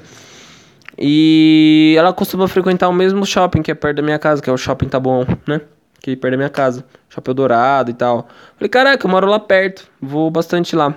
E 0.98 1.96
ela 1.98 2.14
costuma 2.14 2.48
frequentar 2.48 2.88
o 2.90 2.94
mesmo 2.94 3.26
shopping 3.26 3.62
que 3.62 3.72
é 3.72 3.76
perto 3.76 3.98
da 3.98 4.04
minha 4.04 4.20
casa, 4.20 4.42
que 4.42 4.50
é 4.50 4.54
o 4.54 4.58
Shopping 4.58 4.90
Bom, 5.02 5.26
né? 5.48 5.62
Que 6.02 6.12
é 6.12 6.16
perto 6.16 6.32
da 6.32 6.38
minha 6.38 6.50
casa. 6.50 6.86
Shopping 7.10 7.34
Dourado 7.34 7.92
e 7.92 7.94
tal. 7.94 8.28
Falei, 8.58 8.70
caraca, 8.70 9.06
eu 9.06 9.10
moro 9.10 9.28
lá 9.28 9.40
perto. 9.40 9.88
Vou 10.02 10.30
bastante 10.30 10.76
lá. 10.76 10.94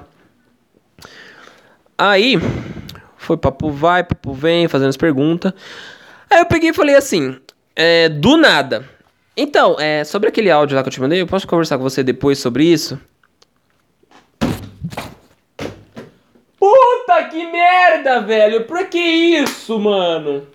Aí, 1.96 2.38
foi 3.16 3.36
papo 3.36 3.70
vai, 3.70 4.04
papo 4.04 4.32
vem, 4.32 4.68
fazendo 4.68 4.90
as 4.90 4.96
perguntas. 4.96 5.52
Aí 6.30 6.40
eu 6.40 6.46
peguei 6.46 6.70
e 6.70 6.74
falei 6.74 6.94
assim, 6.94 7.38
é, 7.74 8.08
do 8.08 8.36
nada. 8.36 8.84
Então, 9.36 9.76
é, 9.78 10.04
sobre 10.04 10.28
aquele 10.28 10.50
áudio 10.50 10.76
lá 10.76 10.82
que 10.82 10.88
eu 10.88 10.92
te 10.92 11.00
mandei, 11.00 11.20
eu 11.20 11.26
posso 11.26 11.46
conversar 11.46 11.78
com 11.78 11.82
você 11.82 12.02
depois 12.02 12.38
sobre 12.38 12.64
isso? 12.64 13.00
Puta 17.16 17.28
que 17.28 17.50
merda, 17.50 18.20
velho! 18.20 18.64
Por 18.64 18.88
que 18.88 18.98
isso, 18.98 19.78
mano? 19.78 20.46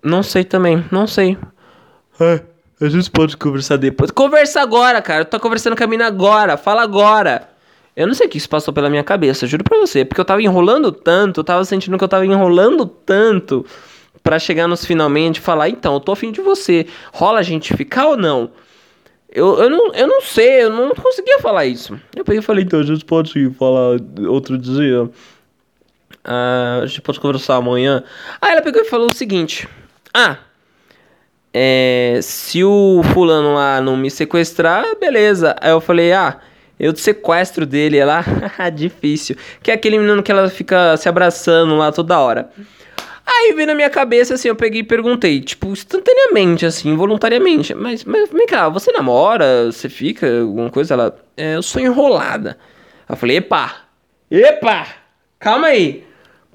Não 0.00 0.22
sei 0.22 0.44
também, 0.44 0.84
não 0.90 1.04
sei. 1.04 1.36
É, 2.20 2.40
a 2.80 2.88
gente 2.88 3.10
pode 3.10 3.36
conversar 3.36 3.76
depois. 3.76 4.12
Conversa 4.12 4.60
agora, 4.60 5.02
cara. 5.02 5.22
Eu 5.22 5.24
tô 5.24 5.40
conversando 5.40 5.76
com 5.76 5.82
a 5.82 5.86
mina 5.88 6.06
agora. 6.06 6.56
Fala 6.56 6.82
agora. 6.82 7.48
Eu 7.96 8.06
não 8.06 8.14
sei 8.14 8.28
o 8.28 8.30
que 8.30 8.38
isso 8.38 8.48
passou 8.48 8.72
pela 8.72 8.88
minha 8.88 9.02
cabeça, 9.02 9.48
juro 9.48 9.64
pra 9.64 9.76
você. 9.76 10.04
Porque 10.04 10.20
eu 10.20 10.24
tava 10.24 10.42
enrolando 10.42 10.92
tanto, 10.92 11.40
eu 11.40 11.44
tava 11.44 11.64
sentindo 11.64 11.98
que 11.98 12.04
eu 12.04 12.08
tava 12.08 12.24
enrolando 12.24 12.86
tanto 12.86 13.66
para 14.22 14.38
chegar 14.38 14.68
nos 14.68 14.84
finalmente 14.84 15.38
e 15.38 15.40
falar, 15.40 15.68
então, 15.68 15.94
eu 15.94 16.00
tô 16.00 16.12
afim 16.12 16.30
de 16.30 16.40
você. 16.40 16.86
Rola 17.12 17.40
a 17.40 17.42
gente 17.42 17.76
ficar 17.76 18.06
ou 18.06 18.16
não? 18.16 18.52
Eu, 19.28 19.58
eu, 19.58 19.68
não, 19.68 19.92
eu 19.92 20.06
não 20.06 20.20
sei, 20.20 20.62
eu 20.62 20.70
não 20.70 20.94
conseguia 20.94 21.40
falar 21.40 21.66
isso. 21.66 21.98
Eu 22.14 22.24
peguei 22.24 22.38
e 22.38 22.42
falei, 22.42 22.62
então 22.62 22.78
a 22.78 22.84
gente 22.84 23.04
pode 23.04 23.50
falar 23.58 23.96
outro 24.28 24.56
dia. 24.56 25.10
Ah, 26.24 26.80
a 26.82 26.86
gente 26.86 27.02
pode 27.02 27.20
conversar 27.20 27.56
amanhã. 27.56 28.02
Aí 28.40 28.52
ela 28.52 28.62
pegou 28.62 28.80
e 28.80 28.84
falou 28.84 29.08
o 29.10 29.14
seguinte: 29.14 29.68
Ah, 30.12 30.38
é, 31.56 32.18
se 32.20 32.64
o 32.64 33.00
fulano 33.12 33.54
lá 33.54 33.80
não 33.80 33.96
me 33.96 34.10
sequestrar, 34.10 34.84
beleza. 34.98 35.54
Aí 35.60 35.70
eu 35.70 35.80
falei, 35.80 36.12
ah, 36.12 36.40
eu 36.80 36.92
te 36.92 37.00
sequestro 37.00 37.64
dele 37.64 37.96
é 37.96 38.04
lá, 38.04 38.24
difícil. 38.74 39.36
Que 39.62 39.70
é 39.70 39.74
aquele 39.74 39.96
menino 39.96 40.20
que 40.20 40.32
ela 40.32 40.48
fica 40.50 40.96
se 40.96 41.08
abraçando 41.08 41.76
lá 41.76 41.92
toda 41.92 42.18
hora. 42.18 42.50
Aí 43.24 43.52
veio 43.52 43.68
na 43.68 43.74
minha 43.74 43.88
cabeça, 43.88 44.34
assim, 44.34 44.48
eu 44.48 44.56
peguei 44.56 44.80
e 44.80 44.84
perguntei, 44.84 45.40
tipo, 45.40 45.68
instantaneamente, 45.68 46.66
assim, 46.66 46.94
voluntariamente. 46.96 47.72
Mas, 47.72 48.04
mas 48.04 48.28
vem 48.30 48.46
cá, 48.46 48.68
você 48.68 48.90
namora? 48.90 49.66
Você 49.66 49.88
fica? 49.88 50.40
Alguma 50.40 50.70
coisa? 50.70 50.94
Ela, 50.94 51.16
é, 51.36 51.54
eu 51.54 51.62
sou 51.62 51.80
enrolada. 51.80 52.58
Eu 53.08 53.16
falei, 53.16 53.36
epa, 53.36 53.76
epa, 54.28 54.88
calma 55.38 55.68
aí. 55.68 56.04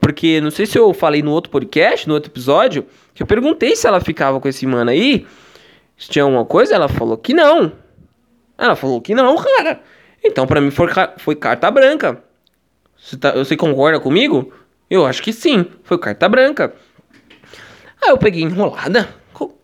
Porque 0.10 0.41
não 0.41 0.50
sei 0.50 0.65
se 0.65 0.76
eu 0.76 0.91
falei 0.91 1.22
no 1.22 1.30
outro 1.30 1.52
podcast, 1.52 2.08
no 2.08 2.16
outro 2.16 2.32
episódio, 2.32 2.84
que 3.14 3.22
eu 3.22 3.28
perguntei 3.28 3.76
se 3.76 3.86
ela 3.86 4.01
ficava 4.01 4.39
com 4.39 4.47
esse 4.47 4.66
mano 4.66 4.89
aí. 4.89 5.28
Se 5.95 6.10
tinha 6.10 6.24
alguma 6.24 6.43
coisa, 6.43 6.74
ela 6.74 6.89
falou 6.89 7.16
que 7.16 7.32
não. 7.32 7.74
Ela 8.57 8.76
falou 8.76 8.99
que 9.01 9.14
não, 9.14 9.36
cara. 9.38 9.84
Então, 10.24 10.47
pra 10.47 10.60
mim, 10.60 10.72
foi, 10.72 10.88
foi 11.20 11.36
carta 11.36 11.70
branca. 11.70 12.24
Você, 12.97 13.18
tá, 13.18 13.34
você 13.34 13.55
concorda 13.55 13.99
comigo? 13.99 14.51
Eu 14.89 15.05
acho 15.05 15.22
que 15.22 15.32
sim, 15.32 15.68
foi 15.84 15.99
carta 15.99 16.28
branca. 16.28 16.74
Aí 18.01 18.10
eu 18.10 18.18
peguei 18.18 18.41
enrolada. 18.41 19.07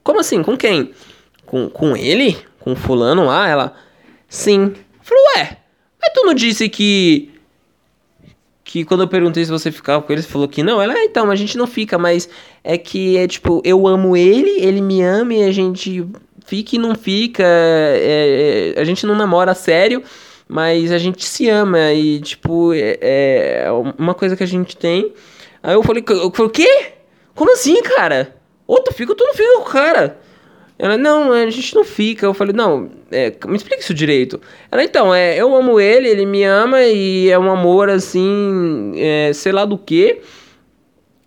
Como 0.03 0.19
assim? 0.19 0.43
Com 0.43 0.55
quem? 0.55 0.91
Com, 1.43 1.71
com 1.71 1.97
ele? 1.97 2.37
Com 2.59 2.75
fulano 2.75 3.25
lá? 3.25 3.49
Ela, 3.49 3.73
sim. 4.29 4.75
Falou, 5.01 5.23
ué, 5.37 5.57
mas 5.99 6.13
tu 6.13 6.23
não 6.23 6.35
disse 6.35 6.69
que. 6.69 7.33
Que 8.75 8.83
quando 8.83 9.03
eu 9.03 9.07
perguntei 9.07 9.45
se 9.45 9.49
você 9.49 9.71
ficava 9.71 10.03
com 10.03 10.11
ele, 10.11 10.21
você 10.21 10.27
falou 10.27 10.49
que 10.49 10.61
não. 10.61 10.81
Ela, 10.81 10.95
ah, 10.95 11.05
então, 11.05 11.31
a 11.31 11.35
gente 11.37 11.57
não 11.57 11.65
fica, 11.65 11.97
mas 11.97 12.27
é 12.61 12.77
que 12.77 13.15
é 13.15 13.25
tipo, 13.25 13.61
eu 13.63 13.87
amo 13.87 14.17
ele, 14.17 14.49
ele 14.59 14.81
me 14.81 15.01
ama 15.01 15.33
e 15.33 15.43
a 15.43 15.51
gente 15.53 16.05
fica 16.45 16.75
e 16.75 16.77
não 16.77 16.93
fica. 16.93 17.41
É, 17.41 18.73
é, 18.75 18.81
a 18.81 18.83
gente 18.83 19.05
não 19.05 19.15
namora 19.15 19.53
sério. 19.53 20.03
mas 20.45 20.91
a 20.91 20.97
gente 20.97 21.23
se 21.23 21.47
ama 21.47 21.93
e, 21.93 22.19
tipo, 22.19 22.73
é, 22.73 22.97
é 22.99 23.67
uma 23.97 24.13
coisa 24.13 24.35
que 24.35 24.43
a 24.43 24.45
gente 24.45 24.75
tem. 24.75 25.13
Aí 25.63 25.73
eu 25.73 25.81
falei, 25.81 26.03
eu 26.05 26.29
falei, 26.29 26.47
o 26.47 26.49
quê? 26.49 26.87
Como 27.33 27.53
assim, 27.53 27.81
cara? 27.81 28.35
Ou 28.67 28.81
tu 28.81 28.93
fica 28.93 29.13
ou 29.13 29.15
tu 29.15 29.23
não 29.23 29.33
fica 29.33 29.53
com 29.53 29.61
o 29.61 29.71
cara? 29.71 30.19
Ela, 30.77 30.97
não, 30.97 31.31
a 31.31 31.49
gente 31.49 31.73
não 31.73 31.83
fica. 31.83 32.25
Eu 32.25 32.33
falei, 32.33 32.53
não, 32.53 32.89
é, 33.11 33.33
me 33.47 33.55
explica 33.55 33.81
isso 33.81 33.93
direito. 33.93 34.41
Ela, 34.69 34.83
então, 34.83 35.13
é, 35.13 35.37
eu 35.37 35.55
amo 35.55 35.79
ele, 35.79 36.09
ele 36.09 36.25
me 36.25 36.43
ama 36.43 36.81
e 36.83 37.29
é 37.29 37.39
um 37.39 37.49
amor 37.49 37.89
assim, 37.89 38.91
é, 38.95 39.31
sei 39.33 39.51
lá 39.51 39.63
do 39.63 39.77
que. 39.77 40.21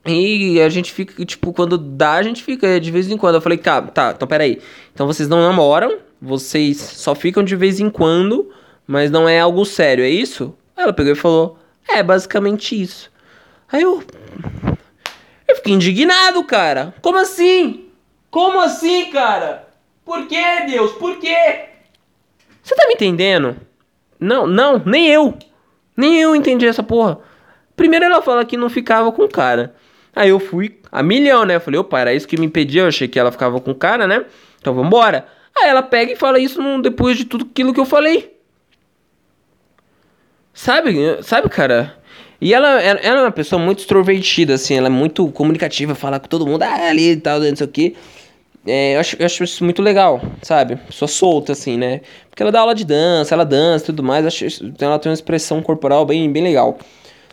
E 0.06 0.60
a 0.60 0.68
gente 0.68 0.92
fica, 0.92 1.24
tipo, 1.24 1.52
quando 1.52 1.76
dá, 1.76 2.14
a 2.14 2.22
gente 2.22 2.42
fica 2.42 2.78
de 2.80 2.90
vez 2.90 3.10
em 3.10 3.16
quando. 3.16 3.36
Eu 3.36 3.40
falei, 3.40 3.58
tá, 3.58 3.82
tá, 3.82 4.12
então 4.14 4.28
peraí. 4.28 4.58
Então 4.92 5.06
vocês 5.06 5.28
não 5.28 5.40
namoram, 5.40 5.98
vocês 6.20 6.78
só 6.78 7.14
ficam 7.14 7.42
de 7.42 7.56
vez 7.56 7.80
em 7.80 7.90
quando, 7.90 8.50
mas 8.86 9.10
não 9.10 9.28
é 9.28 9.40
algo 9.40 9.64
sério, 9.64 10.04
é 10.04 10.10
isso? 10.10 10.54
Ela 10.76 10.92
pegou 10.92 11.12
e 11.12 11.16
falou, 11.16 11.58
é 11.88 12.02
basicamente 12.02 12.80
isso. 12.80 13.10
Aí 13.70 13.82
eu. 13.82 14.02
Eu 15.46 15.56
fiquei 15.56 15.72
indignado, 15.72 16.44
cara. 16.44 16.94
Como 17.00 17.18
assim? 17.18 17.87
Como 18.30 18.60
assim, 18.60 19.10
cara? 19.10 19.68
Por 20.04 20.26
que, 20.26 20.66
Deus? 20.66 20.92
Por 20.92 21.18
quê? 21.18 21.66
Você 22.62 22.74
tá 22.74 22.86
me 22.86 22.94
entendendo? 22.94 23.56
Não, 24.18 24.46
não, 24.46 24.82
nem 24.84 25.08
eu. 25.08 25.36
Nem 25.96 26.20
eu 26.20 26.34
entendi 26.34 26.66
essa 26.66 26.82
porra. 26.82 27.18
Primeiro 27.76 28.04
ela 28.04 28.22
fala 28.22 28.44
que 28.44 28.56
não 28.56 28.68
ficava 28.68 29.10
com 29.12 29.24
o 29.24 29.28
cara. 29.28 29.74
Aí 30.14 30.30
eu 30.30 30.40
fui 30.40 30.80
a 30.90 31.02
milhão, 31.02 31.44
né? 31.44 31.56
Eu 31.56 31.60
falei, 31.60 31.78
opa, 31.78 32.00
era 32.00 32.14
isso 32.14 32.26
que 32.26 32.38
me 32.38 32.46
impedia. 32.46 32.82
Eu 32.82 32.88
achei 32.88 33.06
que 33.06 33.18
ela 33.18 33.32
ficava 33.32 33.60
com 33.60 33.70
o 33.70 33.74
cara, 33.74 34.06
né? 34.06 34.24
Então 34.60 34.74
vambora. 34.74 35.26
Aí 35.56 35.68
ela 35.68 35.82
pega 35.82 36.12
e 36.12 36.16
fala 36.16 36.38
isso 36.38 36.60
depois 36.82 37.16
de 37.16 37.24
tudo 37.24 37.48
aquilo 37.50 37.72
que 37.72 37.80
eu 37.80 37.84
falei. 37.84 38.36
Sabe, 40.52 41.22
sabe, 41.22 41.48
cara? 41.48 41.96
E 42.40 42.52
ela, 42.52 42.80
ela, 42.80 43.00
ela 43.00 43.20
é 43.20 43.22
uma 43.22 43.32
pessoa 43.32 43.60
muito 43.60 43.80
extrovertida, 43.80 44.54
assim, 44.54 44.76
ela 44.76 44.86
é 44.86 44.90
muito 44.90 45.26
comunicativa, 45.32 45.94
fala 45.94 46.20
com 46.20 46.28
todo 46.28 46.46
mundo, 46.46 46.62
ah, 46.62 46.88
ali 46.88 47.12
e 47.12 47.16
tal, 47.16 47.40
não 47.40 47.56
sei 47.56 47.66
o 47.66 47.70
que. 47.70 47.96
É, 48.68 48.96
eu, 48.96 49.00
acho, 49.00 49.16
eu 49.18 49.24
acho 49.24 49.44
isso 49.44 49.64
muito 49.64 49.80
legal, 49.80 50.20
sabe? 50.42 50.76
Pessoa 50.76 51.08
solta, 51.08 51.52
assim, 51.52 51.78
né? 51.78 52.02
Porque 52.28 52.42
ela 52.42 52.52
dá 52.52 52.60
aula 52.60 52.74
de 52.74 52.84
dança, 52.84 53.34
ela 53.34 53.44
dança 53.44 53.84
e 53.84 53.86
tudo 53.86 54.02
mais, 54.02 54.26
acho, 54.26 54.44
ela 54.78 54.98
tem 54.98 55.10
uma 55.10 55.14
expressão 55.14 55.62
corporal 55.62 56.04
bem, 56.04 56.30
bem 56.30 56.42
legal. 56.42 56.78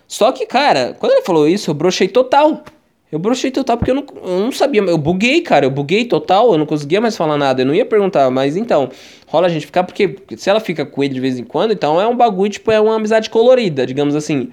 Só 0.08 0.32
que, 0.32 0.46
cara, 0.46 0.96
quando 0.98 1.12
ele 1.12 1.24
falou 1.24 1.48
isso, 1.48 1.70
eu 1.70 1.74
brochei 1.74 2.08
total. 2.08 2.64
Eu 3.12 3.20
brochei 3.20 3.52
total 3.52 3.78
porque 3.78 3.92
eu 3.92 3.96
não, 3.96 4.06
eu 4.24 4.40
não 4.40 4.52
sabia. 4.52 4.82
Eu 4.82 4.98
buguei, 4.98 5.42
cara. 5.42 5.66
Eu 5.66 5.72
buguei 5.72 6.06
total. 6.06 6.52
Eu 6.52 6.58
não 6.58 6.66
conseguia 6.66 7.00
mais 7.00 7.16
falar 7.16 7.38
nada. 7.38 7.62
Eu 7.62 7.66
não 7.66 7.74
ia 7.74 7.86
perguntar. 7.86 8.30
Mas 8.30 8.58
então, 8.58 8.90
rola 9.28 9.48
a 9.48 9.50
gente 9.50 9.66
ficar 9.66 9.84
porque 9.84 10.18
se 10.36 10.50
ela 10.50 10.60
fica 10.60 10.86
com 10.86 11.04
ele 11.04 11.14
de 11.14 11.20
vez 11.20 11.40
em 11.40 11.44
quando, 11.44 11.72
então 11.72 12.00
é 12.02 12.08
um 12.08 12.16
bagulho, 12.16 12.52
tipo, 12.52 12.72
é 12.72 12.80
uma 12.80 12.96
amizade 12.96 13.30
colorida, 13.30 13.86
digamos 13.86 14.16
assim. 14.16 14.52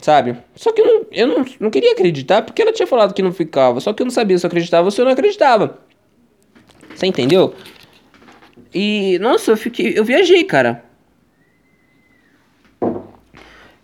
Sabe? 0.00 0.36
Só 0.54 0.72
que 0.72 0.80
eu 0.80 0.86
não, 0.86 1.06
eu 1.12 1.26
não, 1.26 1.44
não 1.60 1.70
queria 1.70 1.92
acreditar 1.92 2.42
porque 2.42 2.62
ela 2.62 2.72
tinha 2.72 2.86
falado 2.86 3.12
que 3.12 3.22
não 3.22 3.32
ficava. 3.32 3.80
Só 3.80 3.92
que 3.92 4.02
eu 4.02 4.06
não 4.06 4.10
sabia 4.10 4.38
se 4.38 4.46
eu 4.46 4.48
acreditava 4.48 4.86
ou 4.86 4.90
se 4.90 5.00
eu 5.00 5.04
não 5.04 5.12
acreditava. 5.12 5.78
Você 6.94 7.06
entendeu? 7.06 7.54
E, 8.74 9.18
nossa, 9.20 9.50
eu 9.50 9.56
fiquei. 9.56 9.98
Eu 9.98 10.04
viajei, 10.04 10.44
cara. 10.44 10.84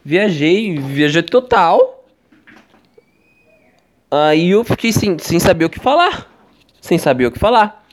Viajei, 0.04 0.78
viajei 0.78 1.22
total. 1.22 2.04
Aí 4.10 4.50
eu 4.50 4.64
fiquei 4.64 4.92
sem, 4.92 5.18
sem 5.18 5.38
saber 5.38 5.66
o 5.66 5.70
que 5.70 5.80
falar. 5.80 6.30
Sem 6.80 6.96
saber 6.96 7.26
o 7.26 7.32
que 7.32 7.38
falar. 7.38 7.84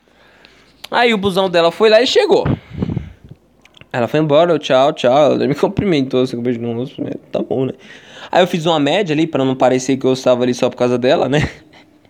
Aí 0.89 1.13
o 1.13 1.17
busão 1.17 1.49
dela 1.49 1.71
foi 1.71 1.89
lá 1.89 2.01
e 2.01 2.07
chegou. 2.07 2.45
Ela 3.91 4.07
foi 4.07 4.19
embora, 4.19 4.57
tchau, 4.59 4.93
tchau. 4.93 5.33
Ela 5.33 5.47
me 5.47 5.55
cumprimentou, 5.55 6.21
assim, 6.21 6.35
com 6.35 6.41
um 6.41 6.43
beijo 6.43 6.61
no 6.61 6.73
rosto. 6.73 7.03
Tá 7.31 7.41
bom, 7.41 7.65
né? 7.65 7.73
Aí 8.33 8.41
eu 8.41 8.47
fiz 8.47 8.65
uma 8.65 8.79
média 8.79 9.13
ali, 9.13 9.27
para 9.27 9.45
não 9.45 9.55
parecer 9.55 9.95
que 9.95 10.05
eu 10.05 10.13
estava 10.13 10.43
ali 10.43 10.53
só 10.53 10.69
por 10.69 10.75
causa 10.75 10.97
dela, 10.97 11.29
né? 11.29 11.49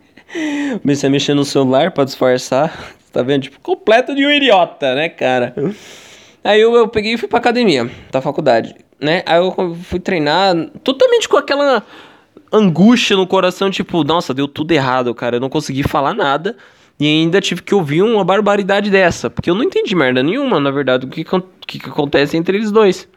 Comecei 0.81 1.07
a 1.07 1.11
mexer 1.11 1.33
no 1.33 1.43
celular 1.43 1.91
para 1.91 2.05
disfarçar. 2.05 2.95
Tá 3.13 3.21
vendo? 3.21 3.43
Tipo, 3.43 3.59
completo 3.59 4.15
de 4.15 4.25
um 4.25 4.31
idiota, 4.31 4.95
né, 4.95 5.07
cara? 5.07 5.53
Aí 6.43 6.59
eu, 6.59 6.73
eu 6.73 6.87
peguei 6.87 7.13
e 7.13 7.17
fui 7.17 7.27
pra 7.27 7.37
academia 7.37 7.87
da 8.11 8.19
faculdade 8.21 8.73
né? 9.03 9.21
Aí 9.25 9.37
eu 9.37 9.75
fui 9.83 9.99
treinar 9.99 10.55
totalmente 10.83 11.27
com 11.27 11.37
aquela 11.37 11.83
angústia 12.51 13.15
no 13.17 13.27
coração, 13.27 13.69
tipo, 13.69 14.03
nossa, 14.03 14.33
deu 14.33 14.47
tudo 14.47 14.71
errado, 14.71 15.13
cara. 15.13 15.35
Eu 15.35 15.39
não 15.39 15.49
consegui 15.49 15.83
falar 15.83 16.13
nada. 16.13 16.55
E 16.99 17.05
ainda 17.05 17.41
tive 17.41 17.61
que 17.61 17.75
ouvir 17.75 18.01
uma 18.01 18.23
barbaridade 18.23 18.89
dessa. 18.89 19.29
Porque 19.29 19.49
eu 19.49 19.55
não 19.55 19.63
entendi 19.63 19.95
merda 19.95 20.23
nenhuma, 20.23 20.59
na 20.59 20.71
verdade, 20.71 21.05
o 21.05 21.09
que, 21.09 21.23
que, 21.23 21.79
que 21.79 21.89
acontece 21.89 22.37
entre 22.37 22.57
eles 22.57 22.71
dois. 22.71 23.09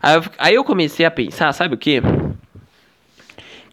Aí 0.00 0.14
eu, 0.14 0.22
aí 0.38 0.54
eu 0.54 0.62
comecei 0.62 1.04
a 1.04 1.10
pensar, 1.10 1.52
sabe 1.52 1.74
o 1.74 1.78
que? 1.78 2.00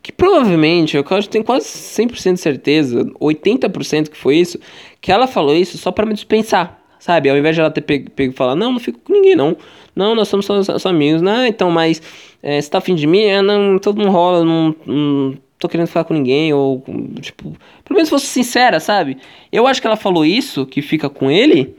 Que 0.03 0.11
provavelmente, 0.11 0.97
eu 0.97 1.03
tenho 1.29 1.45
quase 1.45 1.65
100% 1.65 2.33
de 2.33 2.39
certeza, 2.39 3.05
80% 3.21 4.09
que 4.09 4.17
foi 4.17 4.35
isso, 4.35 4.59
que 4.99 5.09
ela 5.09 5.27
falou 5.27 5.55
isso 5.55 5.77
só 5.77 5.93
para 5.93 6.05
me 6.05 6.13
dispensar. 6.13 6.77
Sabe? 6.99 7.29
Ao 7.29 7.37
invés 7.37 7.55
de 7.55 7.61
ela 7.61 7.71
ter 7.71 7.81
pego, 7.81 8.11
pego 8.11 8.33
falar, 8.33 8.55
não, 8.55 8.73
não 8.73 8.79
fico 8.79 8.99
com 8.99 9.13
ninguém, 9.13 9.35
não. 9.35 9.57
Não, 9.95 10.13
nós 10.13 10.27
somos 10.27 10.45
só, 10.45 10.61
só 10.61 10.89
amigos. 10.89 11.21
Não, 11.21 11.45
então, 11.45 11.71
mas 11.71 12.01
é, 12.41 12.61
você 12.61 12.69
tá 12.69 12.77
afim 12.79 12.95
de 12.95 13.07
mim? 13.07 13.21
É, 13.21 13.41
não, 13.41 13.79
todo 13.79 13.97
mundo 13.97 14.11
rola, 14.11 14.43
não, 14.43 14.75
não 14.85 15.37
tô 15.59 15.69
querendo 15.69 15.87
falar 15.87 16.03
com 16.05 16.13
ninguém. 16.13 16.53
Ou, 16.53 16.83
tipo, 17.21 17.55
pelo 17.83 17.95
menos 17.95 18.09
fosse 18.09 18.25
sincera, 18.27 18.79
sabe? 18.79 19.17
Eu 19.51 19.67
acho 19.67 19.81
que 19.81 19.87
ela 19.87 19.95
falou 19.95 20.25
isso, 20.25 20.65
que 20.65 20.81
fica 20.81 21.09
com 21.09 21.31
ele, 21.31 21.75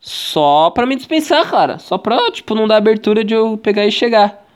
só 0.00 0.70
pra 0.70 0.86
me 0.86 0.96
dispensar, 0.96 1.48
cara. 1.48 1.78
Só 1.78 1.98
pra, 1.98 2.30
tipo, 2.30 2.54
não 2.54 2.66
dar 2.66 2.76
abertura 2.76 3.24
de 3.24 3.34
eu 3.34 3.56
pegar 3.56 3.86
e 3.86 3.92
chegar. 3.92 4.47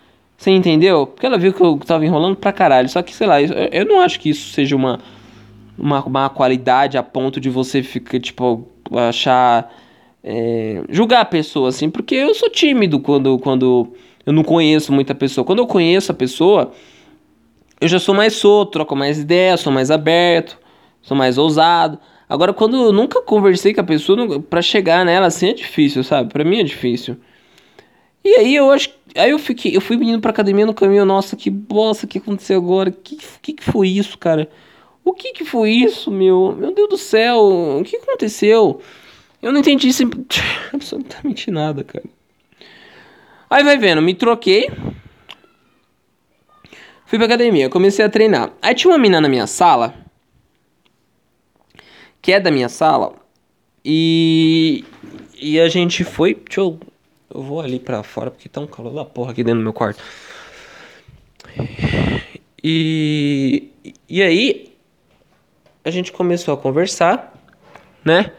Você 0.42 0.50
entendeu? 0.50 1.06
Porque 1.06 1.24
ela 1.24 1.38
viu 1.38 1.52
que 1.52 1.62
eu 1.62 1.78
tava 1.78 2.04
enrolando 2.04 2.34
pra 2.34 2.52
caralho. 2.52 2.88
Só 2.88 3.00
que, 3.00 3.14
sei 3.14 3.28
lá, 3.28 3.40
eu, 3.40 3.52
eu 3.70 3.86
não 3.86 4.00
acho 4.00 4.18
que 4.18 4.30
isso 4.30 4.50
seja 4.52 4.74
uma, 4.74 4.98
uma, 5.78 6.04
uma 6.04 6.28
qualidade 6.28 6.98
a 6.98 7.02
ponto 7.02 7.40
de 7.40 7.48
você 7.48 7.80
ficar, 7.80 8.18
tipo, 8.18 8.66
achar. 8.90 9.72
É, 10.24 10.82
julgar 10.88 11.20
a 11.20 11.24
pessoa, 11.24 11.68
assim, 11.68 11.88
porque 11.88 12.16
eu 12.16 12.34
sou 12.34 12.50
tímido 12.50 12.98
quando, 12.98 13.38
quando 13.38 13.92
eu 14.26 14.32
não 14.32 14.42
conheço 14.42 14.92
muita 14.92 15.14
pessoa. 15.14 15.44
Quando 15.44 15.60
eu 15.60 15.66
conheço 15.66 16.10
a 16.10 16.14
pessoa, 16.14 16.72
eu 17.80 17.86
já 17.86 18.00
sou 18.00 18.12
mais 18.12 18.32
solto, 18.32 18.72
troco 18.72 18.96
mais 18.96 19.20
ideia, 19.20 19.56
sou 19.56 19.72
mais 19.72 19.92
aberto, 19.92 20.58
sou 21.02 21.16
mais 21.16 21.38
ousado. 21.38 22.00
Agora, 22.28 22.52
quando 22.52 22.76
eu 22.76 22.92
nunca 22.92 23.22
conversei 23.22 23.72
com 23.72 23.80
a 23.80 23.84
pessoa, 23.84 24.40
para 24.40 24.60
chegar 24.60 25.04
nela 25.06 25.28
assim 25.28 25.50
é 25.50 25.52
difícil, 25.52 26.02
sabe? 26.02 26.32
Para 26.32 26.42
mim 26.42 26.58
é 26.58 26.64
difícil. 26.64 27.16
E 28.24 28.36
aí 28.36 28.54
eu 28.54 28.70
acho. 28.70 28.90
Aí 29.16 29.30
eu 29.30 29.38
fiquei. 29.38 29.76
Eu 29.76 29.80
fui 29.80 29.96
indo 29.96 30.20
pra 30.20 30.30
academia 30.30 30.64
no 30.64 30.74
caminho, 30.74 31.04
nossa, 31.04 31.36
que 31.36 31.50
bosta 31.50 32.06
que 32.06 32.18
aconteceu 32.18 32.56
agora? 32.56 32.90
Que, 32.90 33.18
que 33.40 33.52
que 33.54 33.64
foi 33.64 33.88
isso, 33.88 34.16
cara? 34.18 34.48
O 35.04 35.12
que 35.12 35.32
que 35.32 35.44
foi 35.44 35.70
isso, 35.70 36.10
meu? 36.10 36.54
Meu 36.56 36.72
Deus 36.72 36.88
do 36.88 36.98
céu, 36.98 37.38
o 37.80 37.82
que 37.84 37.96
aconteceu? 37.96 38.80
Eu 39.42 39.52
não 39.52 39.60
entendi 39.60 39.90
absolutamente 40.72 41.50
nada, 41.50 41.82
cara. 41.82 42.04
Aí 43.50 43.64
vai 43.64 43.76
vendo, 43.76 44.00
me 44.00 44.14
troquei. 44.14 44.70
Fui 47.04 47.18
pra 47.18 47.26
academia, 47.26 47.68
comecei 47.68 48.04
a 48.04 48.08
treinar. 48.08 48.52
Aí 48.62 48.74
tinha 48.74 48.90
uma 48.90 48.98
menina 48.98 49.20
na 49.20 49.28
minha 49.28 49.46
sala, 49.46 49.94
que 52.22 52.32
é 52.32 52.40
da 52.40 52.50
minha 52.50 52.68
sala, 52.68 53.14
e 53.84 54.84
e 55.36 55.58
a 55.60 55.68
gente 55.68 56.04
foi, 56.04 56.34
deixa 56.34 56.60
eu 56.60 56.78
eu 57.34 57.42
vou 57.42 57.60
ali 57.60 57.78
pra 57.78 58.02
fora 58.02 58.30
porque 58.30 58.48
tá 58.48 58.60
um 58.60 58.66
calor 58.66 58.92
da 58.92 59.04
porra 59.04 59.32
aqui 59.32 59.42
dentro 59.42 59.60
do 59.60 59.64
meu 59.64 59.72
quarto. 59.72 60.02
E 62.62 63.72
e 64.08 64.22
aí 64.22 64.72
a 65.84 65.90
gente 65.90 66.12
começou 66.12 66.54
a 66.54 66.56
conversar, 66.56 67.34
né? 68.04 68.30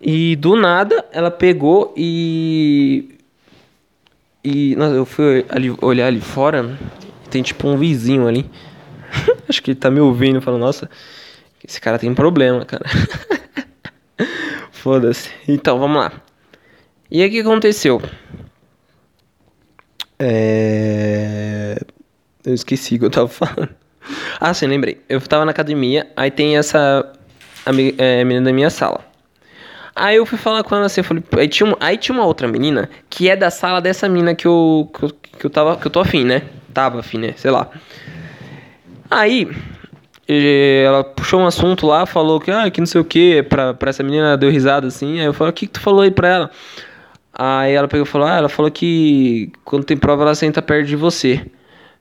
E 0.00 0.36
do 0.36 0.54
nada 0.54 1.04
ela 1.12 1.30
pegou 1.30 1.92
e. 1.96 3.16
E. 4.44 4.74
Eu 4.74 5.04
fui 5.04 5.44
ali, 5.48 5.74
olhar 5.82 6.06
ali 6.06 6.20
fora. 6.20 6.62
Né? 6.62 6.78
Tem 7.30 7.42
tipo 7.42 7.66
um 7.68 7.76
vizinho 7.76 8.26
ali. 8.26 8.48
Acho 9.48 9.62
que 9.62 9.72
ele 9.72 9.80
tá 9.80 9.90
me 9.90 10.00
ouvindo 10.00 10.40
falando, 10.40 10.60
nossa, 10.60 10.88
esse 11.66 11.80
cara 11.80 11.98
tem 11.98 12.14
problema, 12.14 12.64
cara. 12.64 12.84
Foda-se. 14.70 15.30
Então, 15.48 15.78
vamos 15.78 15.98
lá. 15.98 16.12
E 17.10 17.22
aí 17.22 17.28
o 17.28 17.30
que 17.30 17.40
aconteceu? 17.40 18.02
É. 20.18 21.78
Eu 22.44 22.54
esqueci 22.54 22.96
o 22.96 22.98
que 22.98 23.04
eu 23.04 23.10
tava 23.10 23.28
falando. 23.28 23.70
Ah, 24.40 24.54
sim, 24.54 24.66
lembrei. 24.66 25.02
Eu 25.06 25.20
tava 25.20 25.44
na 25.44 25.50
academia, 25.50 26.06
aí 26.16 26.30
tem 26.30 26.56
essa 26.56 27.12
amiga, 27.66 28.02
é, 28.02 28.24
menina 28.24 28.46
da 28.46 28.52
minha 28.54 28.70
sala. 28.70 29.04
Aí 29.94 30.16
eu 30.16 30.24
fui 30.24 30.38
falar 30.38 30.62
com 30.62 30.74
ela 30.74 30.86
assim, 30.86 31.00
eu 31.00 31.04
falei, 31.04 31.22
aí 31.36 31.48
tinha, 31.48 31.66
uma, 31.66 31.76
aí 31.78 31.98
tinha 31.98 32.16
uma 32.16 32.24
outra 32.24 32.48
menina 32.48 32.88
que 33.10 33.28
é 33.28 33.36
da 33.36 33.50
sala 33.50 33.82
dessa 33.82 34.08
menina 34.08 34.34
que 34.34 34.46
eu, 34.46 34.90
que 34.94 35.04
eu, 35.04 35.10
que 35.10 35.44
eu 35.44 35.50
tava, 35.50 35.76
que 35.76 35.86
eu 35.86 35.90
tô 35.90 36.00
afim, 36.00 36.24
né? 36.24 36.42
Tava 36.72 37.00
afim, 37.00 37.18
né? 37.18 37.34
Sei 37.36 37.50
lá. 37.50 37.68
Aí, 39.10 39.48
ela 40.86 41.02
puxou 41.04 41.40
um 41.40 41.46
assunto 41.46 41.86
lá, 41.86 42.06
falou 42.06 42.40
que, 42.40 42.50
ah, 42.50 42.70
que 42.70 42.80
não 42.80 42.86
sei 42.86 43.00
o 43.00 43.04
que, 43.04 43.42
pra, 43.42 43.74
pra 43.74 43.90
essa 43.90 44.02
menina 44.02 44.36
deu 44.36 44.50
risada 44.50 44.86
assim. 44.86 45.20
Aí 45.20 45.26
eu 45.26 45.34
falei, 45.34 45.50
o 45.50 45.54
que, 45.54 45.66
que 45.66 45.72
tu 45.72 45.80
falou 45.80 46.02
aí 46.02 46.10
pra 46.10 46.28
ela? 46.28 46.50
Aí 47.38 47.72
ela 47.72 47.86
pegou 47.86 48.04
e 48.04 48.08
falou: 48.08 48.26
Ah, 48.26 48.36
ela 48.36 48.48
falou 48.48 48.68
que 48.68 49.52
quando 49.64 49.84
tem 49.84 49.96
prova 49.96 50.24
ela 50.24 50.34
senta 50.34 50.60
perto 50.60 50.88
de 50.88 50.96
você. 50.96 51.40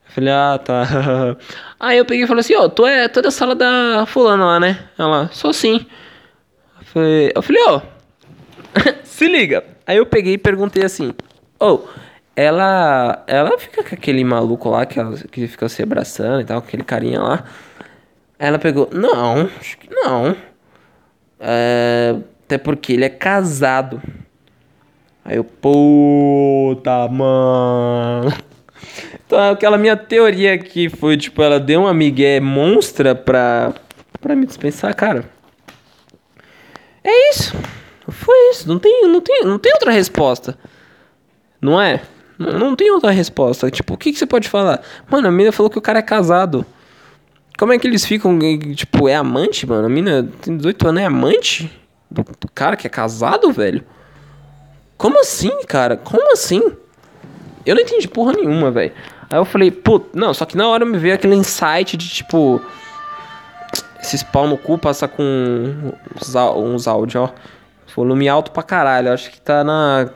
Eu 0.08 0.12
falei, 0.12 0.34
ah, 0.34 0.60
tá. 0.64 1.38
Aí 1.80 1.98
eu 1.98 2.06
peguei 2.06 2.24
e 2.24 2.28
falei 2.28 2.40
assim, 2.40 2.56
ó, 2.56 2.64
oh, 2.64 2.70
tu 2.70 2.86
é 2.86 3.08
toda 3.08 3.28
a 3.28 3.32
sala 3.32 3.54
da 3.54 4.06
fulana 4.08 4.46
lá, 4.46 4.60
né? 4.60 4.80
Ela, 4.98 5.30
sou 5.32 5.54
sim. 5.54 5.86
Eu 6.80 6.86
falei, 6.86 7.32
eu 7.36 7.42
falei, 7.42 7.62
ó, 7.68 7.82
oh, 7.82 7.82
se 9.04 9.28
liga. 9.28 9.64
Aí 9.86 9.98
eu 9.98 10.06
peguei 10.06 10.34
e 10.34 10.38
perguntei 10.38 10.84
assim, 10.84 11.14
ô, 11.60 11.66
oh, 11.66 11.88
ela, 12.36 13.24
ela 13.28 13.58
fica 13.60 13.84
com 13.84 13.94
aquele 13.94 14.24
maluco 14.24 14.70
lá 14.70 14.86
que, 14.86 15.00
ela, 15.00 15.16
que 15.18 15.48
fica 15.48 15.68
se 15.68 15.84
abraçando 15.84 16.42
e 16.42 16.46
tal, 16.46 16.60
aquele 16.60 16.84
carinha 16.84 17.22
lá. 17.22 17.44
Aí 18.40 18.48
ela 18.48 18.60
pegou, 18.60 18.90
não, 18.92 19.50
acho 19.60 19.78
que 19.78 19.90
não. 19.94 20.36
É, 21.40 22.16
até 22.46 22.58
porque 22.58 22.94
ele 22.94 23.06
é 23.06 23.10
casado. 23.10 24.02
Aí 25.28 25.36
eu, 25.36 25.44
puta, 25.44 27.06
mano. 27.10 28.34
Então 29.26 29.52
aquela 29.52 29.78
minha 29.78 29.98
teoria 29.98 30.54
aqui 30.54 30.88
foi, 30.88 31.18
tipo, 31.18 31.42
ela 31.42 31.60
deu 31.60 31.82
uma 31.82 31.94
migué 31.94 32.40
monstra 32.40 33.14
pra, 33.14 33.74
pra 34.22 34.38
me 34.38 34.46
dispensar, 34.46 34.96
cara. 34.96 35.30
É 37.04 37.30
isso. 37.32 37.54
Foi 38.08 38.52
isso. 38.52 38.70
Não 38.70 38.80
tem, 38.80 39.06
não 39.06 39.20
tem, 39.20 39.44
não 39.44 39.60
tem 39.60 39.74
outra 39.74 39.92
resposta. 39.92 40.58
Não 41.62 41.82
é? 41.82 42.02
Não, 42.40 42.54
não 42.58 42.76
tem 42.76 42.90
outra 42.90 43.12
resposta. 43.12 43.70
Tipo, 43.70 43.96
o 43.96 43.98
que, 43.98 44.14
que 44.14 44.18
você 44.18 44.26
pode 44.26 44.48
falar? 44.48 44.82
Mano, 45.12 45.28
a 45.28 45.32
mina 45.32 45.52
falou 45.52 45.70
que 45.70 45.78
o 45.78 45.82
cara 45.82 46.00
é 46.00 46.04
casado. 46.04 46.66
Como 47.60 47.74
é 47.74 47.78
que 47.78 47.86
eles 47.86 48.06
ficam, 48.06 48.40
tipo, 48.74 49.10
é 49.10 49.16
amante, 49.16 49.68
mano? 49.68 49.88
A 49.88 49.90
mina 49.90 50.26
tem 50.42 50.56
18 50.56 50.88
anos, 50.88 51.02
é 51.02 51.06
amante? 51.06 51.70
Do 52.10 52.24
cara 52.56 52.78
que 52.78 52.88
é 52.88 52.90
casado, 52.90 53.52
velho? 53.52 53.84
Como 54.98 55.20
assim, 55.20 55.64
cara? 55.68 55.96
Como 55.96 56.34
assim? 56.34 56.62
Eu 57.66 57.76
não 57.76 57.82
entendi 57.82 58.08
porra 58.08 58.34
nenhuma, 58.34 58.72
velho. 58.72 58.94
Aí 59.30 59.38
eu 59.38 59.46
falei, 59.46 59.70
pô, 59.70 60.02
não, 60.14 60.34
só 60.34 60.46
que 60.46 60.56
na 60.56 60.68
hora 60.68 60.86
me 60.86 60.98
veio 60.98 61.14
aquele 61.14 61.36
insight 61.36 61.98
de 61.98 62.10
tipo. 62.10 62.62
Esses 64.02 64.24
pau 64.24 64.48
no 64.48 64.58
cu 64.58 64.78
passa 64.78 65.08
com 65.08 65.24
uns, 65.24 66.36
uns 66.36 66.88
áudios, 66.88 67.24
ó. 67.24 67.34
Volume 67.96 68.30
alto 68.30 68.52
pra 68.52 68.64
caralho. 68.64 69.12
Acho 69.12 69.30
que 69.32 69.42
tá 69.42 69.64
na 69.64 70.10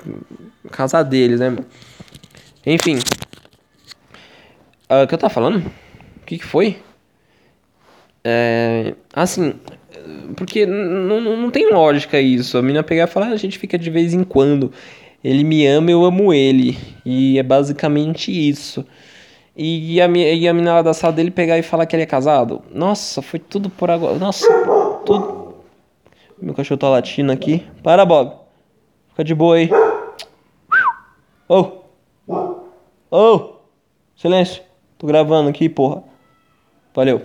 casa 0.72 1.04
deles, 1.04 1.40
né, 1.40 1.50
mano? 1.50 1.66
Enfim. 2.66 3.00
Ah, 4.88 5.02
o 5.02 5.04
uh, 5.04 5.08
que 5.08 5.16
eu 5.16 5.18
tava 5.18 5.34
falando? 5.34 5.58
O 5.58 6.26
que, 6.26 6.38
que 6.38 6.46
foi? 6.46 6.82
É. 8.24 8.94
Assim. 9.14 9.60
Porque 10.36 10.66
não 10.66 11.50
tem 11.52 11.72
lógica 11.72 12.20
isso. 12.20 12.58
A 12.58 12.62
menina 12.62 12.84
pegar 12.84 13.04
e 13.04 13.08
falar, 13.08 13.28
ah, 13.28 13.34
a 13.34 13.38
gente 13.38 13.58
fica 13.58 13.78
de 13.78 13.90
vez 13.90 14.14
em 14.14 14.24
quando. 14.24 14.72
Ele 15.24 15.44
me 15.44 15.66
ama, 15.68 15.92
eu 15.92 16.04
amo 16.04 16.34
ele. 16.34 16.78
E 17.06 17.38
é 17.38 17.44
basicamente 17.44 18.32
isso. 18.32 18.86
E 19.56 20.02
a, 20.02 20.08
e 20.08 20.48
a 20.48 20.54
menina 20.54 20.82
da 20.82 20.94
sala 20.94 21.14
dele 21.14 21.30
pegar 21.30 21.58
e 21.58 21.64
falar 21.64 21.86
que 21.86 21.96
ele 21.96 22.04
é 22.04 22.08
casado. 22.08 22.62
Nossa, 22.74 23.22
foi 23.22 23.40
tudo 23.40 23.70
por 23.70 23.92
agora. 23.92 24.18
Nossa, 24.18 24.48
tudo. 25.06 25.56
Meu 26.42 26.54
cachorro 26.56 26.80
tá 26.80 26.90
latindo 26.90 27.32
aqui. 27.32 27.66
Para, 27.84 28.06
Bob. 28.06 28.34
Fica 29.10 29.24
de 29.24 29.36
boa 29.36 29.58
aí. 29.58 29.70
Oh! 31.48 31.82
Oh! 33.12 33.56
Silêncio. 34.16 34.64
Tô 34.98 35.06
gravando 35.06 35.50
aqui, 35.50 35.68
porra. 35.68 36.04
Valeu. 36.94 37.22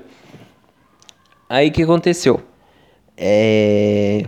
Aí 1.48 1.68
o 1.68 1.72
que 1.72 1.82
aconteceu? 1.82 2.42
É. 3.16 4.24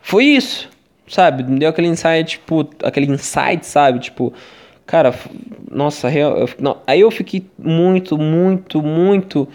Foi 0.00 0.24
isso 0.24 0.72
sabe? 1.12 1.42
Me 1.44 1.58
deu 1.58 1.68
aquele 1.68 1.88
insight, 1.88 2.24
tipo, 2.24 2.68
aquele 2.82 3.06
insight, 3.12 3.66
sabe? 3.66 3.98
Tipo, 3.98 4.32
cara, 4.86 5.14
nossa, 5.70 6.08
real, 6.08 6.36
eu, 6.38 6.48
não, 6.58 6.78
aí 6.86 7.00
eu 7.00 7.10
fiquei 7.10 7.46
muito, 7.58 8.16
muito, 8.16 8.82
muito 8.82 9.46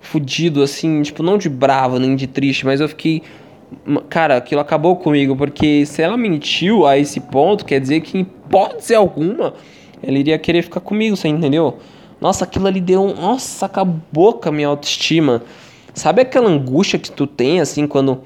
fudido, 0.00 0.62
assim, 0.62 1.02
tipo, 1.02 1.22
não 1.22 1.38
de 1.38 1.48
bravo 1.48 1.98
nem 1.98 2.16
de 2.16 2.26
triste, 2.26 2.66
mas 2.66 2.80
eu 2.80 2.88
fiquei. 2.88 3.22
Cara, 4.08 4.36
aquilo 4.36 4.60
acabou 4.60 4.96
comigo, 4.96 5.34
porque 5.34 5.86
se 5.86 6.02
ela 6.02 6.16
mentiu 6.16 6.86
a 6.86 6.98
esse 6.98 7.18
ponto, 7.20 7.64
quer 7.64 7.80
dizer 7.80 8.00
que 8.02 8.18
em 8.18 8.20
hipótese 8.20 8.94
alguma 8.94 9.54
ela 10.02 10.18
iria 10.18 10.38
querer 10.38 10.62
ficar 10.62 10.80
comigo, 10.80 11.16
você 11.16 11.28
entendeu? 11.28 11.78
Nossa, 12.20 12.44
aquilo 12.44 12.66
ali 12.66 12.80
deu. 12.80 13.14
Nossa, 13.14 13.66
acabou 13.66 14.34
com 14.34 14.48
a 14.48 14.52
minha 14.52 14.68
autoestima. 14.68 15.42
Sabe 15.94 16.22
aquela 16.22 16.48
angústia 16.48 16.98
que 16.98 17.10
tu 17.10 17.26
tem, 17.26 17.60
assim, 17.60 17.86
quando 17.86 18.22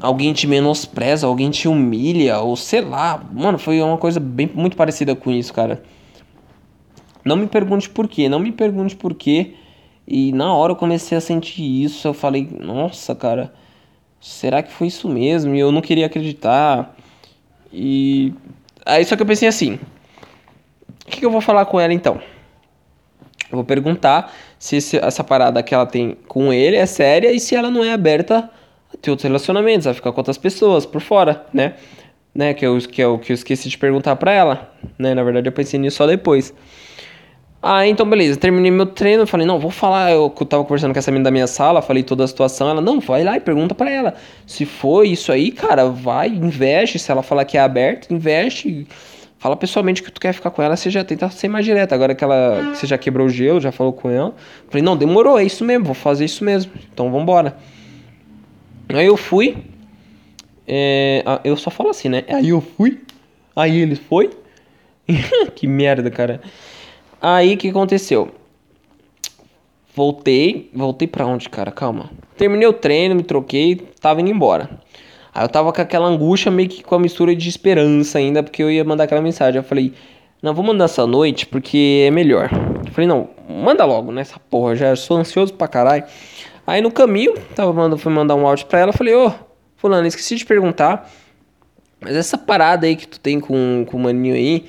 alguém 0.00 0.32
te 0.32 0.46
menospreza, 0.46 1.26
alguém 1.26 1.50
te 1.50 1.66
humilha, 1.66 2.38
ou 2.38 2.56
sei 2.56 2.80
lá. 2.80 3.22
Mano, 3.32 3.58
foi 3.58 3.82
uma 3.82 3.98
coisa 3.98 4.20
bem 4.20 4.48
muito 4.54 4.76
parecida 4.76 5.14
com 5.14 5.30
isso, 5.30 5.52
cara. 5.52 5.82
Não 7.24 7.36
me 7.36 7.46
pergunte 7.46 7.90
por 7.90 8.08
quê, 8.08 8.28
não 8.28 8.38
me 8.38 8.52
pergunte 8.52 8.96
por 8.96 9.14
quê. 9.14 9.54
E 10.06 10.32
na 10.32 10.52
hora 10.54 10.72
eu 10.72 10.76
comecei 10.76 11.16
a 11.16 11.20
sentir 11.20 11.62
isso, 11.62 12.06
eu 12.06 12.14
falei, 12.14 12.48
nossa, 12.58 13.14
cara, 13.14 13.52
será 14.20 14.62
que 14.62 14.72
foi 14.72 14.88
isso 14.88 15.08
mesmo? 15.08 15.54
E 15.54 15.60
eu 15.60 15.70
não 15.70 15.80
queria 15.80 16.06
acreditar. 16.06 16.96
E 17.72 18.32
aí 18.84 19.04
só 19.04 19.16
que 19.16 19.22
eu 19.22 19.26
pensei 19.26 19.48
assim, 19.48 19.78
o 21.06 21.10
que, 21.10 21.20
que 21.20 21.26
eu 21.26 21.30
vou 21.30 21.40
falar 21.40 21.64
com 21.66 21.80
ela 21.80 21.92
então? 21.92 22.20
Eu 23.52 23.58
vou 23.58 23.64
perguntar 23.64 24.32
se 24.58 24.76
esse, 24.76 24.96
essa 24.96 25.22
parada 25.22 25.62
que 25.62 25.74
ela 25.74 25.86
tem 25.86 26.16
com 26.26 26.52
ele 26.52 26.76
é 26.76 26.86
séria 26.86 27.30
e 27.30 27.38
se 27.38 27.54
ela 27.54 27.70
não 27.70 27.84
é 27.84 27.92
aberta 27.92 28.50
ter 29.00 29.10
outros 29.10 29.24
relacionamentos, 29.24 29.84
vai 29.84 29.94
ficar 29.94 30.12
com 30.12 30.20
outras 30.20 30.38
pessoas 30.38 30.86
por 30.86 31.00
fora, 31.00 31.44
né? 31.52 31.74
Né, 32.34 32.54
que, 32.54 32.64
eu, 32.64 32.78
que 32.78 33.04
o 33.04 33.18
que 33.18 33.30
eu 33.30 33.34
esqueci 33.34 33.68
de 33.68 33.76
perguntar 33.76 34.16
pra 34.16 34.32
ela, 34.32 34.72
né? 34.98 35.14
Na 35.14 35.22
verdade 35.22 35.46
eu 35.48 35.52
pensei 35.52 35.78
nisso 35.78 35.98
só 35.98 36.06
depois. 36.06 36.54
Ah, 37.64 37.86
então 37.86 38.08
beleza, 38.08 38.36
terminei 38.38 38.72
meu 38.72 38.86
treino, 38.86 39.24
falei, 39.24 39.46
não, 39.46 39.56
vou 39.56 39.70
falar, 39.70 40.10
eu 40.10 40.28
tava 40.30 40.64
conversando 40.64 40.92
com 40.92 40.98
essa 40.98 41.12
menina 41.12 41.24
da 41.24 41.30
minha 41.30 41.46
sala, 41.46 41.80
falei 41.80 42.02
toda 42.02 42.24
a 42.24 42.26
situação, 42.26 42.68
ela, 42.68 42.80
não, 42.80 42.98
vai 42.98 43.22
lá 43.22 43.36
e 43.36 43.40
pergunta 43.40 43.72
pra 43.72 43.88
ela. 43.88 44.14
Se 44.44 44.64
foi 44.64 45.10
isso 45.10 45.30
aí, 45.30 45.52
cara, 45.52 45.84
vai, 45.84 46.28
investe, 46.28 46.98
se 46.98 47.12
ela 47.12 47.22
falar 47.22 47.44
que 47.44 47.56
é 47.56 47.60
aberto, 47.60 48.12
investe, 48.12 48.84
fala 49.42 49.56
pessoalmente 49.56 50.04
que 50.04 50.12
tu 50.12 50.20
quer 50.20 50.32
ficar 50.32 50.52
com 50.52 50.62
ela, 50.62 50.76
você 50.76 50.88
já 50.88 51.02
tenta 51.02 51.28
ser 51.28 51.48
mais 51.48 51.64
direto. 51.64 51.92
Agora 51.92 52.14
que 52.14 52.22
ela, 52.22 52.70
que 52.70 52.78
você 52.78 52.86
já 52.86 52.96
quebrou 52.96 53.26
o 53.26 53.28
gelo, 53.28 53.60
já 53.60 53.72
falou 53.72 53.92
com 53.92 54.08
ela, 54.08 54.32
falei, 54.68 54.84
não, 54.84 54.96
demorou, 54.96 55.36
é 55.36 55.42
isso 55.42 55.64
mesmo, 55.64 55.84
vou 55.84 55.94
fazer 55.94 56.24
isso 56.24 56.44
mesmo, 56.44 56.70
então 56.92 57.10
vambora. 57.10 57.56
Aí 58.88 59.06
eu 59.06 59.16
fui. 59.16 59.56
É, 60.64 61.24
eu 61.42 61.56
só 61.56 61.72
falo 61.72 61.90
assim, 61.90 62.08
né? 62.08 62.22
Aí 62.28 62.50
eu 62.50 62.60
fui. 62.60 63.00
Aí 63.56 63.80
ele 63.80 63.96
foi. 63.96 64.30
que 65.56 65.66
merda, 65.66 66.08
cara. 66.08 66.40
Aí 67.20 67.54
o 67.54 67.58
que 67.58 67.68
aconteceu? 67.68 68.30
Voltei. 69.92 70.70
Voltei 70.72 71.08
pra 71.08 71.26
onde, 71.26 71.48
cara? 71.48 71.72
Calma. 71.72 72.12
Terminei 72.36 72.68
o 72.68 72.72
treino, 72.72 73.16
me 73.16 73.24
troquei, 73.24 73.74
tava 74.00 74.20
indo 74.20 74.30
embora. 74.30 74.70
Aí 75.34 75.44
eu 75.44 75.48
tava 75.48 75.72
com 75.72 75.80
aquela 75.80 76.06
angústia, 76.06 76.50
meio 76.50 76.68
que 76.68 76.82
com 76.82 76.94
a 76.94 76.98
mistura 76.98 77.34
de 77.34 77.48
esperança 77.48 78.18
ainda, 78.18 78.42
porque 78.42 78.62
eu 78.62 78.70
ia 78.70 78.84
mandar 78.84 79.04
aquela 79.04 79.22
mensagem. 79.22 79.58
Eu 79.58 79.64
falei, 79.64 79.94
não, 80.42 80.52
vou 80.52 80.64
mandar 80.64 80.86
essa 80.86 81.06
noite 81.06 81.46
porque 81.46 82.04
é 82.06 82.10
melhor. 82.10 82.50
Eu 82.84 82.92
falei, 82.92 83.06
não, 83.06 83.30
manda 83.48 83.84
logo 83.84 84.10
nessa 84.10 84.34
né, 84.34 84.42
porra, 84.50 84.74
já 84.74 84.96
sou 84.96 85.16
ansioso 85.16 85.54
pra 85.54 85.68
caralho. 85.68 86.04
Aí 86.66 86.80
no 86.80 86.90
caminho, 86.90 87.34
tava 87.54 87.72
mandando, 87.72 87.98
fui 87.98 88.12
mandar 88.12 88.34
um 88.34 88.46
áudio 88.46 88.66
pra 88.66 88.80
ela, 88.80 88.92
falei, 88.92 89.14
ô, 89.14 89.28
oh, 89.28 89.32
fulano, 89.76 90.06
esqueci 90.06 90.36
de 90.36 90.44
perguntar, 90.44 91.10
mas 92.00 92.14
essa 92.14 92.36
parada 92.36 92.86
aí 92.86 92.96
que 92.96 93.06
tu 93.06 93.18
tem 93.18 93.40
com, 93.40 93.84
com 93.88 93.96
o 93.96 94.00
maninho 94.00 94.34
aí, 94.34 94.66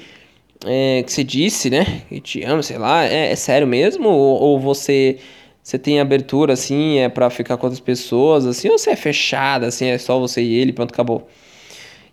é, 0.65 1.03
que 1.03 1.11
você 1.11 1.23
disse, 1.23 1.69
né, 1.69 2.01
que 2.09 2.19
te 2.21 2.43
ama, 2.43 2.63
sei 2.63 2.77
lá, 2.77 3.03
é, 3.03 3.31
é 3.31 3.35
sério 3.35 3.67
mesmo? 3.67 4.09
Ou, 4.09 4.41
ou, 4.41 4.59
você, 4.59 5.17
você 5.63 5.79
tem 5.79 5.99
abertura, 5.99 6.53
assim, 6.53 6.99
é 6.99 7.07
pra 7.07 7.29
ficar 7.29 7.55
com 7.57 7.65
outras 7.65 7.79
pessoas, 7.79 8.45
assim, 8.45 8.69
ou 8.69 8.77
você 8.77 8.91
é 8.91 8.95
fechada, 8.95 9.67
assim, 9.67 9.85
é 9.85 9.97
só 9.97 10.19
você 10.19 10.41
e 10.43 10.55
ele, 10.55 10.73
pronto, 10.73 10.91
acabou. 10.91 11.27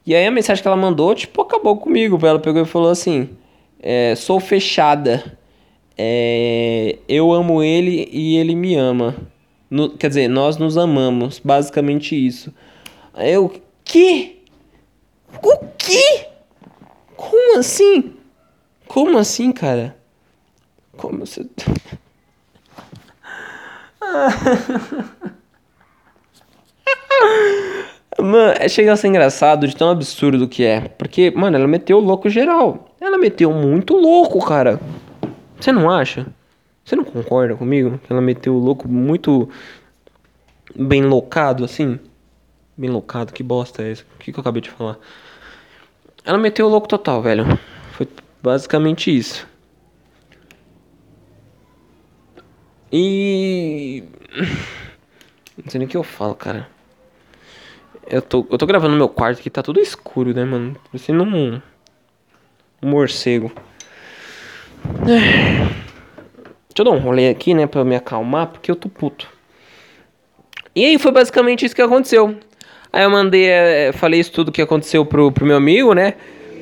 E 0.06 0.14
aí 0.14 0.24
a 0.24 0.30
mensagem 0.30 0.62
que 0.62 0.68
ela 0.68 0.76
mandou, 0.76 1.14
tipo, 1.14 1.42
acabou 1.42 1.76
comigo, 1.76 2.18
ela 2.24 2.38
pegou 2.38 2.62
e 2.62 2.66
falou 2.66 2.90
assim, 2.90 3.28
é, 3.82 4.14
sou 4.14 4.38
fechada, 4.38 5.36
é, 5.98 6.98
eu 7.08 7.32
amo 7.32 7.62
ele 7.62 8.08
e 8.10 8.36
ele 8.36 8.54
me 8.54 8.74
ama. 8.74 9.16
No, 9.70 9.90
quer 9.90 10.08
dizer, 10.08 10.28
nós 10.28 10.56
nos 10.56 10.78
amamos. 10.78 11.38
Basicamente 11.38 12.14
isso. 12.14 12.52
Eu. 13.16 13.52
Que? 13.84 14.42
O 15.42 15.58
que? 15.78 16.26
Como 17.16 17.58
assim? 17.58 18.14
Como 18.88 19.18
assim, 19.18 19.52
cara? 19.52 19.96
Como 20.96 21.18
você. 21.18 21.46
Mano, 28.18 28.54
é 28.58 28.68
chega 28.68 28.92
a 28.92 28.96
ser 28.96 29.08
engraçado 29.08 29.66
de 29.66 29.74
tão 29.74 29.88
absurdo 29.90 30.46
que 30.46 30.64
é. 30.64 30.80
Porque, 30.80 31.30
mano, 31.30 31.56
ela 31.56 31.66
meteu 31.66 31.98
louco 31.98 32.28
geral. 32.28 32.94
Ela 33.00 33.16
meteu 33.16 33.52
muito 33.52 33.96
louco, 33.96 34.44
cara. 34.44 34.78
Você 35.58 35.72
não 35.72 35.90
acha? 35.90 36.26
Você 36.84 36.96
não 36.96 37.04
concorda 37.04 37.54
comigo? 37.54 37.98
Que 38.04 38.12
ela 38.12 38.20
meteu 38.20 38.54
o 38.54 38.58
louco 38.58 38.88
muito 38.88 39.48
bem 40.74 41.02
locado, 41.02 41.64
assim? 41.64 41.98
Bem 42.76 42.90
locado, 42.90 43.32
que 43.32 43.42
bosta 43.42 43.82
é 43.82 43.92
essa? 43.92 44.04
O 44.16 44.18
que, 44.18 44.32
que 44.32 44.38
eu 44.38 44.42
acabei 44.42 44.60
de 44.60 44.70
falar? 44.70 44.98
Ela 46.24 46.38
meteu 46.38 46.66
o 46.66 46.68
louco 46.68 46.88
total, 46.88 47.22
velho. 47.22 47.44
Foi 47.92 48.08
basicamente 48.42 49.16
isso. 49.16 49.46
E. 52.92 54.02
Não 55.62 55.70
sei 55.70 55.78
nem 55.78 55.86
o 55.86 55.90
que 55.90 55.96
eu 55.96 56.02
falo, 56.02 56.34
cara. 56.34 56.68
Eu 58.08 58.22
tô, 58.22 58.46
eu 58.50 58.58
tô 58.58 58.66
gravando 58.66 58.92
no 58.92 58.98
meu 58.98 59.08
quarto 59.08 59.38
aqui, 59.38 59.50
tá 59.50 59.62
tudo 59.62 59.78
escuro, 59.78 60.34
né, 60.34 60.44
mano? 60.44 60.76
Parecendo 60.90 61.22
um. 61.22 61.60
Um 62.82 62.88
morcego. 62.88 63.52
Deixa 66.70 66.78
eu 66.78 66.84
dar 66.84 66.90
um 66.92 66.98
rolê 66.98 67.28
aqui, 67.28 67.52
né, 67.52 67.66
pra 67.66 67.84
me 67.84 67.94
acalmar, 67.94 68.46
porque 68.46 68.70
eu 68.70 68.76
tô 68.76 68.88
puto. 68.88 69.28
E 70.74 70.84
aí 70.84 70.98
foi 70.98 71.12
basicamente 71.12 71.66
isso 71.66 71.74
que 71.74 71.82
aconteceu. 71.82 72.36
Aí 72.92 73.04
eu 73.04 73.10
mandei, 73.10 73.46
é, 73.46 73.92
falei 73.92 74.20
isso 74.20 74.32
tudo 74.32 74.50
que 74.50 74.62
aconteceu 74.62 75.04
pro, 75.04 75.30
pro 75.30 75.44
meu 75.44 75.56
amigo, 75.56 75.92
né? 75.94 76.14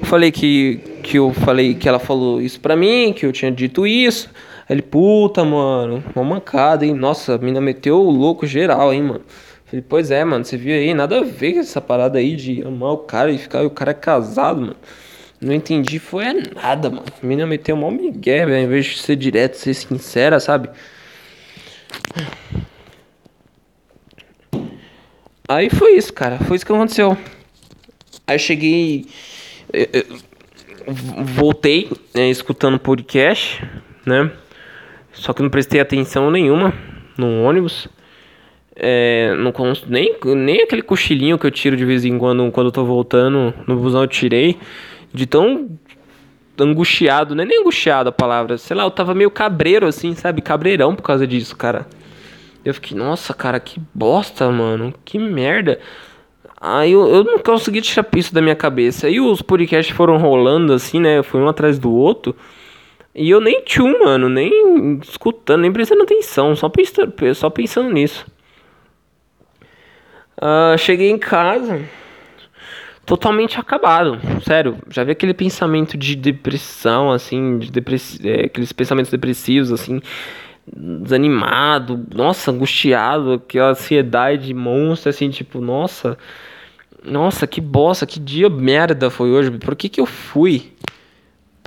Falei 0.02 0.30
que, 0.30 0.80
que 1.02 1.18
eu 1.18 1.32
falei 1.32 1.74
que 1.74 1.88
ela 1.88 1.98
falou 1.98 2.40
isso 2.40 2.60
pra 2.60 2.76
mim, 2.76 3.12
que 3.14 3.26
eu 3.26 3.32
tinha 3.32 3.50
dito 3.50 3.86
isso. 3.86 4.30
Ele, 4.68 4.82
puta, 4.82 5.44
mano, 5.44 6.04
uma 6.14 6.24
mancada, 6.24 6.84
hein? 6.84 6.94
Nossa, 6.94 7.36
a 7.36 7.38
mina 7.38 7.60
meteu 7.60 8.00
o 8.00 8.10
louco 8.10 8.46
geral, 8.46 8.92
hein, 8.92 9.02
mano. 9.02 9.24
Falei, 9.64 9.84
pois 9.86 10.10
é, 10.10 10.24
mano, 10.24 10.44
você 10.44 10.56
viu 10.56 10.74
aí, 10.74 10.92
nada 10.94 11.18
a 11.18 11.24
ver 11.24 11.54
com 11.54 11.60
essa 11.60 11.80
parada 11.80 12.18
aí 12.18 12.36
de 12.36 12.62
amar 12.62 12.92
o 12.92 12.98
cara 12.98 13.30
e 13.30 13.38
ficar, 13.38 13.64
o 13.64 13.70
cara 13.70 13.92
é 13.92 13.94
casado, 13.94 14.60
mano. 14.60 14.76
Não 15.40 15.54
entendi, 15.54 15.98
foi 15.98 16.24
nada, 16.54 16.90
mano. 16.90 17.04
A 17.22 17.26
mina 17.26 17.46
meteu 17.46 17.76
mó 17.76 17.90
migué, 17.90 18.44
velho, 18.44 18.58
ao 18.58 18.64
invés 18.64 18.86
de 18.86 18.98
ser 18.98 19.16
direto, 19.16 19.56
ser 19.56 19.74
sincera, 19.74 20.40
sabe? 20.40 20.68
Aí 25.48 25.70
foi 25.70 25.92
isso, 25.96 26.12
cara, 26.12 26.38
foi 26.40 26.56
isso 26.56 26.66
que 26.66 26.72
aconteceu. 26.72 27.16
Aí 28.26 28.38
cheguei. 28.38 29.06
Eu, 29.72 29.88
eu, 29.92 30.04
voltei 31.24 31.90
né, 32.14 32.28
escutando 32.28 32.78
podcast, 32.78 33.62
né? 34.04 34.30
Só 35.18 35.32
que 35.32 35.42
não 35.42 35.50
prestei 35.50 35.80
atenção 35.80 36.30
nenhuma 36.30 36.72
no 37.16 37.42
ônibus. 37.42 37.88
É, 38.74 39.34
não 39.36 39.52
nem, 39.88 40.14
nem 40.36 40.62
aquele 40.62 40.82
cochilinho 40.82 41.36
que 41.36 41.44
eu 41.44 41.50
tiro 41.50 41.76
de 41.76 41.84
vez 41.84 42.04
em 42.04 42.16
quando 42.16 42.48
quando 42.52 42.68
eu 42.68 42.72
tô 42.72 42.84
voltando 42.84 43.52
no 43.66 43.76
busão 43.76 44.02
eu 44.02 44.06
tirei. 44.06 44.56
De 45.12 45.26
tão 45.26 45.68
angustiado, 46.60 47.34
não 47.34 47.42
é 47.42 47.46
nem 47.46 47.60
angustiado 47.60 48.08
a 48.08 48.12
palavra, 48.12 48.58
sei 48.58 48.76
lá, 48.76 48.84
eu 48.84 48.90
tava 48.90 49.14
meio 49.14 49.30
cabreiro 49.30 49.86
assim, 49.86 50.14
sabe? 50.14 50.42
Cabreirão 50.42 50.94
por 50.94 51.02
causa 51.02 51.26
disso, 51.26 51.56
cara. 51.56 51.86
Eu 52.64 52.74
fiquei, 52.74 52.96
nossa, 52.96 53.32
cara, 53.32 53.58
que 53.58 53.80
bosta, 53.94 54.50
mano, 54.50 54.92
que 55.04 55.18
merda. 55.18 55.80
Aí 56.60 56.92
eu, 56.92 57.08
eu 57.08 57.24
não 57.24 57.38
consegui 57.38 57.80
tirar 57.80 58.06
isso 58.16 58.34
da 58.34 58.42
minha 58.42 58.56
cabeça. 58.56 59.06
Aí 59.06 59.20
os 59.20 59.40
podcasts 59.40 59.94
foram 59.94 60.18
rolando 60.18 60.72
assim, 60.72 61.00
né? 61.00 61.22
Foi 61.22 61.40
um 61.40 61.48
atrás 61.48 61.78
do 61.78 61.92
outro. 61.92 62.34
E 63.18 63.30
eu 63.30 63.40
nem 63.40 63.62
tchum, 63.62 63.98
mano, 63.98 64.28
nem 64.28 65.00
escutando, 65.02 65.62
nem 65.62 65.72
prestando 65.72 66.04
atenção, 66.04 66.54
só 66.54 66.68
pensando, 66.68 67.12
só 67.34 67.50
pensando 67.50 67.90
nisso. 67.90 68.24
Uh, 70.36 70.78
cheguei 70.78 71.10
em 71.10 71.18
casa 71.18 71.80
totalmente 73.04 73.58
acabado, 73.58 74.20
sério. 74.44 74.78
Já 74.88 75.02
vi 75.02 75.10
aquele 75.10 75.34
pensamento 75.34 75.96
de 75.96 76.14
depressão, 76.14 77.10
assim, 77.10 77.58
de 77.58 77.72
depress... 77.72 78.20
É, 78.22 78.44
aqueles 78.44 78.72
pensamentos 78.72 79.10
depressivos, 79.10 79.72
assim, 79.72 80.00
desanimado, 80.64 82.06
nossa, 82.14 82.52
angustiado, 82.52 83.32
aquela 83.32 83.70
ansiedade 83.70 84.54
monstra, 84.54 85.10
assim, 85.10 85.28
tipo, 85.28 85.60
nossa, 85.60 86.16
nossa, 87.02 87.48
que 87.48 87.60
bosta, 87.60 88.06
que 88.06 88.20
dia 88.20 88.48
merda 88.48 89.10
foi 89.10 89.30
hoje. 89.30 89.50
Por 89.50 89.74
que 89.74 89.88
que 89.88 90.00
eu 90.00 90.06
fui? 90.06 90.72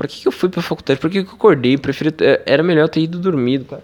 Por 0.02 0.08
que 0.08 0.20
que 0.20 0.28
eu 0.28 0.32
fui 0.32 0.49
pra 0.49 0.64
faculdade? 0.64 0.99
Por 0.99 1.12
que 1.12 1.24
que 1.24 1.30
eu 1.30 1.36
acordei? 1.36 1.78
Prefiro... 1.78 2.12
Era 2.43 2.64
melhor 2.64 2.89
ter 2.89 3.02
ido 3.02 3.20
dormido, 3.20 3.66
cara. 3.66 3.84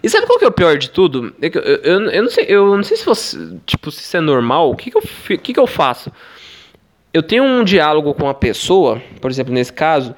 E 0.00 0.08
sabe 0.08 0.24
qual 0.24 0.38
que 0.38 0.44
é 0.44 0.48
o 0.48 0.52
pior 0.52 0.78
de 0.78 0.88
tudo? 0.88 1.34
É 1.42 1.48
eu, 1.48 1.60
eu, 1.60 2.10
eu, 2.10 2.22
não 2.22 2.30
sei, 2.30 2.46
eu 2.48 2.76
não 2.76 2.84
sei 2.84 2.96
se 2.96 3.60
tipo, 3.66 3.90
se 3.90 4.02
isso 4.02 4.16
é 4.16 4.20
normal. 4.20 4.70
O 4.70 4.76
que 4.76 4.88
que 4.88 4.96
eu, 4.96 5.02
que 5.38 5.52
que 5.52 5.58
eu 5.58 5.66
faço? 5.66 6.12
Eu 7.12 7.24
tenho 7.24 7.42
um 7.42 7.64
diálogo 7.64 8.14
com 8.14 8.28
a 8.28 8.34
pessoa, 8.34 9.02
por 9.20 9.32
exemplo, 9.32 9.52
nesse 9.52 9.72
caso, 9.72 10.14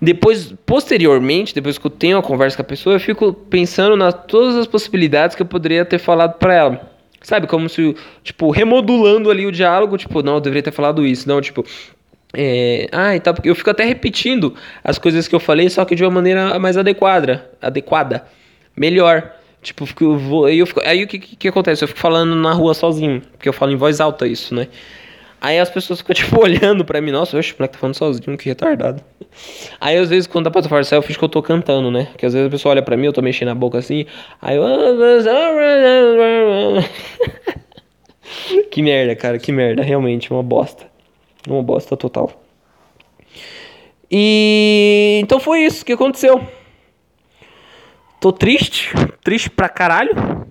depois, 0.00 0.52
posteriormente, 0.66 1.54
depois 1.54 1.78
que 1.78 1.86
eu 1.86 1.90
tenho 1.90 2.18
a 2.18 2.22
conversa 2.22 2.54
com 2.58 2.62
a 2.62 2.66
pessoa, 2.66 2.96
eu 2.96 3.00
fico 3.00 3.32
pensando 3.32 3.96
nas 3.96 4.12
todas 4.28 4.56
as 4.56 4.66
possibilidades 4.66 5.34
que 5.34 5.40
eu 5.40 5.46
poderia 5.46 5.86
ter 5.86 5.98
falado 5.98 6.34
para 6.34 6.52
ela. 6.52 6.90
Sabe, 7.22 7.46
como 7.46 7.66
se, 7.66 7.96
tipo, 8.22 8.50
remodulando 8.50 9.30
ali 9.30 9.46
o 9.46 9.50
diálogo, 9.50 9.96
tipo, 9.96 10.22
não, 10.22 10.34
eu 10.34 10.40
deveria 10.40 10.62
ter 10.62 10.70
falado 10.70 11.04
isso, 11.04 11.26
não, 11.26 11.40
tipo, 11.40 11.64
é, 12.34 12.88
ah, 12.92 13.14
então 13.14 13.34
eu 13.44 13.54
fico 13.54 13.70
até 13.70 13.84
repetindo 13.84 14.54
as 14.82 14.98
coisas 14.98 15.28
que 15.28 15.34
eu 15.34 15.40
falei, 15.40 15.68
só 15.70 15.84
que 15.84 15.94
de 15.94 16.04
uma 16.04 16.10
maneira 16.10 16.58
mais 16.58 16.76
adequada, 16.76 17.50
adequada 17.60 18.26
melhor. 18.76 19.32
Tipo, 19.62 19.84
eu 20.00 20.16
vou, 20.16 20.44
aí, 20.44 20.58
eu 20.58 20.66
fico, 20.66 20.80
aí 20.84 21.02
o 21.02 21.08
que, 21.08 21.18
que, 21.18 21.34
que, 21.34 21.48
acontece? 21.48 21.82
Eu 21.82 21.88
fico 21.88 21.98
falando 21.98 22.36
na 22.36 22.52
rua 22.52 22.72
sozinho, 22.72 23.20
porque 23.32 23.48
eu 23.48 23.52
falo 23.52 23.72
em 23.72 23.76
voz 23.76 24.00
alta 24.00 24.26
isso, 24.26 24.54
né? 24.54 24.68
Aí 25.40 25.58
as 25.58 25.68
pessoas 25.68 26.00
ficam, 26.00 26.14
tipo, 26.14 26.40
olhando 26.40 26.84
pra 26.84 27.00
mim, 27.00 27.10
nossa, 27.10 27.36
oxe, 27.36 27.52
o 27.52 27.56
moleque 27.58 27.74
tá 27.74 27.80
falando 27.80 27.96
sozinho, 27.96 28.36
que 28.36 28.48
retardado. 28.48 29.02
Aí 29.80 29.96
às 29.96 30.08
vezes, 30.08 30.26
quando 30.26 30.44
dá 30.44 30.50
pra 30.50 30.62
fazer 30.62 30.96
eu 30.96 31.02
fico 31.02 31.18
que 31.18 31.24
eu 31.24 31.28
tô 31.28 31.42
cantando, 31.42 31.90
né? 31.90 32.06
Porque 32.12 32.26
às 32.26 32.32
vezes 32.32 32.46
a 32.46 32.50
pessoa 32.50 32.72
olha 32.72 32.82
pra 32.82 32.96
mim, 32.96 33.06
eu 33.06 33.12
tô 33.12 33.22
mexendo 33.22 33.48
a 33.48 33.54
boca 33.54 33.78
assim, 33.78 34.06
aí 34.40 34.56
eu. 34.56 34.64
que 38.70 38.82
merda, 38.82 39.16
cara, 39.16 39.38
que 39.38 39.50
merda, 39.50 39.82
realmente, 39.82 40.30
uma 40.30 40.42
bosta. 40.42 40.86
Uma 41.46 41.62
bosta 41.62 41.96
total. 41.96 42.42
E 44.10 45.20
então 45.22 45.38
foi 45.38 45.60
isso 45.60 45.84
que 45.84 45.92
aconteceu. 45.92 46.44
Tô 48.20 48.32
triste, 48.32 48.92
triste 49.22 49.50
pra 49.50 49.68
caralho. 49.68 50.46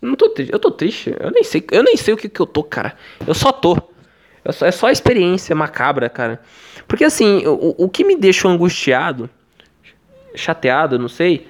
Não 0.00 0.16
tô 0.16 0.28
triste, 0.30 0.52
eu 0.52 0.58
tô 0.58 0.70
triste. 0.70 1.14
Eu 1.18 1.30
nem 1.30 1.44
sei, 1.44 1.64
eu 1.70 1.82
nem 1.82 1.96
sei 1.96 2.14
o 2.14 2.16
que 2.16 2.28
que 2.28 2.40
eu 2.40 2.46
tô, 2.46 2.64
cara. 2.64 2.96
Eu 3.26 3.34
só 3.34 3.52
tô. 3.52 3.76
Eu 4.44 4.52
só, 4.52 4.66
é 4.66 4.72
só 4.72 4.88
a 4.88 4.92
experiência 4.92 5.54
macabra, 5.54 6.08
cara. 6.08 6.40
Porque 6.88 7.04
assim, 7.04 7.46
o, 7.46 7.84
o 7.84 7.88
que 7.88 8.04
me 8.04 8.16
deixou 8.16 8.50
angustiado, 8.50 9.30
chateado, 10.34 10.98
não 10.98 11.08
sei, 11.08 11.46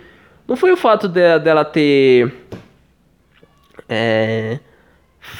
não 0.46 0.56
foi 0.56 0.72
o 0.72 0.76
fato 0.76 1.08
de, 1.08 1.38
dela 1.38 1.64
ter 1.64 2.34
é, 3.88 4.58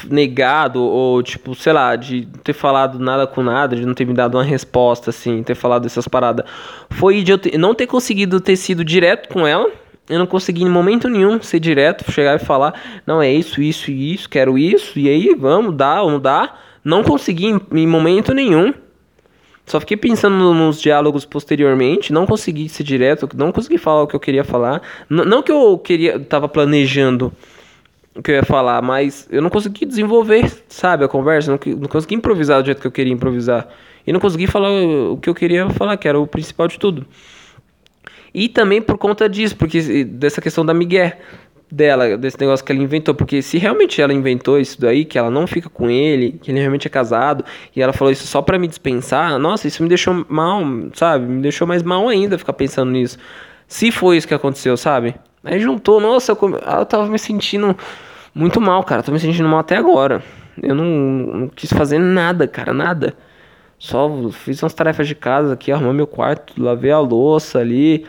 negado 0.09 0.83
ou 0.83 1.23
tipo, 1.23 1.55
sei 1.55 1.73
lá, 1.73 1.97
de 1.97 2.27
ter 2.45 2.53
falado 2.53 2.99
nada 2.99 3.27
com 3.27 3.43
nada, 3.43 3.77
de 3.77 3.85
não 3.85 3.95
ter 3.95 4.07
me 4.07 4.15
dado 4.15 4.37
uma 4.37 4.45
resposta 4.45 5.11
assim, 5.11 5.43
ter 5.43 5.55
falado 5.55 5.87
essas 5.87 6.07
paradas. 6.07 6.47
Foi 6.91 7.23
de 7.23 7.33
eu 7.33 7.39
ter, 7.39 7.59
não 7.59 7.75
ter 7.75 7.87
conseguido 7.87 8.41
ter 8.41 8.57
sido 8.57 8.85
direto 8.85 9.29
com 9.29 9.47
ela 9.47 9.71
eu 10.09 10.19
não 10.19 10.27
consegui 10.27 10.63
em 10.63 10.69
momento 10.69 11.09
nenhum 11.09 11.41
ser 11.41 11.61
direto, 11.61 12.11
chegar 12.11 12.35
e 12.35 12.45
falar, 12.45 12.75
não, 13.07 13.23
é 13.23 13.33
isso, 13.33 13.63
isso 13.63 13.91
e 13.91 14.13
isso, 14.13 14.29
quero 14.29 14.59
isso, 14.59 14.99
e 14.99 15.09
aí 15.09 15.35
vamos, 15.35 15.77
dá 15.77 16.03
ou 16.03 16.11
não 16.11 16.21
dá. 16.21 16.55
Não 16.85 17.05
consegui 17.05 17.47
em, 17.47 17.61
em 17.73 17.87
momento 17.87 18.35
nenhum. 18.35 18.75
Só 19.65 19.79
fiquei 19.79 19.97
pensando 19.97 20.53
nos 20.53 20.81
diálogos 20.81 21.25
posteriormente, 21.25 22.13
não 22.13 22.27
consegui 22.27 22.69
ser 22.69 22.83
direto, 22.83 23.29
não 23.37 23.53
consegui 23.53 23.79
falar 23.79 24.03
o 24.03 24.07
que 24.09 24.17
eu 24.17 24.21
queria 24.21 24.43
falar. 24.43 24.83
N 25.09 25.25
não 25.25 25.41
que 25.41 25.53
eu 25.53 25.79
queria, 25.79 26.19
tava 26.19 26.49
planejando 26.49 27.33
o 28.15 28.23
que 28.23 28.31
eu 28.31 28.37
ia 28.37 28.45
falar, 28.45 28.83
mas 28.83 29.27
eu 29.31 29.41
não 29.41 29.49
consegui 29.51 29.87
desenvolver, 29.87 30.51
sabe, 30.69 31.05
a 31.05 31.09
conversa, 31.09 31.51
não, 31.51 31.59
não 31.79 31.89
consegui 31.89 32.15
improvisar 32.15 32.61
do 32.63 32.67
jeito 32.67 32.81
que 32.81 32.87
eu 32.87 32.93
queria 32.93 33.13
improvisar. 33.13 33.69
E 34.07 34.13
não 34.13 34.21
consegui 34.21 34.47
falar 34.47 34.71
o 34.71 35.17
que 35.17 35.29
eu 35.29 35.35
queria 35.35 35.69
falar, 35.71 35.97
que 35.97 36.09
era 36.09 36.19
o 36.19 36.27
principal 36.27 36.69
de 36.69 36.79
tudo. 36.79 37.07
E 38.35 38.49
também 38.49 38.83
por 38.83 38.99
conta 38.99 39.29
disso, 39.29 39.57
porque 39.57 40.05
dessa 40.05 40.41
questão 40.41 40.65
da 40.65 40.75
Miguel 40.75 41.13
dela, 41.71 42.19
desse 42.19 42.39
negócio 42.39 42.65
que 42.65 42.71
ela 42.71 42.83
inventou, 42.83 43.15
porque 43.15 43.41
se 43.41 43.57
realmente 43.57 44.01
ela 44.03 44.13
inventou 44.13 44.61
isso 44.61 44.79
daí, 44.79 45.07
que 45.07 45.19
ela 45.19 45.31
não 45.31 45.47
fica 45.47 45.71
com 45.71 45.89
ele, 45.89 46.33
que 46.43 46.51
ele 46.51 46.59
realmente 46.59 46.87
é 46.87 46.91
casado, 46.91 47.45
e 47.75 47.81
ela 47.81 47.95
falou 47.95 48.13
isso 48.13 48.27
só 48.27 48.43
para 48.43 48.59
me 48.59 48.69
dispensar, 48.69 49.39
nossa, 49.39 49.67
isso 49.67 49.83
me 49.83 49.89
deixou 49.89 50.27
mal, 50.29 50.63
sabe? 50.93 51.25
Me 51.25 51.41
deixou 51.41 51.67
mais 51.67 51.83
mal 51.83 52.09
ainda 52.09 52.37
ficar 52.37 52.53
pensando 52.53 52.91
nisso. 52.91 53.19
Se 53.67 53.91
foi 53.91 54.19
isso 54.19 54.29
que 54.29 54.35
aconteceu, 54.35 54.77
sabe? 54.77 55.15
Aí 55.45 55.59
juntou, 55.59 56.01
nossa, 56.01 56.33
eu, 56.33 56.39
eu 56.51 56.87
tava 56.87 57.07
me 57.07 57.19
sentindo 57.19 57.77
muito 58.35 58.61
mal, 58.61 58.83
cara, 58.85 59.03
tô 59.03 59.13
me 59.13 59.19
sentindo 59.19 59.49
mal 59.49 59.61
até 59.61 59.77
agora. 59.77 60.23
Eu 60.63 60.75
não, 60.75 60.85
não 60.85 61.49
quis 61.49 61.73
fazer 61.73 61.99
nada, 61.99 62.47
cara, 62.47 62.73
nada. 62.73 63.15
Só 63.79 64.09
fiz 64.31 64.63
umas 64.63 64.75
tarefas 64.75 65.09
de 65.09 65.15
casa 65.15 65.55
aqui, 65.55 65.73
arrumei 65.73 65.93
meu 65.93 66.07
quarto, 66.07 66.55
lavei 66.63 66.93
a 66.93 67.01
louça 67.01 67.59
ali, 67.59 68.07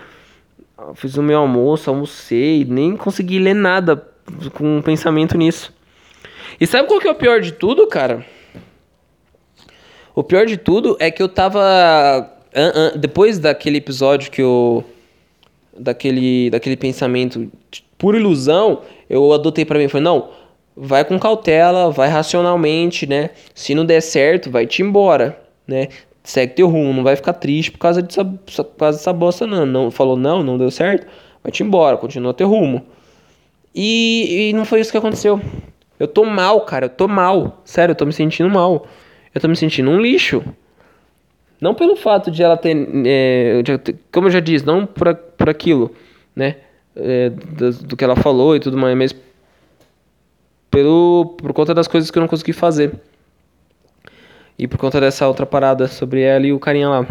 fiz 0.93 1.17
o 1.17 1.23
meu 1.23 1.39
almoço, 1.39 1.89
almocei, 1.89 2.63
nem 2.63 2.95
consegui 2.95 3.39
ler 3.39 3.55
nada 3.55 4.07
com 4.53 4.77
um 4.77 4.81
pensamento 4.81 5.37
nisso. 5.37 5.73
E 6.59 6.67
sabe 6.67 6.87
qual 6.87 6.99
que 6.99 7.07
é 7.07 7.11
o 7.11 7.15
pior 7.15 7.41
de 7.41 7.53
tudo, 7.53 7.87
cara? 7.87 8.23
O 10.15 10.23
pior 10.23 10.45
de 10.45 10.57
tudo 10.57 10.95
é 10.99 11.09
que 11.09 11.21
eu 11.23 11.27
tava. 11.27 12.29
Depois 12.95 13.39
daquele 13.39 13.77
episódio 13.77 14.29
que 14.29 14.41
eu. 14.41 14.85
Daquele, 15.77 16.49
daquele 16.49 16.77
pensamento 16.77 17.51
por 17.97 18.15
ilusão, 18.15 18.81
eu 19.09 19.33
adotei 19.33 19.65
para 19.65 19.79
mim. 19.79 19.87
Falei, 19.87 20.03
não, 20.03 20.29
vai 20.75 21.03
com 21.03 21.17
cautela, 21.17 21.89
vai 21.89 22.09
racionalmente, 22.09 23.07
né? 23.07 23.31
Se 23.55 23.73
não 23.73 23.85
der 23.85 24.01
certo, 24.01 24.51
vai 24.51 24.67
te 24.67 24.81
embora, 24.81 25.39
né? 25.67 25.87
segue 26.23 26.53
teu 26.53 26.67
rumo, 26.69 26.93
não 26.93 27.03
vai 27.03 27.15
ficar 27.15 27.33
triste 27.33 27.71
por 27.71 27.79
causa 27.79 28.01
dessa, 28.01 28.23
por 28.23 28.65
causa 28.77 28.97
dessa 28.97 29.13
bosta, 29.13 29.45
não. 29.45 29.65
não. 29.65 29.91
Falou, 29.91 30.15
não, 30.15 30.41
não 30.41 30.57
deu 30.57 30.71
certo, 30.71 31.05
vai-te 31.43 31.61
embora, 31.61 31.97
continua 31.97 32.33
teu 32.33 32.47
rumo. 32.47 32.85
E, 33.75 34.49
e 34.49 34.53
não 34.53 34.65
foi 34.65 34.79
isso 34.79 34.91
que 34.91 34.97
aconteceu. 34.97 35.41
Eu 35.99 36.07
tô 36.07 36.23
mal, 36.23 36.61
cara, 36.61 36.85
eu 36.85 36.89
tô 36.89 37.07
mal. 37.07 37.61
Sério, 37.65 37.91
eu 37.91 37.95
tô 37.95 38.05
me 38.05 38.13
sentindo 38.13 38.49
mal. 38.49 38.85
Eu 39.33 39.41
tô 39.41 39.47
me 39.47 39.55
sentindo 39.55 39.89
um 39.89 39.99
lixo. 39.99 40.43
Não 41.63 41.73
pelo 41.73 41.95
fato 41.95 42.29
de 42.29 42.43
ela 42.43 42.57
ter. 42.57 42.75
É, 43.05 43.63
como 44.11 44.27
eu 44.27 44.31
já 44.31 44.41
disse, 44.41 44.65
não 44.65 44.85
por, 44.85 45.15
por 45.15 45.49
aquilo, 45.49 45.95
né? 46.35 46.57
É, 46.93 47.29
do, 47.29 47.71
do, 47.71 47.95
que 47.95 48.03
ela 48.03 48.17
falou 48.17 48.53
e 48.53 48.59
tudo 48.59 48.77
mais, 48.77 48.97
mas 48.97 49.15
pelo, 50.69 51.37
por 51.37 51.53
conta 51.53 51.73
das 51.73 51.87
coisas 51.87 52.11
que 52.11 52.17
eu 52.17 52.19
não 52.19 52.27
consegui 52.27 52.51
fazer. 52.51 52.91
E 54.59 54.67
por 54.67 54.77
conta 54.77 54.99
dessa 54.99 55.25
outra 55.25 55.45
parada 55.45 55.87
sobre 55.87 56.19
ela 56.19 56.45
e 56.45 56.51
o 56.51 56.59
carinha 56.59 56.89
lá. 56.89 57.07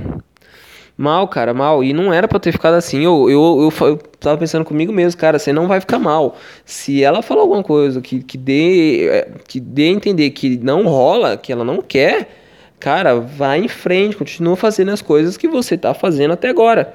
Mal, 0.99 1.27
cara, 1.29 1.55
mal. 1.55 1.83
E 1.83 1.95
não 1.95 2.13
era 2.13 2.29
pra 2.29 2.39
ter 2.39 2.53
ficado 2.53 2.75
assim. 2.75 3.03
Eu, 3.03 3.31
eu, 3.31 3.73
eu, 3.81 3.87
eu 3.89 3.97
tava 4.21 4.37
pensando 4.37 4.67
comigo 4.67 4.93
mesmo, 4.93 5.19
cara, 5.19 5.39
você 5.39 5.51
não 5.51 5.67
vai 5.67 5.81
ficar 5.81 5.99
mal. 5.99 6.37
Se 6.63 7.03
ela 7.03 7.23
falar 7.23 7.41
alguma 7.41 7.63
coisa 7.63 8.03
que, 8.03 8.23
que, 8.23 8.37
dê, 8.37 9.09
é, 9.09 9.31
que 9.49 9.59
dê 9.59 9.85
a 9.85 9.93
entender 9.93 10.29
que 10.29 10.59
não 10.59 10.83
rola, 10.85 11.39
que 11.39 11.51
ela 11.51 11.65
não 11.65 11.81
quer, 11.81 12.42
cara, 12.83 13.15
vai 13.15 13.61
em 13.61 13.69
frente, 13.69 14.17
continua 14.17 14.57
fazendo 14.57 14.91
as 14.91 15.01
coisas 15.01 15.37
que 15.37 15.47
você 15.47 15.79
tá 15.79 15.95
fazendo 15.95 16.33
até 16.33 16.49
agora. 16.49 16.93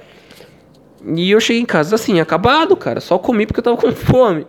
E 1.15 1.31
eu 1.31 1.39
cheguei 1.39 1.61
em 1.61 1.65
casa 1.65 1.95
assim, 1.95 2.19
acabado, 2.19 2.75
cara. 2.75 2.99
Só 2.99 3.17
comi 3.17 3.45
porque 3.45 3.61
eu 3.61 3.63
tava 3.63 3.77
com 3.77 3.89
fome. 3.95 4.45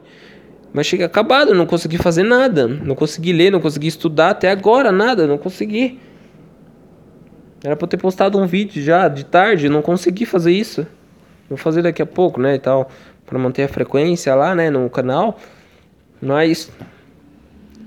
Mas 0.72 0.88
cheguei 0.88 1.06
acabado, 1.06 1.54
não 1.54 1.64
consegui 1.64 1.96
fazer 1.96 2.24
nada. 2.24 2.66
Não 2.66 2.96
consegui 2.96 3.32
ler, 3.32 3.52
não 3.52 3.60
consegui 3.60 3.86
estudar 3.86 4.30
até 4.30 4.50
agora, 4.50 4.90
nada, 4.90 5.28
não 5.28 5.38
consegui. 5.38 6.00
Era 7.62 7.76
pra 7.76 7.84
eu 7.84 7.88
ter 7.88 7.98
postado 7.98 8.36
um 8.36 8.44
vídeo 8.44 8.82
já 8.82 9.06
de 9.06 9.24
tarde, 9.24 9.68
não 9.68 9.80
consegui 9.80 10.26
fazer 10.26 10.50
isso. 10.50 10.84
Vou 11.48 11.56
fazer 11.56 11.82
daqui 11.82 12.02
a 12.02 12.06
pouco, 12.06 12.40
né, 12.40 12.56
e 12.56 12.58
tal, 12.58 12.90
para 13.24 13.38
manter 13.38 13.62
a 13.62 13.68
frequência 13.68 14.34
lá, 14.34 14.56
né, 14.56 14.70
no 14.70 14.90
canal. 14.90 15.38
Mas 16.20 16.68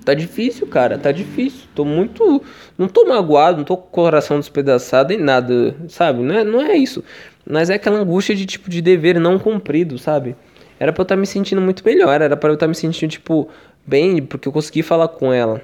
tá 0.04 0.14
difícil, 0.14 0.68
cara, 0.68 0.97
tá 0.97 1.12
difícil. 1.12 1.68
Tô 1.76 1.86
muito, 1.86 2.43
não 2.78 2.88
tô 2.88 3.06
magoado, 3.06 3.58
não 3.58 3.64
tô 3.64 3.78
com 3.78 3.88
o 3.88 3.91
coração 3.91 4.39
despedaçado 4.39 5.10
nem 5.10 5.20
nada, 5.20 5.76
sabe? 5.88 6.22
Não 6.22 6.36
é, 6.36 6.43
não 6.43 6.62
é 6.62 6.76
isso. 6.76 7.04
Mas 7.45 7.70
é 7.70 7.76
aquela 7.76 7.99
angústia 7.99 8.36
de 8.36 8.45
tipo 8.45 8.70
de 8.70 8.82
dever 8.82 9.20
não 9.20 9.39
cumprido, 9.39 9.97
sabe? 9.97 10.36
Era 10.80 10.91
pra 10.91 11.02
eu 11.02 11.04
estar 11.04 11.16
tá 11.16 11.20
me 11.20 11.28
sentindo 11.28 11.62
muito 11.62 11.84
melhor, 11.86 12.22
era 12.22 12.36
para 12.36 12.49
eu 12.49 12.56
estar 12.56 12.66
tá 12.66 12.70
me 12.70 12.76
sentindo 12.76 13.12
tipo 13.12 13.49
bem, 13.86 14.22
porque 14.24 14.47
eu 14.47 14.52
consegui 14.52 14.84
falar 14.84 15.08
com 15.08 15.32
ela. 15.32 15.62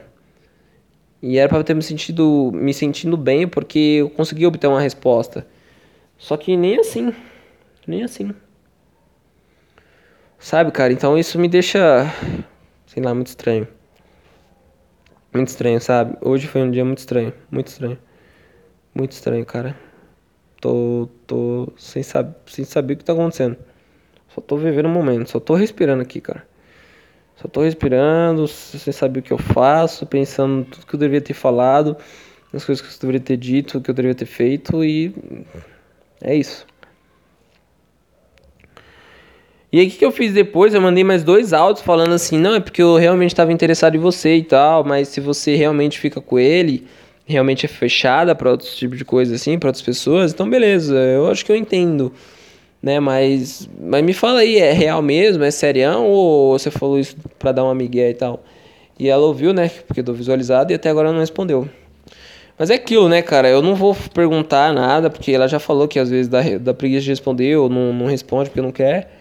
E 1.21 1.37
era 1.37 1.49
para 1.49 1.57
eu 1.57 1.63
ter 1.63 1.73
me 1.73 1.81
sentido 1.81 2.51
me 2.53 2.73
sentindo 2.73 3.17
bem 3.17 3.47
porque 3.47 3.97
eu 3.99 4.09
consegui 4.09 4.45
obter 4.45 4.67
uma 4.67 4.81
resposta. 4.81 5.45
Só 6.17 6.37
que 6.37 6.55
nem 6.55 6.79
assim, 6.79 7.13
nem 7.87 8.03
assim. 8.03 8.33
Sabe, 10.39 10.71
cara? 10.71 10.93
Então 10.93 11.17
isso 11.17 11.39
me 11.39 11.47
deixa, 11.47 12.05
sei 12.85 13.01
lá, 13.01 13.13
muito 13.13 13.27
estranho. 13.27 13.67
Muito 15.33 15.49
estranho, 15.49 15.79
sabe? 15.81 16.17
Hoje 16.21 16.47
foi 16.47 16.61
um 16.61 16.71
dia 16.71 16.85
muito 16.85 16.99
estranho, 16.99 17.33
muito 17.51 17.67
estranho. 17.67 17.97
Muito 18.95 19.11
estranho, 19.11 19.45
cara. 19.45 19.77
Tô 20.61 21.09
tô 21.27 21.71
sem 21.77 22.01
saber, 22.01 22.35
sem 22.47 22.65
saber 22.65 22.93
o 22.93 22.97
que 22.97 23.03
tá 23.03 23.13
acontecendo. 23.13 23.57
Só 24.29 24.41
tô 24.41 24.57
vivendo 24.57 24.85
o 24.85 24.89
momento, 24.89 25.29
só 25.29 25.39
tô 25.39 25.53
respirando 25.53 26.01
aqui, 26.01 26.21
cara. 26.21 26.47
Só 27.35 27.47
tô 27.47 27.61
respirando, 27.61 28.47
sem 28.47 28.91
saber 28.93 29.19
o 29.19 29.23
que 29.23 29.31
eu 29.31 29.37
faço, 29.37 30.05
pensando 30.07 30.65
tudo 30.65 30.87
que 30.87 30.95
eu 30.95 30.99
deveria 30.99 31.21
ter 31.21 31.33
falado, 31.33 31.95
nas 32.51 32.65
coisas 32.65 32.83
que 32.85 32.91
eu 32.91 32.99
deveria 32.99 33.19
ter 33.19 33.37
dito, 33.37 33.81
que 33.81 33.91
eu 33.91 33.93
deveria 33.93 34.15
ter 34.15 34.25
feito 34.25 34.83
e 34.83 35.13
é 36.21 36.35
isso. 36.35 36.65
E 39.71 39.79
aí 39.79 39.87
o 39.87 39.91
que, 39.91 40.05
eu 40.05 40.11
fiz 40.11 40.33
depois? 40.33 40.73
Eu 40.73 40.81
mandei 40.81 41.03
mais 41.03 41.23
dois 41.23 41.51
áudios 41.53 41.85
falando 41.85 42.13
assim, 42.13 42.37
não, 42.37 42.55
é 42.55 42.59
porque 42.59 42.81
eu 42.81 42.95
realmente 42.95 43.31
estava 43.31 43.51
interessado 43.51 43.95
em 43.95 43.99
você 43.99 44.35
e 44.35 44.43
tal, 44.43 44.83
mas 44.83 45.09
se 45.09 45.19
você 45.19 45.55
realmente 45.55 45.99
fica 45.99 46.21
com 46.21 46.39
ele, 46.39 46.87
realmente 47.25 47.65
é 47.65 47.69
fechada 47.69 48.33
para 48.33 48.51
outros 48.51 48.75
tipos 48.75 48.97
de 48.97 49.03
coisa 49.03 49.35
assim, 49.35 49.59
para 49.59 49.69
outras 49.69 49.83
pessoas, 49.83 50.31
então 50.31 50.49
beleza, 50.49 50.95
eu 50.95 51.29
acho 51.29 51.45
que 51.45 51.51
eu 51.51 51.55
entendo 51.55 52.13
né? 52.81 52.99
Mas, 52.99 53.69
mas 53.79 54.03
me 54.03 54.13
fala 54.13 54.39
aí, 54.39 54.57
é 54.57 54.71
real 54.71 55.01
mesmo? 55.01 55.43
É 55.43 55.51
serião 55.51 56.05
ou 56.05 56.57
você 56.57 56.71
falou 56.71 56.99
isso 56.99 57.15
pra 57.37 57.51
dar 57.51 57.63
uma 57.63 57.75
migué 57.75 58.09
e 58.09 58.13
tal? 58.13 58.43
E 58.99 59.09
ela 59.09 59.25
ouviu, 59.25 59.53
né? 59.53 59.69
Porque 59.87 60.01
do 60.01 60.13
visualizado 60.13 60.71
e 60.71 60.75
até 60.75 60.89
agora 60.89 61.11
não 61.11 61.19
respondeu. 61.19 61.67
Mas 62.57 62.69
é 62.71 62.75
aquilo, 62.75 63.07
né, 63.07 63.21
cara? 63.21 63.47
Eu 63.47 63.61
não 63.61 63.75
vou 63.75 63.95
perguntar 64.13 64.73
nada, 64.73 65.09
porque 65.09 65.31
ela 65.31 65.47
já 65.47 65.59
falou 65.59 65.87
que 65.87 65.99
às 65.99 66.09
vezes 66.09 66.27
dá, 66.27 66.41
dá 66.59 66.73
preguiça 66.73 67.03
de 67.03 67.09
responder 67.09 67.55
ou 67.57 67.69
não, 67.69 67.93
não 67.93 68.05
responde 68.07 68.49
porque 68.49 68.61
não 68.61 68.71
quer. 68.71 69.16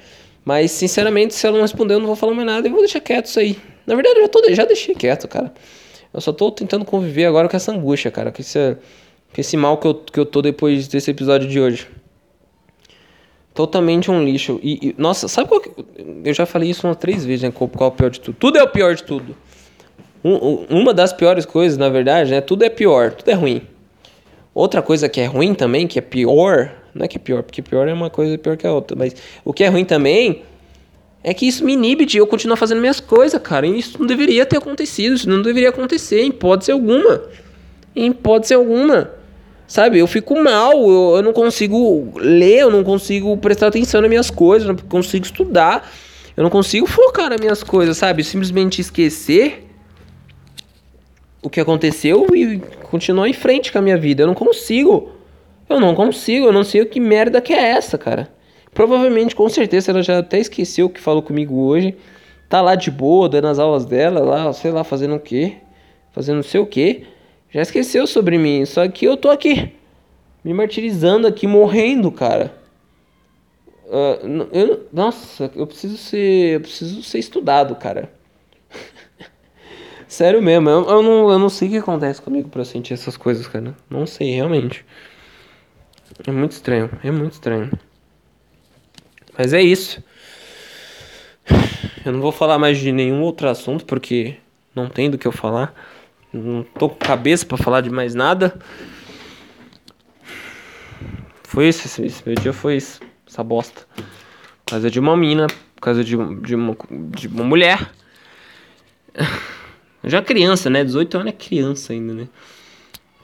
Mas, 0.47 0.71
sinceramente, 0.71 1.35
se 1.35 1.45
ela 1.45 1.57
não 1.57 1.63
responder, 1.63 1.95
eu 1.95 1.99
não 1.99 2.07
vou 2.07 2.15
falar 2.15 2.33
mais 2.33 2.47
nada 2.47 2.69
e 2.69 2.71
vou 2.71 2.79
deixar 2.79 3.01
quieto 3.01 3.27
isso 3.27 3.41
aí. 3.41 3.59
Na 3.85 3.97
verdade, 3.97 4.21
eu 4.21 4.23
já, 4.23 4.29
tô, 4.29 4.55
já 4.55 4.65
deixei 4.65 4.95
quieto, 4.95 5.27
cara. 5.27 5.53
Eu 6.15 6.21
só 6.21 6.33
tô 6.33 6.53
tentando 6.53 6.85
conviver 6.85 7.25
agora 7.25 7.49
com 7.49 7.57
essa 7.57 7.73
angústia, 7.73 8.13
cara. 8.13 8.31
Com 8.31 8.41
esse, 8.41 8.77
com 9.35 9.41
esse 9.41 9.57
mal 9.57 9.77
que 9.77 9.89
eu, 9.89 9.95
que 9.95 10.21
eu 10.21 10.25
tô 10.25 10.41
depois 10.41 10.87
desse 10.87 11.11
episódio 11.11 11.49
de 11.49 11.61
hoje. 11.61 11.89
Totalmente 13.53 14.09
um 14.09 14.25
lixo. 14.25 14.61
E, 14.63 14.91
e 14.91 14.95
nossa, 14.97 15.27
sabe 15.27 15.49
qual 15.49 15.61
que, 15.61 15.73
Eu 16.25 16.33
já 16.33 16.47
falei 16.47 16.71
isso 16.71 16.87
umas 16.87 16.97
três 16.97 17.25
vezes, 17.25 17.43
né? 17.43 17.51
Qual, 17.51 17.69
qual 17.69 17.91
é 17.91 17.93
o 17.93 17.97
pior 17.97 18.11
de 18.11 18.21
tudo? 18.21 18.37
Tudo 18.39 18.57
é 18.57 18.63
o 18.63 18.69
pior 18.69 18.95
de 18.95 19.03
tudo. 19.03 19.37
Um, 20.25 20.65
uma 20.71 20.95
das 20.95 21.13
piores 21.13 21.45
coisas, 21.45 21.77
na 21.77 21.89
verdade, 21.89 22.31
né? 22.31 22.41
Tudo 22.41 22.65
é 22.65 22.71
pior, 22.71 23.13
tudo 23.13 23.29
é 23.29 23.35
ruim. 23.35 23.63
Outra 24.55 24.81
coisa 24.81 25.09
que 25.09 25.21
é 25.21 25.27
ruim 25.27 25.55
também, 25.55 25.89
que 25.89 25.99
é 25.99 26.03
pior, 26.03 26.71
não 26.97 27.05
é 27.05 27.09
que 27.09 27.17
é 27.17 27.21
pior, 27.21 27.43
porque 27.43 27.63
pior 27.63 27.87
é 27.87 27.93
uma 27.93 28.11
coisa 28.11 28.37
pior 28.39 28.57
que 28.57 28.67
a 28.67 28.73
outra, 28.73 28.97
mas 28.97 29.15
o 29.45 29.53
que 29.53 29.63
é 29.63 29.69
ruim 29.69 29.85
também 29.85 30.43
é 31.23 31.35
que 31.35 31.47
isso 31.47 31.65
me 31.65 31.73
inibe 31.73 32.05
de 32.05 32.19
eu 32.19 32.27
continuar 32.27 32.57
fazendo 32.57 32.81
minhas 32.81 33.01
coisas, 33.01 33.41
cara. 33.43 33.67
E 33.67 33.79
isso 33.79 33.99
não 33.99 34.07
deveria 34.07 34.47
ter 34.47 34.59
acontecido, 34.59 35.15
isso 35.15 35.29
não 35.29 35.43
deveria 35.43 35.71
acontecer, 35.71 36.23
em 36.23 36.29
hipótese 36.29 36.71
alguma. 36.71 37.23
Em 37.95 38.11
hipótese 38.11 38.55
alguma. 38.55 39.11
Sabe, 39.67 39.99
eu 39.99 40.07
fico 40.07 40.41
mal, 40.41 40.73
eu, 40.73 41.17
eu 41.17 41.23
não 41.23 41.33
consigo 41.33 42.13
ler, 42.17 42.61
eu 42.61 42.71
não 42.71 42.85
consigo 42.85 43.37
prestar 43.39 43.67
atenção 43.67 44.01
nas 44.01 44.09
minhas 44.09 44.31
coisas, 44.31 44.69
eu 44.69 44.75
não 44.75 44.81
consigo 44.85 45.25
estudar, 45.25 45.91
eu 46.37 46.45
não 46.45 46.51
consigo 46.51 46.87
focar 46.87 47.31
nas 47.31 47.41
minhas 47.41 47.65
coisas, 47.65 47.97
sabe? 47.97 48.23
Simplesmente 48.23 48.81
esquecer 48.81 49.67
o 51.43 51.51
que 51.51 51.61
aconteceu 51.61 52.27
e 52.35 52.59
continuar 52.91 53.29
em 53.29 53.33
frente 53.33 53.73
com 53.73 53.79
a 53.79 53.83
minha 53.83 53.99
vida. 53.99 54.23
Eu 54.23 54.29
não 54.29 54.35
consigo. 54.35 55.16
Eu 55.69 55.81
não 55.81 55.95
consigo, 55.95 56.47
eu 56.47 56.53
não 56.53 56.65
sei 56.65 56.83
o 56.83 56.87
que 56.87 57.01
merda 57.01 57.41
que 57.41 57.53
é 57.53 57.71
essa, 57.71 57.99
cara. 57.99 58.29
Provavelmente, 58.73 59.35
com 59.35 59.49
certeza, 59.49 59.91
ela 59.91 60.03
já 60.03 60.19
até 60.19 60.39
esqueceu 60.39 60.87
o 60.87 60.91
que 60.91 61.01
falou 61.01 61.23
comigo 61.23 61.57
hoje. 61.57 61.97
Tá 62.49 62.61
lá 62.61 62.75
de 62.75 62.91
boa, 62.91 63.29
dando 63.29 63.49
as 63.49 63.59
aulas 63.59 63.85
dela, 63.85 64.21
lá, 64.21 64.53
sei 64.53 64.71
lá, 64.71 64.85
fazendo 64.85 65.17
o 65.17 65.21
quê? 65.21 65.57
Fazendo 66.13 66.37
não 66.37 66.43
sei 66.43 66.61
o 66.61 66.67
quê 66.67 67.07
já 67.57 67.63
esqueceu 67.63 68.07
sobre 68.07 68.37
mim. 68.37 68.65
Só 68.67 68.87
que 68.87 69.07
eu 69.07 69.17
tô 69.17 69.31
aqui, 69.31 69.73
me 70.45 70.53
martirizando 70.53 71.27
aqui, 71.27 71.47
morrendo, 71.47 72.11
cara. 72.13 72.55
Uh, 73.87 74.49
eu, 74.53 74.87
nossa, 74.93 75.51
eu 75.55 75.67
preciso 75.67 75.97
ser. 75.97 76.57
Eu 76.57 76.61
preciso 76.61 77.03
ser 77.03 77.19
estudado, 77.19 77.75
cara. 77.77 78.13
Sério 80.09 80.43
mesmo, 80.43 80.69
eu, 80.69 80.89
eu, 80.89 81.03
não, 81.03 81.31
eu 81.31 81.39
não 81.39 81.49
sei 81.49 81.69
o 81.69 81.71
que 81.73 81.77
acontece 81.79 82.21
comigo 82.21 82.49
pra 82.49 82.65
sentir 82.65 82.95
essas 82.95 83.17
coisas, 83.17 83.47
cara. 83.47 83.75
Não 83.89 84.07
sei, 84.07 84.35
realmente. 84.35 84.85
É 86.25 86.31
muito 86.31 86.53
estranho, 86.53 86.91
é 87.03 87.11
muito 87.11 87.33
estranho. 87.33 87.71
Mas 89.37 89.53
é 89.53 89.61
isso. 89.61 90.03
Eu 92.05 92.13
não 92.13 92.21
vou 92.21 92.33
falar 92.33 92.59
mais 92.59 92.79
de 92.79 92.91
nenhum 92.93 93.21
outro 93.21 93.49
assunto 93.49 93.85
porque 93.85 94.37
não 94.75 94.89
tem 94.89 95.11
do 95.11 95.19
que 95.19 95.27
eu 95.27 95.33
falar. 95.33 95.75
Não 96.33 96.63
tô 96.63 96.89
com 96.89 96.97
cabeça 96.97 97.45
para 97.45 97.57
falar 97.57 97.81
de 97.81 97.91
mais 97.91 98.15
nada. 98.15 98.59
Foi 101.45 101.69
isso, 101.69 101.87
esse, 101.87 102.05
esse 102.05 102.23
meu 102.27 102.35
dia 102.35 102.53
foi 102.53 102.77
isso. 102.77 103.01
Essa 103.27 103.43
bosta. 103.45 103.87
Por 104.65 104.71
causa 104.73 104.91
de 104.91 104.99
uma 104.99 105.17
mina, 105.17 105.47
por 105.75 105.81
causa 105.83 106.03
de, 106.03 106.17
de, 106.41 106.55
uma, 106.55 106.77
de 107.11 107.29
uma 107.29 107.45
mulher. 107.45 107.91
Já 110.05 110.23
criança, 110.23 110.71
né? 110.71 110.85
18 110.85 111.19
anos 111.19 111.29
é 111.29 111.33
criança 111.33 111.93
ainda, 111.93 112.15
né? 112.15 112.29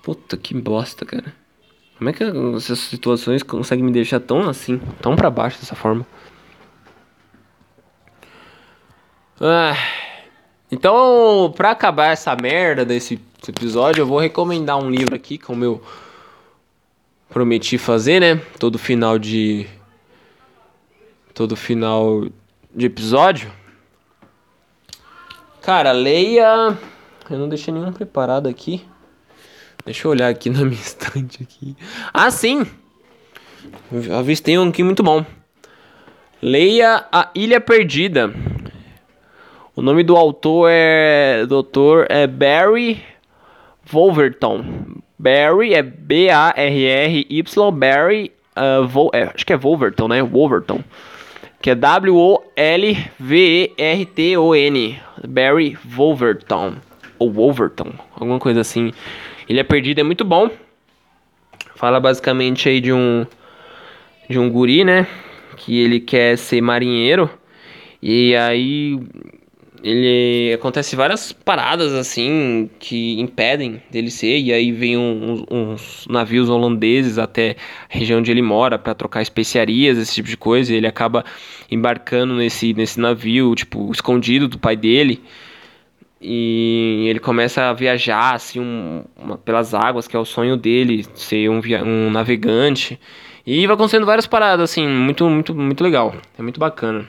Puta 0.02 0.36
que 0.36 0.54
bosta, 0.54 1.06
cara. 1.06 1.41
Como 2.02 2.10
é 2.10 2.12
que 2.12 2.24
essas 2.56 2.80
situações 2.80 3.44
conseguem 3.44 3.84
me 3.84 3.92
deixar 3.92 4.18
tão 4.18 4.48
assim, 4.48 4.80
tão 5.00 5.14
para 5.14 5.30
baixo 5.30 5.60
dessa 5.60 5.76
forma? 5.76 6.04
Ah. 9.40 9.76
Então, 10.68 11.54
pra 11.56 11.70
acabar 11.70 12.08
essa 12.08 12.34
merda 12.34 12.84
desse 12.84 13.20
episódio, 13.46 14.02
eu 14.02 14.06
vou 14.06 14.18
recomendar 14.18 14.82
um 14.82 14.90
livro 14.90 15.14
aqui, 15.14 15.38
como 15.38 15.64
eu 15.64 15.80
prometi 17.30 17.78
fazer, 17.78 18.20
né? 18.20 18.42
Todo 18.58 18.80
final 18.80 19.16
de. 19.16 19.68
Todo 21.32 21.54
final 21.54 22.26
de 22.74 22.86
episódio. 22.86 23.48
Cara, 25.60 25.92
leia. 25.92 26.76
Eu 27.30 27.38
não 27.38 27.48
deixei 27.48 27.72
nenhum 27.72 27.92
preparado 27.92 28.48
aqui. 28.48 28.84
Deixa 29.84 30.06
eu 30.06 30.12
olhar 30.12 30.28
aqui 30.28 30.48
na 30.50 30.64
minha 30.64 30.72
estante 30.72 31.42
aqui. 31.42 31.76
Ah, 32.12 32.30
sim! 32.30 32.66
Avistei 34.18 34.58
um 34.58 34.68
aqui 34.68 34.82
muito 34.82 35.02
bom. 35.02 35.24
Leia 36.40 37.04
A 37.12 37.30
Ilha 37.34 37.60
Perdida. 37.60 38.32
O 39.74 39.82
nome 39.82 40.02
do 40.02 40.16
autor 40.16 40.68
é. 40.70 41.46
Doutor 41.46 42.06
é 42.10 42.26
Barry 42.26 43.02
Wolverton. 43.90 44.64
Barry 45.18 45.74
é 45.74 45.82
B-A-R-R-Y. 45.82 47.70
Barry. 47.72 48.32
Uh, 48.54 48.86
Vol, 48.86 49.10
é, 49.14 49.30
acho 49.34 49.46
que 49.46 49.52
é 49.52 49.56
Wolverton, 49.56 50.08
né? 50.08 50.22
Wolverton. 50.22 50.80
Que 51.60 51.70
é 51.70 51.74
W-O-L-V-E-R-T-O-N. 51.74 52.50
Barry 55.28 55.78
Wolverton. 55.84 56.74
Ou 57.18 57.30
Wolverton. 57.30 57.92
Alguma 58.14 58.38
coisa 58.38 58.60
assim. 58.60 58.92
Ilha 59.48 59.64
Perdida 59.64 60.00
é 60.00 60.04
muito 60.04 60.24
bom. 60.24 60.50
Fala 61.76 62.00
basicamente 62.00 62.68
aí 62.68 62.80
de 62.80 62.92
um. 62.92 63.26
De 64.28 64.38
um 64.38 64.48
guri, 64.48 64.84
né? 64.84 65.06
Que 65.56 65.80
ele 65.80 66.00
quer 66.00 66.38
ser 66.38 66.60
marinheiro. 66.60 67.28
E 68.00 68.34
aí 68.36 68.98
ele 69.82 70.52
acontece 70.54 70.94
várias 70.94 71.32
paradas 71.32 71.92
assim 71.92 72.70
que 72.78 73.20
impedem 73.20 73.82
dele 73.90 74.10
ser 74.10 74.38
e 74.38 74.52
aí 74.52 74.70
vem 74.70 74.96
uns, 74.96 75.44
uns 75.50 76.06
navios 76.08 76.48
holandeses 76.48 77.18
até 77.18 77.56
a 77.92 77.98
região 77.98 78.20
onde 78.20 78.30
ele 78.30 78.42
mora 78.42 78.78
para 78.78 78.94
trocar 78.94 79.22
especiarias 79.22 79.98
esse 79.98 80.14
tipo 80.14 80.28
de 80.28 80.36
coisa 80.36 80.72
e 80.72 80.76
ele 80.76 80.86
acaba 80.86 81.24
embarcando 81.68 82.34
nesse 82.34 82.72
nesse 82.74 83.00
navio 83.00 83.54
tipo 83.56 83.90
escondido 83.90 84.46
do 84.46 84.56
pai 84.56 84.76
dele 84.76 85.20
e 86.22 87.06
ele 87.08 87.18
começa 87.18 87.70
a 87.70 87.72
viajar 87.72 88.34
assim 88.34 88.60
um, 88.60 89.04
uma, 89.16 89.36
pelas 89.36 89.74
águas 89.74 90.06
que 90.06 90.16
é 90.16 90.18
o 90.18 90.24
sonho 90.24 90.56
dele 90.56 91.04
ser 91.14 91.48
um, 91.50 91.60
um 91.84 92.10
navegante 92.10 92.98
e 93.44 93.66
vai 93.66 93.74
acontecendo 93.74 94.06
várias 94.06 94.26
paradas 94.26 94.70
assim 94.70 94.86
muito 94.86 95.28
muito 95.28 95.54
muito 95.54 95.82
legal 95.82 96.14
é 96.38 96.42
muito 96.42 96.60
bacana 96.60 97.06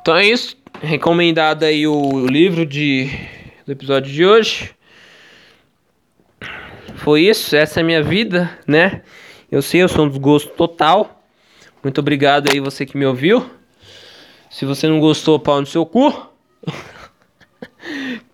então 0.00 0.14
é 0.16 0.26
isso 0.26 0.58
recomendado 0.82 1.64
aí 1.64 1.86
o 1.86 2.26
livro 2.26 2.64
de, 2.64 3.10
do 3.66 3.72
episódio 3.72 4.12
de 4.12 4.24
hoje. 4.24 4.70
Foi 6.96 7.22
isso, 7.22 7.54
essa 7.54 7.80
é 7.80 7.82
a 7.82 7.86
minha 7.86 8.02
vida, 8.02 8.58
né? 8.66 9.02
Eu 9.50 9.62
sei, 9.62 9.82
eu 9.82 9.88
sou 9.88 10.04
um 10.04 10.08
desgosto 10.08 10.50
total. 10.50 11.22
Muito 11.82 12.00
obrigado 12.00 12.50
aí 12.50 12.60
você 12.60 12.84
que 12.84 12.96
me 12.96 13.06
ouviu. 13.06 13.48
Se 14.50 14.64
você 14.64 14.88
não 14.88 14.98
gostou, 14.98 15.38
pau 15.38 15.60
no 15.60 15.66
seu 15.66 15.86
cu. 15.86 16.12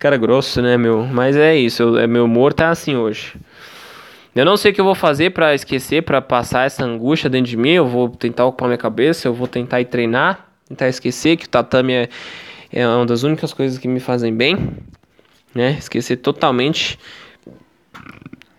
Cara 0.05 0.17
grosso, 0.17 0.61
né, 0.61 0.77
meu? 0.77 1.03
Mas 1.03 1.35
é 1.35 1.57
isso, 1.57 1.81
eu, 1.81 1.97
é, 1.97 2.05
meu 2.05 2.25
humor 2.25 2.53
tá 2.53 2.69
assim 2.69 2.95
hoje. 2.95 3.33
Eu 4.35 4.45
não 4.45 4.55
sei 4.55 4.69
o 4.69 4.75
que 4.75 4.79
eu 4.79 4.85
vou 4.85 4.93
fazer 4.93 5.31
para 5.31 5.55
esquecer, 5.55 6.03
para 6.03 6.21
passar 6.21 6.67
essa 6.67 6.85
angústia 6.85 7.27
dentro 7.27 7.49
de 7.49 7.57
mim. 7.57 7.71
Eu 7.71 7.87
vou 7.87 8.09
tentar 8.09 8.45
ocupar 8.45 8.67
minha 8.67 8.77
cabeça, 8.77 9.27
eu 9.27 9.33
vou 9.33 9.47
tentar 9.47 9.81
ir 9.81 9.85
treinar 9.85 10.47
tentar 10.69 10.89
esquecer 10.89 11.37
que 11.37 11.47
o 11.47 11.49
tatame 11.49 11.93
é, 11.93 12.09
é 12.71 12.87
uma 12.87 13.03
das 13.07 13.23
únicas 13.23 13.51
coisas 13.51 13.79
que 13.79 13.87
me 13.87 13.99
fazem 13.99 14.31
bem, 14.31 14.77
né? 15.55 15.71
Esquecer 15.71 16.17
totalmente. 16.17 16.99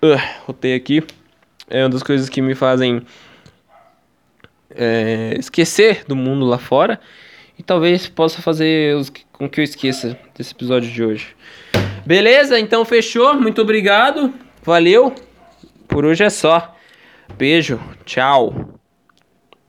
Uh, 0.02 0.18
rotei 0.46 0.74
aqui. 0.74 1.00
É 1.70 1.84
uma 1.84 1.90
das 1.90 2.02
coisas 2.02 2.28
que 2.28 2.42
me 2.42 2.56
fazem 2.56 3.02
é, 4.74 5.36
esquecer 5.38 6.04
do 6.08 6.16
mundo 6.16 6.44
lá 6.44 6.58
fora. 6.58 6.98
E 7.56 7.62
talvez 7.62 8.08
possa 8.08 8.42
fazer 8.42 8.96
os, 8.96 9.12
com 9.36 9.48
que 9.48 9.60
eu 9.60 9.64
esqueça 9.64 10.18
desse 10.36 10.52
episódio 10.52 10.90
de 10.90 11.04
hoje. 11.04 11.36
Beleza? 12.04 12.58
Então 12.58 12.84
fechou. 12.84 13.34
Muito 13.34 13.60
obrigado. 13.62 14.32
Valeu. 14.62 15.14
Por 15.88 16.04
hoje 16.04 16.24
é 16.24 16.30
só. 16.30 16.74
Beijo. 17.36 17.80
Tchau. 18.04 18.75